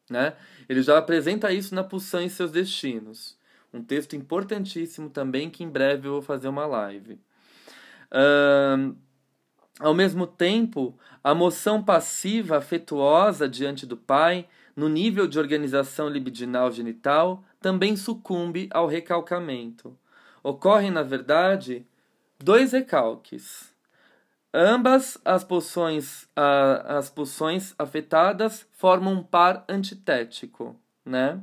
Né? 0.09 0.33
Ele 0.67 0.81
já 0.81 0.97
apresenta 0.97 1.51
isso 1.51 1.73
na 1.73 1.83
Pulsão 1.83 2.21
e 2.21 2.29
seus 2.29 2.51
destinos. 2.51 3.37
Um 3.73 3.83
texto 3.83 4.15
importantíssimo 4.15 5.09
também 5.09 5.49
que 5.49 5.63
em 5.63 5.69
breve 5.69 6.07
eu 6.07 6.13
vou 6.13 6.21
fazer 6.21 6.47
uma 6.47 6.65
live. 6.65 7.19
Uh, 8.11 8.95
ao 9.79 9.93
mesmo 9.93 10.27
tempo, 10.27 10.97
a 11.23 11.33
moção 11.33 11.81
passiva 11.83 12.57
afetuosa 12.57 13.47
diante 13.47 13.85
do 13.85 13.95
pai, 13.95 14.47
no 14.79 14.87
nível 14.87 15.27
de 15.27 15.37
organização 15.37 16.07
libidinal 16.07 16.71
genital, 16.71 17.43
também 17.59 17.97
sucumbe 17.97 18.69
ao 18.71 18.87
recalcamento. 18.87 19.93
Ocorrem, 20.41 20.89
na 20.89 21.03
verdade, 21.03 21.85
dois 22.41 22.71
recalques. 22.71 23.73
Ambas 24.53 25.17
as 25.25 25.43
pulsões, 25.43 26.29
as 26.33 27.13
afetadas 27.77 28.65
formam 28.71 29.15
um 29.15 29.21
par 29.23 29.65
antitético, 29.67 30.79
né? 31.03 31.41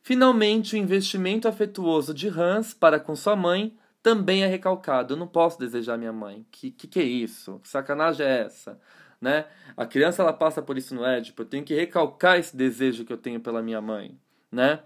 Finalmente, 0.00 0.76
o 0.76 0.78
investimento 0.78 1.48
afetuoso 1.48 2.14
de 2.14 2.28
Hans 2.28 2.72
para 2.72 3.00
com 3.00 3.16
sua 3.16 3.34
mãe 3.34 3.76
também 4.00 4.44
é 4.44 4.46
recalcado. 4.46 5.14
Eu 5.14 5.18
não 5.18 5.26
posso 5.26 5.58
desejar 5.58 5.98
minha 5.98 6.12
mãe. 6.12 6.46
Que 6.52 6.70
que, 6.70 6.86
que 6.86 7.00
é 7.00 7.02
isso? 7.02 7.58
Que 7.58 7.68
sacanagem 7.68 8.24
é 8.24 8.42
essa? 8.42 8.80
Né? 9.20 9.46
A 9.76 9.86
criança 9.86 10.22
ela 10.22 10.32
passa 10.32 10.62
por 10.62 10.76
isso 10.76 10.94
no 10.94 11.04
Édipo. 11.04 11.42
Eu 11.42 11.46
tenho 11.46 11.64
que 11.64 11.74
recalcar 11.74 12.38
esse 12.38 12.56
desejo 12.56 13.04
que 13.04 13.12
eu 13.12 13.18
tenho 13.18 13.40
pela 13.40 13.62
minha 13.62 13.80
mãe, 13.80 14.18
né? 14.50 14.80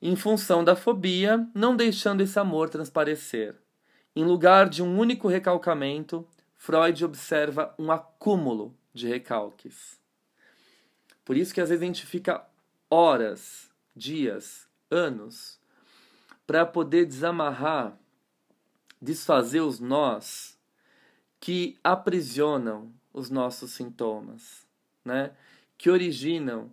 Em 0.00 0.14
função 0.14 0.62
da 0.62 0.76
fobia, 0.76 1.46
não 1.54 1.76
deixando 1.76 2.20
esse 2.20 2.38
amor 2.38 2.70
transparecer. 2.70 3.56
Em 4.14 4.24
lugar 4.24 4.68
de 4.68 4.82
um 4.82 4.98
único 4.98 5.28
recalcamento, 5.28 6.26
Freud 6.56 7.04
observa 7.04 7.74
um 7.78 7.90
acúmulo 7.90 8.76
de 8.92 9.08
recalques. 9.08 9.98
Por 11.24 11.36
isso 11.36 11.52
que 11.52 11.60
às 11.60 11.68
vezes 11.68 11.82
a 11.82 11.86
gente 11.86 12.06
fica 12.06 12.44
horas, 12.90 13.70
dias, 13.94 14.68
anos 14.90 15.58
para 16.46 16.64
poder 16.64 17.04
desamarrar, 17.04 17.98
desfazer 19.00 19.60
os 19.60 19.78
nós 19.78 20.58
que 21.38 21.78
aprisionam 21.84 22.92
os 23.18 23.30
nossos 23.30 23.72
sintomas, 23.72 24.66
né? 25.04 25.32
Que 25.76 25.90
originam 25.90 26.70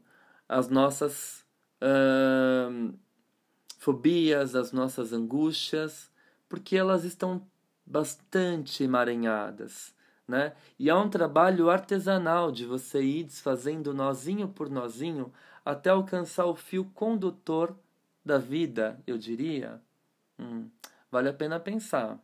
as 0.48 0.70
nossas 0.70 1.46
uh, 1.82 2.94
fobias, 3.80 4.56
as 4.56 4.72
nossas 4.72 5.12
angústias, 5.12 6.12
porque 6.48 6.76
elas 6.78 7.04
estão 7.04 7.46
bastante 7.86 8.84
emaranhadas, 8.84 9.94
né? 10.28 10.54
E 10.80 10.90
há 10.90 10.98
um 10.98 11.10
trabalho 11.10 11.70
artesanal 11.70 12.52
de 12.52 12.66
você 12.66 13.02
ir 13.02 13.24
desfazendo 13.24 13.94
nozinho 13.94 14.48
por 14.48 14.70
nozinho 14.70 15.32
até 15.64 15.90
alcançar 15.90 16.46
o 16.46 16.56
fio 16.56 16.86
condutor 16.94 17.76
da 18.24 18.38
vida, 18.38 19.00
eu 19.06 19.18
diria. 19.18 19.82
Hum, 20.40 20.70
vale 21.12 21.30
a 21.30 21.34
pena 21.34 21.60
pensar. 21.60 22.20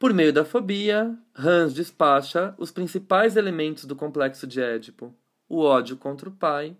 Por 0.00 0.12
meio 0.12 0.32
da 0.32 0.44
fobia, 0.44 1.16
Hans 1.38 1.72
despacha 1.72 2.52
os 2.58 2.72
principais 2.72 3.36
elementos 3.36 3.84
do 3.84 3.94
complexo 3.94 4.48
de 4.48 4.60
Édipo: 4.60 5.14
o 5.48 5.60
ódio 5.60 5.96
contra 5.96 6.28
o 6.28 6.32
pai 6.32 6.76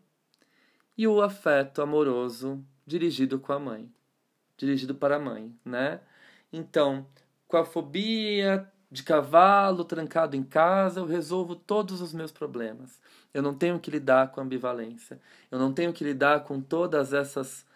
e 0.98 1.06
o 1.06 1.22
afeto 1.22 1.80
amoroso 1.80 2.60
dirigido 2.84 3.38
com 3.38 3.52
a 3.52 3.58
mãe 3.60 3.88
dirigido 4.60 4.94
para 4.94 5.16
a 5.16 5.18
mãe, 5.18 5.54
né? 5.64 6.00
Então, 6.52 7.06
com 7.48 7.56
a 7.56 7.64
fobia 7.64 8.70
de 8.90 9.02
cavalo 9.02 9.84
trancado 9.84 10.36
em 10.36 10.42
casa, 10.42 11.00
eu 11.00 11.06
resolvo 11.06 11.56
todos 11.56 12.02
os 12.02 12.12
meus 12.12 12.30
problemas. 12.30 13.00
Eu 13.32 13.42
não 13.42 13.54
tenho 13.54 13.78
que 13.80 13.90
lidar 13.90 14.32
com 14.32 14.40
ambivalência. 14.40 15.18
Eu 15.50 15.58
não 15.58 15.72
tenho 15.72 15.92
que 15.92 16.04
lidar 16.04 16.44
com 16.44 16.60
todas 16.60 17.12
essas 17.12 17.68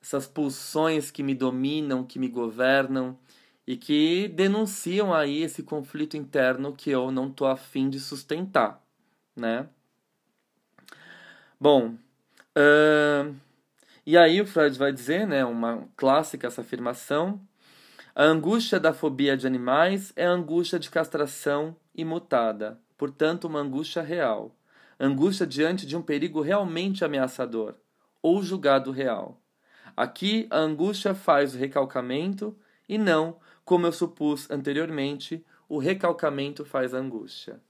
essas 0.00 0.26
pulsões 0.26 1.10
que 1.10 1.22
me 1.22 1.34
dominam, 1.34 2.04
que 2.04 2.18
me 2.18 2.28
governam 2.28 3.18
e 3.66 3.76
que 3.76 4.28
denunciam 4.28 5.12
aí 5.12 5.42
esse 5.42 5.62
conflito 5.62 6.16
interno 6.16 6.74
que 6.74 6.90
eu 6.90 7.10
não 7.10 7.30
tô 7.30 7.46
afim 7.46 7.88
de 7.88 7.98
sustentar, 7.98 8.82
né? 9.34 9.66
Bom, 11.58 11.94
uh, 12.56 13.34
e 14.06 14.18
aí 14.18 14.40
o 14.40 14.46
Freud 14.46 14.78
vai 14.78 14.92
dizer, 14.92 15.26
né, 15.26 15.44
uma 15.44 15.88
clássica 15.96 16.46
essa 16.46 16.60
afirmação, 16.60 17.40
a 18.14 18.22
angústia 18.22 18.78
da 18.78 18.92
fobia 18.92 19.36
de 19.36 19.46
animais 19.46 20.12
é 20.14 20.26
a 20.26 20.30
angústia 20.30 20.78
de 20.78 20.90
castração 20.90 21.74
imutada, 21.94 22.78
portanto 22.98 23.44
uma 23.46 23.60
angústia 23.60 24.02
real, 24.02 24.54
angústia 25.00 25.46
diante 25.46 25.86
de 25.86 25.96
um 25.96 26.02
perigo 26.02 26.42
realmente 26.42 27.04
ameaçador, 27.04 27.74
ou 28.22 28.42
julgado 28.42 28.90
real. 28.90 29.40
Aqui 29.96 30.46
a 30.50 30.58
angústia 30.58 31.14
faz 31.14 31.54
o 31.54 31.58
recalcamento 31.58 32.56
e 32.88 32.98
não, 32.98 33.36
como 33.64 33.86
eu 33.86 33.92
supus 33.92 34.50
anteriormente, 34.50 35.44
o 35.68 35.78
recalcamento 35.78 36.64
faz 36.64 36.94
a 36.94 36.98
angústia. 36.98 37.60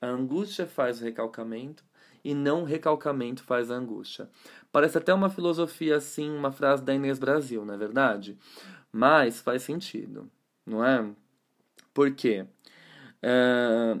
A 0.00 0.06
angústia 0.06 0.66
faz 0.66 1.00
o 1.00 1.04
recalcamento 1.04 1.84
e 2.24 2.34
não 2.34 2.62
o 2.62 2.64
recalcamento 2.64 3.42
faz 3.42 3.70
a 3.70 3.74
angústia. 3.74 4.28
Parece 4.72 4.98
até 4.98 5.12
uma 5.12 5.28
filosofia 5.28 5.96
assim, 5.96 6.30
uma 6.30 6.50
frase 6.50 6.82
da 6.82 6.94
Inês 6.94 7.18
Brasil, 7.18 7.64
não 7.64 7.74
é 7.74 7.76
verdade? 7.76 8.38
Mas 8.90 9.40
faz 9.40 9.62
sentido, 9.62 10.30
não 10.64 10.84
é? 10.84 11.06
Por 11.92 12.10
quê? 12.12 12.46
É, 13.22 13.96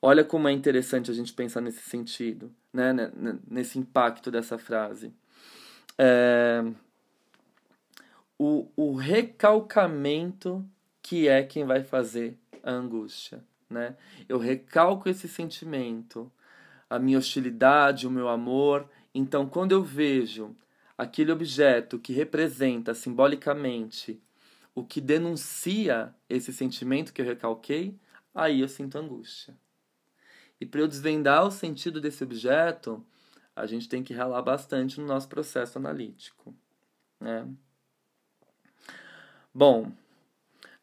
olha 0.00 0.24
como 0.24 0.48
é 0.48 0.52
interessante 0.52 1.10
a 1.10 1.14
gente 1.14 1.32
pensar 1.32 1.60
nesse 1.60 1.82
sentido, 1.82 2.52
né? 2.72 2.92
nesse 3.48 3.78
impacto 3.78 4.30
dessa 4.30 4.58
frase. 4.58 5.12
É, 5.98 6.64
o, 8.38 8.68
o 8.76 8.94
recalcamento 8.94 10.64
que 11.02 11.28
é 11.28 11.42
quem 11.42 11.64
vai 11.64 11.82
fazer 11.82 12.36
a 12.62 12.70
angústia. 12.70 13.42
Né? 13.68 13.96
Eu 14.28 14.38
recalco 14.38 15.08
esse 15.08 15.28
sentimento, 15.28 16.30
a 16.88 16.98
minha 16.98 17.18
hostilidade, 17.18 18.06
o 18.06 18.10
meu 18.10 18.28
amor, 18.28 18.88
então, 19.18 19.48
quando 19.48 19.72
eu 19.72 19.82
vejo 19.82 20.54
aquele 20.98 21.32
objeto 21.32 21.98
que 21.98 22.12
representa 22.12 22.92
simbolicamente 22.92 24.20
o 24.74 24.84
que 24.84 25.00
denuncia 25.00 26.14
esse 26.28 26.52
sentimento 26.52 27.14
que 27.14 27.22
eu 27.22 27.24
recalquei, 27.24 27.98
aí 28.34 28.60
eu 28.60 28.68
sinto 28.68 28.98
angústia. 28.98 29.56
E 30.60 30.66
para 30.66 30.82
eu 30.82 30.86
desvendar 30.86 31.46
o 31.46 31.50
sentido 31.50 31.98
desse 31.98 32.22
objeto, 32.24 33.02
a 33.56 33.64
gente 33.64 33.88
tem 33.88 34.02
que 34.02 34.12
ralar 34.12 34.42
bastante 34.42 35.00
no 35.00 35.06
nosso 35.06 35.28
processo 35.28 35.78
analítico. 35.78 36.54
Né? 37.18 37.48
Bom, 39.58 39.90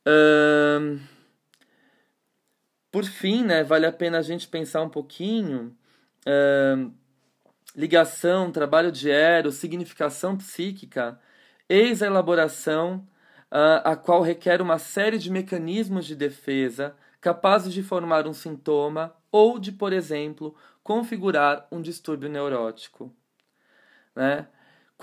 hum, 0.03 0.99
por 2.91 3.05
fim, 3.05 3.43
né, 3.43 3.63
vale 3.63 3.85
a 3.85 3.91
pena 3.91 4.17
a 4.17 4.21
gente 4.23 4.47
pensar 4.47 4.81
um 4.81 4.89
pouquinho 4.89 5.77
uh, 6.25 6.91
ligação, 7.75 8.51
trabalho 8.51 8.91
diário, 8.91 9.51
significação 9.51 10.35
psíquica, 10.35 11.19
eis 11.69 12.01
a 12.01 12.07
elaboração 12.07 13.07
uh, 13.51 13.81
a 13.83 13.95
qual 13.95 14.23
requer 14.23 14.59
uma 14.59 14.79
série 14.79 15.19
de 15.19 15.29
mecanismos 15.29 16.03
de 16.07 16.15
defesa 16.15 16.95
capazes 17.21 17.71
de 17.71 17.83
formar 17.83 18.25
um 18.25 18.33
sintoma 18.33 19.15
ou 19.31 19.59
de, 19.59 19.71
por 19.71 19.93
exemplo, 19.93 20.55
configurar 20.81 21.67
um 21.71 21.79
distúrbio 21.79 22.27
neurótico. 22.27 23.15
Né? 24.15 24.47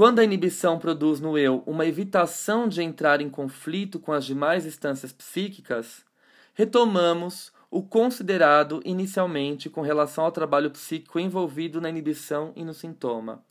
Quando 0.00 0.20
a 0.20 0.24
inibição 0.24 0.78
produz 0.78 1.20
no 1.20 1.36
eu 1.36 1.62
uma 1.66 1.84
evitação 1.84 2.66
de 2.66 2.82
entrar 2.82 3.20
em 3.20 3.28
conflito 3.28 4.00
com 4.00 4.14
as 4.14 4.24
demais 4.24 4.64
instâncias 4.64 5.12
psíquicas, 5.12 6.06
retomamos 6.54 7.52
o 7.70 7.82
considerado 7.82 8.80
inicialmente 8.82 9.68
com 9.68 9.82
relação 9.82 10.24
ao 10.24 10.32
trabalho 10.32 10.70
psíquico 10.70 11.20
envolvido 11.20 11.82
na 11.82 11.90
inibição 11.90 12.50
e 12.56 12.64
no 12.64 12.72
sintoma, 12.72 13.44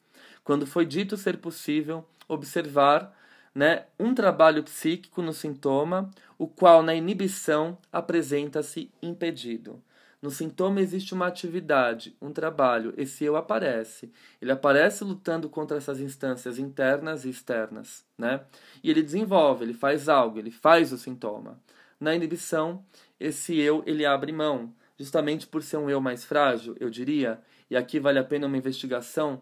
quando 0.43 0.66
foi 0.66 0.88
dito 0.88 1.16
ser 1.18 1.38
possível 1.38 2.04
observar 2.28 3.16
né, 3.54 3.86
um 4.00 4.16
trabalho 4.16 4.64
psíquico 4.64 5.22
no 5.22 5.34
sintoma, 5.34 6.10
o 6.36 6.47
qual 6.47 6.82
na 6.82 6.95
inibição 6.95 7.78
apresenta-se 7.93 8.89
impedido. 9.04 9.80
No 10.22 10.30
sintoma 10.30 10.82
existe 10.82 11.13
uma 11.13 11.28
atividade, 11.28 12.15
um 12.22 12.34
trabalho, 12.34 12.93
esse 12.97 13.24
eu 13.24 13.38
aparece. 13.38 14.11
Ele 14.41 14.51
aparece 14.51 15.03
lutando 15.03 15.49
contra 15.49 15.78
essas 15.78 16.01
instâncias 16.01 16.59
internas 16.59 17.24
e 17.24 17.30
externas, 17.30 18.05
né? 18.17 18.41
E 18.84 18.89
ele 18.89 19.01
desenvolve, 19.01 19.63
ele 19.63 19.74
faz 19.74 20.09
algo, 20.09 20.38
ele 20.38 20.51
faz 20.51 20.91
o 20.91 20.97
sintoma. 20.97 21.61
Na 21.99 22.13
inibição, 22.13 22.84
esse 23.17 23.57
eu 23.57 23.82
ele 23.86 24.05
abre 24.05 24.34
mão, 24.34 24.74
justamente 24.97 25.47
por 25.47 25.63
ser 25.63 25.78
um 25.78 25.89
eu 25.89 26.01
mais 26.01 26.26
frágil, 26.26 26.76
eu 26.80 26.89
diria, 26.89 27.41
e 27.70 27.78
aqui 27.78 27.99
vale 27.99 28.20
a 28.20 28.24
pena 28.24 28.47
uma 28.47 28.57
investigação 28.57 29.41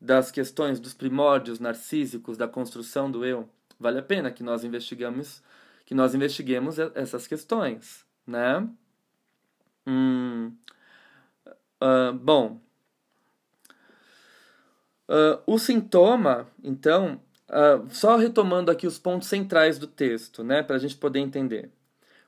das 0.00 0.30
questões 0.30 0.80
dos 0.80 0.94
primórdios 0.94 1.60
narcísicos 1.60 2.38
da 2.38 2.48
construção 2.48 3.10
do 3.10 3.24
eu. 3.24 3.48
Vale 3.78 3.98
a 3.98 4.02
pena 4.02 4.30
que 4.30 4.42
nós 4.42 4.64
investigamos, 4.64 5.42
que 5.84 5.94
nós 5.94 6.14
investiguemos 6.14 6.78
essas 6.78 7.26
questões, 7.26 8.06
né? 8.26 8.66
Hum, 9.86 10.52
uh, 11.80 12.12
bom, 12.12 12.60
uh, 15.08 15.42
o 15.46 15.58
sintoma, 15.58 16.48
então, 16.62 17.20
uh, 17.48 17.86
só 17.90 18.16
retomando 18.16 18.70
aqui 18.70 18.86
os 18.86 18.98
pontos 18.98 19.28
centrais 19.28 19.78
do 19.78 19.86
texto, 19.86 20.42
né, 20.42 20.62
para 20.62 20.76
a 20.76 20.78
gente 20.78 20.96
poder 20.96 21.20
entender. 21.20 21.70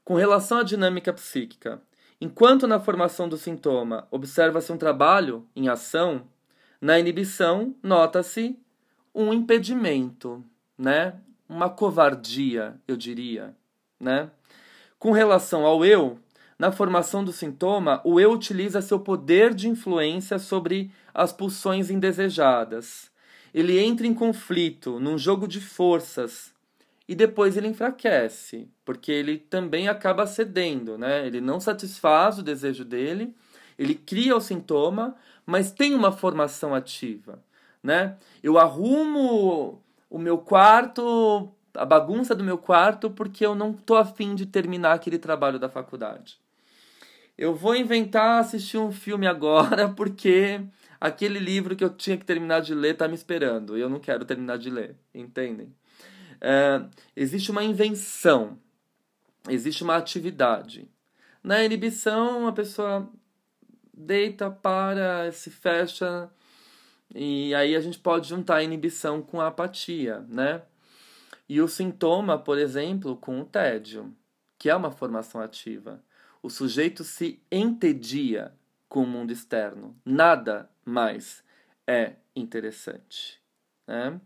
Com 0.04 0.14
relação 0.14 0.58
à 0.58 0.62
dinâmica 0.62 1.12
psíquica, 1.12 1.82
enquanto 2.20 2.66
na 2.66 2.78
formação 2.78 3.28
do 3.28 3.36
sintoma 3.36 4.06
observa-se 4.10 4.70
um 4.72 4.78
trabalho 4.78 5.46
em 5.54 5.68
ação, 5.68 6.28
na 6.80 6.98
inibição 6.98 7.74
nota-se 7.82 8.58
um 9.14 9.32
impedimento, 9.32 10.44
né? 10.76 11.14
Uma 11.48 11.70
covardia, 11.70 12.78
eu 12.86 12.96
diria, 12.96 13.56
né? 13.98 14.30
Com 14.98 15.10
relação 15.10 15.64
ao 15.64 15.84
eu, 15.84 16.18
na 16.58 16.72
formação 16.72 17.22
do 17.22 17.32
sintoma, 17.32 18.00
o 18.04 18.18
eu 18.18 18.32
utiliza 18.32 18.80
seu 18.80 18.98
poder 18.98 19.54
de 19.54 19.68
influência 19.68 20.38
sobre 20.38 20.90
as 21.12 21.32
pulsões 21.32 21.90
indesejadas. 21.90 23.10
Ele 23.52 23.78
entra 23.78 24.06
em 24.06 24.14
conflito, 24.14 24.98
num 24.98 25.18
jogo 25.18 25.46
de 25.46 25.60
forças, 25.60 26.54
e 27.08 27.14
depois 27.14 27.56
ele 27.56 27.68
enfraquece, 27.68 28.68
porque 28.84 29.12
ele 29.12 29.38
também 29.38 29.88
acaba 29.88 30.26
cedendo, 30.26 30.98
né? 30.98 31.26
Ele 31.26 31.40
não 31.40 31.60
satisfaz 31.60 32.38
o 32.38 32.42
desejo 32.42 32.84
dele, 32.84 33.34
ele 33.78 33.94
cria 33.94 34.36
o 34.36 34.40
sintoma, 34.40 35.14
mas 35.44 35.70
tem 35.70 35.94
uma 35.94 36.10
formação 36.10 36.74
ativa, 36.74 37.42
né? 37.82 38.16
Eu 38.42 38.58
arrumo 38.58 39.80
o 40.10 40.18
meu 40.18 40.38
quarto, 40.38 41.52
a 41.74 41.84
bagunça 41.84 42.34
do 42.34 42.42
meu 42.42 42.58
quarto, 42.58 43.10
porque 43.10 43.44
eu 43.46 43.54
não 43.54 43.72
tô 43.72 43.94
afim 43.96 44.34
de 44.34 44.46
terminar 44.46 44.94
aquele 44.94 45.18
trabalho 45.18 45.58
da 45.58 45.68
faculdade. 45.68 46.40
Eu 47.38 47.54
vou 47.54 47.76
inventar 47.76 48.40
assistir 48.40 48.78
um 48.78 48.90
filme 48.90 49.26
agora 49.26 49.88
porque 49.94 50.60
aquele 51.00 51.38
livro 51.38 51.76
que 51.76 51.84
eu 51.84 51.90
tinha 51.90 52.16
que 52.16 52.24
terminar 52.24 52.60
de 52.60 52.74
ler 52.74 52.92
está 52.92 53.06
me 53.06 53.14
esperando 53.14 53.76
e 53.76 53.80
eu 53.80 53.88
não 53.88 54.00
quero 54.00 54.24
terminar 54.24 54.58
de 54.58 54.70
ler, 54.70 54.96
entendem? 55.14 55.74
É, 56.40 56.84
existe 57.14 57.50
uma 57.50 57.62
invenção, 57.62 58.58
existe 59.48 59.82
uma 59.82 59.96
atividade. 59.96 60.88
Na 61.42 61.62
inibição, 61.62 62.46
a 62.46 62.52
pessoa 62.52 63.08
deita, 63.92 64.50
para, 64.50 65.30
se 65.32 65.50
fecha, 65.50 66.30
e 67.14 67.54
aí 67.54 67.76
a 67.76 67.80
gente 67.80 67.98
pode 67.98 68.28
juntar 68.28 68.56
a 68.56 68.62
inibição 68.62 69.22
com 69.22 69.40
a 69.40 69.46
apatia, 69.46 70.20
né? 70.28 70.62
E 71.48 71.60
o 71.60 71.68
sintoma, 71.68 72.36
por 72.38 72.58
exemplo, 72.58 73.16
com 73.16 73.40
o 73.40 73.44
tédio, 73.44 74.14
que 74.58 74.68
é 74.68 74.74
uma 74.74 74.90
formação 74.90 75.40
ativa. 75.40 76.02
O 76.46 76.48
sujeito 76.48 77.02
se 77.02 77.42
entedia 77.50 78.52
com 78.88 79.02
o 79.02 79.06
mundo 79.06 79.32
externo. 79.32 79.96
Nada 80.04 80.70
mais 80.84 81.42
é 81.84 82.12
interessante. 82.36 83.42
Né? 83.84 84.20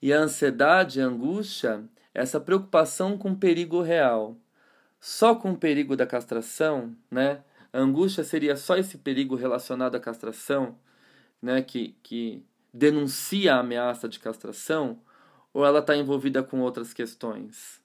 E 0.00 0.10
a 0.10 0.20
ansiedade, 0.20 1.02
a 1.02 1.04
angústia, 1.04 1.84
essa 2.14 2.40
preocupação 2.40 3.18
com 3.18 3.32
o 3.32 3.36
perigo 3.36 3.82
real. 3.82 4.38
Só 4.98 5.34
com 5.34 5.52
o 5.52 5.58
perigo 5.58 5.94
da 5.94 6.06
castração, 6.06 6.96
né? 7.10 7.44
A 7.70 7.78
angústia 7.78 8.24
seria 8.24 8.56
só 8.56 8.78
esse 8.78 8.96
perigo 8.96 9.34
relacionado 9.34 9.96
à 9.96 10.00
castração, 10.00 10.78
né? 11.42 11.60
Que, 11.60 11.94
que 12.02 12.42
denuncia 12.72 13.54
a 13.54 13.60
ameaça 13.60 14.08
de 14.08 14.18
castração, 14.18 14.98
ou 15.52 15.62
ela 15.62 15.80
está 15.80 15.94
envolvida 15.94 16.42
com 16.42 16.60
outras 16.60 16.94
questões? 16.94 17.79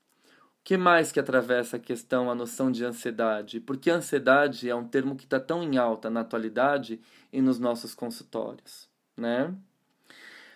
Que 0.66 0.78
mais 0.78 1.11
que 1.11 1.20
atravessa 1.20 1.78
a 1.78 1.80
questão, 1.80 2.28
a 2.28 2.34
noção 2.34 2.72
de 2.72 2.84
ansiedade? 2.84 3.59
Porque 3.59 3.91
ansiedade 3.91 4.68
é 4.68 4.74
um 4.74 4.88
termo 4.88 5.16
que 5.16 5.26
está 5.26 5.39
tão 5.39 5.61
em 5.61 5.78
alta 5.78 6.09
na 6.09 6.22
atualidade 6.22 6.99
e 7.32 7.39
nos 7.39 7.59
nossos 7.59 7.93
consultórios, 7.93 8.89
né? 9.16 9.53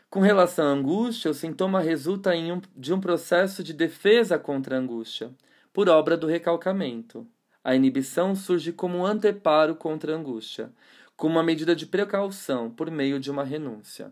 Com 0.10 0.20
relação 0.20 0.66
à 0.66 0.72
angústia, 0.72 1.30
o 1.30 1.34
sintoma 1.36 1.80
resulta 1.80 2.32
um, 2.32 2.60
de 2.76 2.92
um 2.92 3.00
processo 3.00 3.64
de 3.64 3.72
defesa 3.72 4.40
contra 4.40 4.76
a 4.76 4.80
angústia, 4.80 5.30
por 5.72 5.88
obra 5.88 6.18
do 6.18 6.26
recalcamento. 6.26 7.28
A 7.64 7.76
inibição 7.76 8.36
surge 8.36 8.74
como 8.74 8.98
um 8.98 9.06
anteparo 9.06 9.76
contra 9.76 10.12
a 10.12 10.18
angústia, 10.18 10.74
como 11.16 11.36
uma 11.36 11.44
medida 11.44 11.76
de 11.76 11.86
precaução 11.86 12.72
por 12.72 12.90
meio 12.90 13.20
de 13.20 13.30
uma 13.30 13.44
renúncia. 13.44 14.12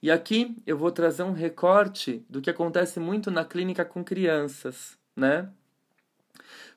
E 0.00 0.08
aqui 0.08 0.56
eu 0.64 0.78
vou 0.78 0.92
trazer 0.92 1.24
um 1.24 1.32
recorte 1.32 2.24
do 2.30 2.40
que 2.40 2.48
acontece 2.48 3.00
muito 3.00 3.28
na 3.28 3.44
clínica 3.44 3.84
com 3.84 4.04
crianças, 4.04 4.96
né? 5.16 5.48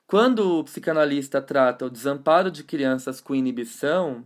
Quando 0.07 0.59
o 0.59 0.63
psicanalista 0.63 1.39
trata 1.41 1.85
o 1.85 1.89
desamparo 1.89 2.49
de 2.49 2.63
crianças 2.63 3.21
com 3.21 3.35
inibição, 3.35 4.23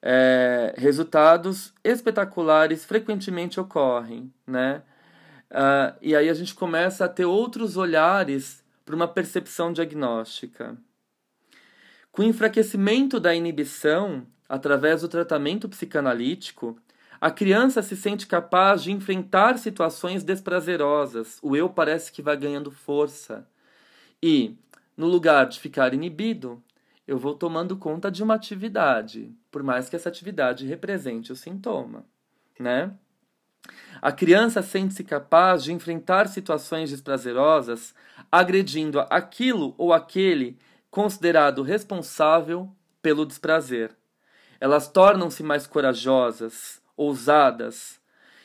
é, 0.00 0.74
resultados 0.78 1.74
espetaculares 1.84 2.84
frequentemente 2.84 3.60
ocorrem, 3.60 4.32
né? 4.46 4.82
Uh, 5.50 5.96
e 6.02 6.14
aí 6.14 6.28
a 6.28 6.34
gente 6.34 6.54
começa 6.54 7.06
a 7.06 7.08
ter 7.08 7.24
outros 7.24 7.76
olhares 7.76 8.62
para 8.84 8.94
uma 8.94 9.08
percepção 9.08 9.72
diagnóstica. 9.72 10.76
Com 12.12 12.22
o 12.22 12.26
enfraquecimento 12.26 13.18
da 13.18 13.34
inibição, 13.34 14.26
através 14.48 15.02
do 15.02 15.08
tratamento 15.08 15.68
psicanalítico, 15.68 16.78
a 17.20 17.30
criança 17.30 17.82
se 17.82 17.96
sente 17.96 18.26
capaz 18.26 18.82
de 18.82 18.92
enfrentar 18.92 19.58
situações 19.58 20.22
desprazerosas. 20.22 21.38
O 21.42 21.56
eu 21.56 21.68
parece 21.68 22.12
que 22.12 22.22
vai 22.22 22.36
ganhando 22.36 22.70
força. 22.70 23.46
E, 24.22 24.56
no 24.96 25.06
lugar 25.06 25.46
de 25.46 25.58
ficar 25.58 25.92
inibido, 25.92 26.62
eu 27.06 27.18
vou 27.18 27.34
tomando 27.34 27.76
conta 27.76 28.10
de 28.10 28.22
uma 28.22 28.34
atividade, 28.34 29.32
por 29.50 29.62
mais 29.62 29.88
que 29.88 29.96
essa 29.96 30.08
atividade 30.08 30.66
represente 30.66 31.32
o 31.32 31.36
sintoma, 31.36 32.04
né? 32.58 32.92
A 34.00 34.12
criança 34.12 34.62
sente-se 34.62 35.02
capaz 35.02 35.64
de 35.64 35.72
enfrentar 35.72 36.28
situações 36.28 36.90
desprazerosas, 36.90 37.94
agredindo 38.30 39.00
aquilo 39.10 39.74
ou 39.76 39.92
aquele 39.92 40.56
considerado 40.90 41.62
responsável 41.62 42.70
pelo 43.02 43.26
desprazer. 43.26 43.96
Elas 44.60 44.88
tornam-se 44.88 45.42
mais 45.42 45.66
corajosas, 45.66 46.80
ousadas, 46.98 47.98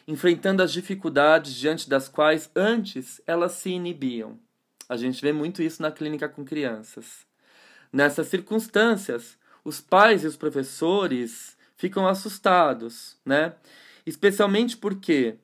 enfrentando 0.07 0.61
as 0.61 0.71
dificuldades 0.71 1.53
diante 1.55 1.89
das 1.89 2.07
quais 2.07 2.49
antes 2.55 3.19
elas 3.27 3.53
se 3.53 3.71
inibiam. 3.71 4.39
A 4.87 4.95
gente 4.95 5.21
vê 5.21 5.33
muito 5.33 5.61
isso 5.61 5.81
na 5.81 5.91
clínica 5.91 6.29
com 6.29 6.45
crianças. 6.45 7.25
Nessas 7.91 8.27
circunstâncias, 8.27 9.37
os 9.65 9.81
pais 9.81 10.23
e 10.23 10.27
os 10.27 10.37
professores 10.37 11.57
ficam 11.75 12.07
assustados, 12.07 13.17
né? 13.25 13.53
Especialmente 14.05 14.77
porque 14.77 15.35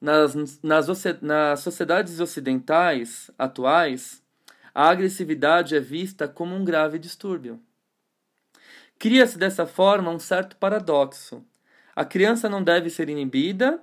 nas, 0.00 0.34
nas, 0.62 0.86
nas 1.22 1.60
sociedades 1.60 2.20
ocidentais 2.20 3.30
atuais, 3.38 4.22
a 4.74 4.90
agressividade 4.90 5.74
é 5.74 5.80
vista 5.80 6.28
como 6.28 6.54
um 6.54 6.64
grave 6.64 6.98
distúrbio. 6.98 7.60
Cria-se 8.98 9.38
dessa 9.38 9.66
forma 9.66 10.10
um 10.10 10.18
certo 10.18 10.56
paradoxo. 10.56 11.44
A 11.98 12.04
criança 12.04 12.48
não 12.48 12.62
deve 12.62 12.90
ser 12.90 13.08
inibida, 13.08 13.82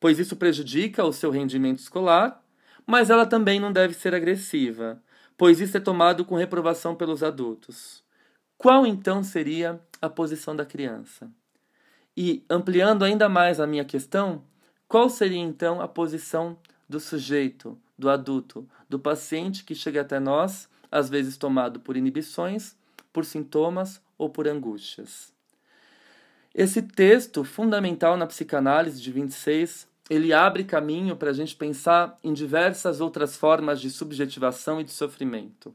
pois 0.00 0.18
isso 0.18 0.34
prejudica 0.34 1.04
o 1.04 1.12
seu 1.12 1.30
rendimento 1.30 1.78
escolar, 1.78 2.42
mas 2.84 3.08
ela 3.08 3.24
também 3.24 3.60
não 3.60 3.72
deve 3.72 3.94
ser 3.94 4.16
agressiva, 4.16 5.00
pois 5.38 5.60
isso 5.60 5.76
é 5.76 5.80
tomado 5.80 6.24
com 6.24 6.34
reprovação 6.34 6.96
pelos 6.96 7.22
adultos. 7.22 8.02
Qual 8.58 8.84
então 8.84 9.22
seria 9.22 9.80
a 10.00 10.10
posição 10.10 10.56
da 10.56 10.66
criança? 10.66 11.30
E, 12.16 12.44
ampliando 12.50 13.04
ainda 13.04 13.28
mais 13.28 13.60
a 13.60 13.66
minha 13.68 13.84
questão, 13.84 14.42
qual 14.88 15.08
seria 15.08 15.38
então 15.38 15.80
a 15.80 15.86
posição 15.86 16.58
do 16.88 16.98
sujeito, 16.98 17.78
do 17.96 18.10
adulto, 18.10 18.68
do 18.88 18.98
paciente 18.98 19.62
que 19.62 19.76
chega 19.76 20.00
até 20.00 20.18
nós, 20.18 20.68
às 20.90 21.08
vezes 21.08 21.36
tomado 21.36 21.78
por 21.78 21.96
inibições, 21.96 22.76
por 23.12 23.24
sintomas 23.24 24.02
ou 24.18 24.28
por 24.28 24.48
angústias? 24.48 25.32
Esse 26.54 26.82
texto 26.82 27.44
fundamental 27.44 28.16
na 28.16 28.26
psicanálise 28.26 29.00
de 29.00 29.10
26, 29.10 29.88
ele 30.10 30.32
abre 30.32 30.64
caminho 30.64 31.16
para 31.16 31.30
a 31.30 31.32
gente 31.32 31.56
pensar 31.56 32.18
em 32.22 32.32
diversas 32.32 33.00
outras 33.00 33.36
formas 33.36 33.80
de 33.80 33.88
subjetivação 33.88 34.80
e 34.80 34.84
de 34.84 34.90
sofrimento. 34.90 35.74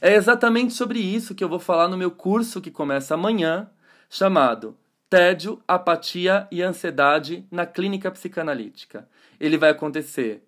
É 0.00 0.14
exatamente 0.14 0.74
sobre 0.74 0.98
isso 0.98 1.34
que 1.34 1.42
eu 1.42 1.48
vou 1.48 1.60
falar 1.60 1.88
no 1.88 1.96
meu 1.96 2.10
curso 2.10 2.60
que 2.60 2.70
começa 2.70 3.14
amanhã, 3.14 3.70
chamado 4.10 4.76
tédio, 5.08 5.62
apatia 5.66 6.48
e 6.50 6.62
ansiedade 6.62 7.46
na 7.50 7.64
clínica 7.64 8.10
psicanalítica. 8.10 9.08
Ele 9.38 9.56
vai 9.56 9.70
acontecer 9.70 10.42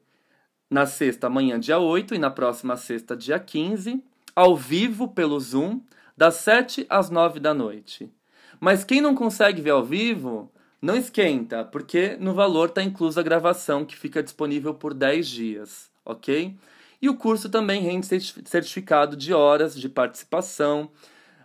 na 0.69 0.85
sexta, 0.85 1.29
amanhã, 1.29 1.59
dia 1.59 1.79
8, 1.79 2.15
e 2.15 2.19
na 2.19 2.31
próxima 2.31 2.77
sexta, 2.77 3.17
dia 3.17 3.39
15, 3.39 4.03
ao 4.35 4.57
vivo 4.57 5.09
pelo 5.09 5.39
Zoom, 5.41 5.81
das 6.17 6.35
7 6.35 6.85
às 6.91 7.09
9 7.09 7.41
da 7.41 7.55
noite. 7.55 8.13
Mas 8.61 8.85
quem 8.85 9.01
não 9.01 9.15
consegue 9.15 9.61
ver 9.61 9.71
ao 9.71 9.85
vivo, 9.85 10.51
não 10.81 10.97
esquenta, 10.97 11.65
porque 11.65 12.17
no 12.19 12.35
valor 12.35 12.69
está 12.69 12.83
inclusa 12.83 13.21
a 13.21 13.25
gravação 13.25 13.85
que 13.85 13.97
fica 13.97 14.23
disponível 14.23 14.75
por 14.75 14.95
10 14.95 15.29
dias, 15.29 15.91
ok? 16.05 16.55
E 17.01 17.09
o 17.09 17.17
curso 17.17 17.49
também 17.49 17.83
rende 17.83 18.07
certificado 18.07 19.17
de 19.17 19.33
horas 19.33 19.79
de 19.79 19.89
participação, 19.89 20.91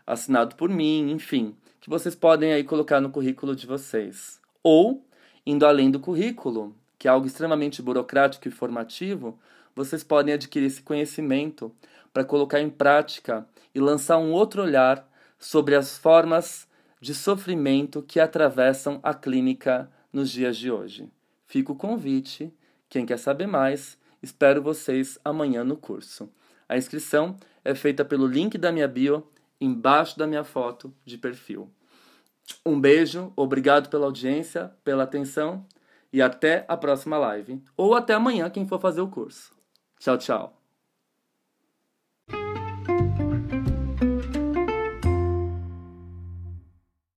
assinado 0.05 0.55
por 0.55 0.69
mim, 0.69 1.11
enfim 1.11 1.55
que 1.83 1.89
vocês 1.89 2.15
podem 2.15 2.53
aí 2.53 2.63
colocar 2.63 3.01
no 3.01 3.09
currículo 3.09 3.53
de 3.53 3.67
vocês. 3.67 4.39
Ou, 4.63 5.05
indo 5.45 5.65
além 5.65 5.91
do 5.91 5.99
currículo, 5.99 6.73
que 6.97 7.09
é 7.09 7.11
algo 7.11 7.27
extremamente 7.27 7.81
burocrático 7.81 8.47
e 8.47 8.51
formativo, 8.51 9.37
vocês 9.75 10.01
podem 10.01 10.33
adquirir 10.33 10.67
esse 10.67 10.81
conhecimento 10.81 11.75
para 12.13 12.23
colocar 12.23 12.61
em 12.61 12.69
prática 12.69 13.45
e 13.75 13.81
lançar 13.81 14.17
um 14.17 14.31
outro 14.31 14.61
olhar 14.61 15.05
sobre 15.37 15.75
as 15.75 15.97
formas 15.97 16.69
de 17.03 17.13
sofrimento 17.13 18.01
que 18.01 18.17
atravessam 18.17 18.97
a 19.03 19.13
clínica 19.13 19.91
nos 20.13 20.31
dias 20.31 20.55
de 20.55 20.71
hoje. 20.71 21.11
Fica 21.45 21.73
o 21.73 21.75
convite. 21.75 22.49
Quem 22.87 23.05
quer 23.05 23.19
saber 23.19 23.45
mais, 23.45 23.97
espero 24.21 24.63
vocês 24.63 25.19
amanhã 25.21 25.65
no 25.65 25.75
curso. 25.75 26.31
A 26.67 26.77
inscrição 26.77 27.35
é 27.61 27.75
feita 27.75 28.05
pelo 28.05 28.25
link 28.25 28.57
da 28.57 28.71
minha 28.71 28.87
bio 28.87 29.27
embaixo 29.59 30.17
da 30.17 30.25
minha 30.25 30.45
foto 30.45 30.93
de 31.03 31.17
perfil. 31.17 31.69
Um 32.65 32.79
beijo, 32.79 33.33
obrigado 33.35 33.89
pela 33.89 34.05
audiência, 34.05 34.71
pela 34.81 35.03
atenção 35.03 35.65
e 36.11 36.21
até 36.21 36.63
a 36.69 36.77
próxima 36.77 37.17
live. 37.17 37.61
Ou 37.75 37.95
até 37.95 38.13
amanhã, 38.13 38.49
quem 38.49 38.65
for 38.65 38.79
fazer 38.79 39.01
o 39.01 39.09
curso. 39.09 39.53
Tchau, 39.99 40.17
tchau. 40.17 40.62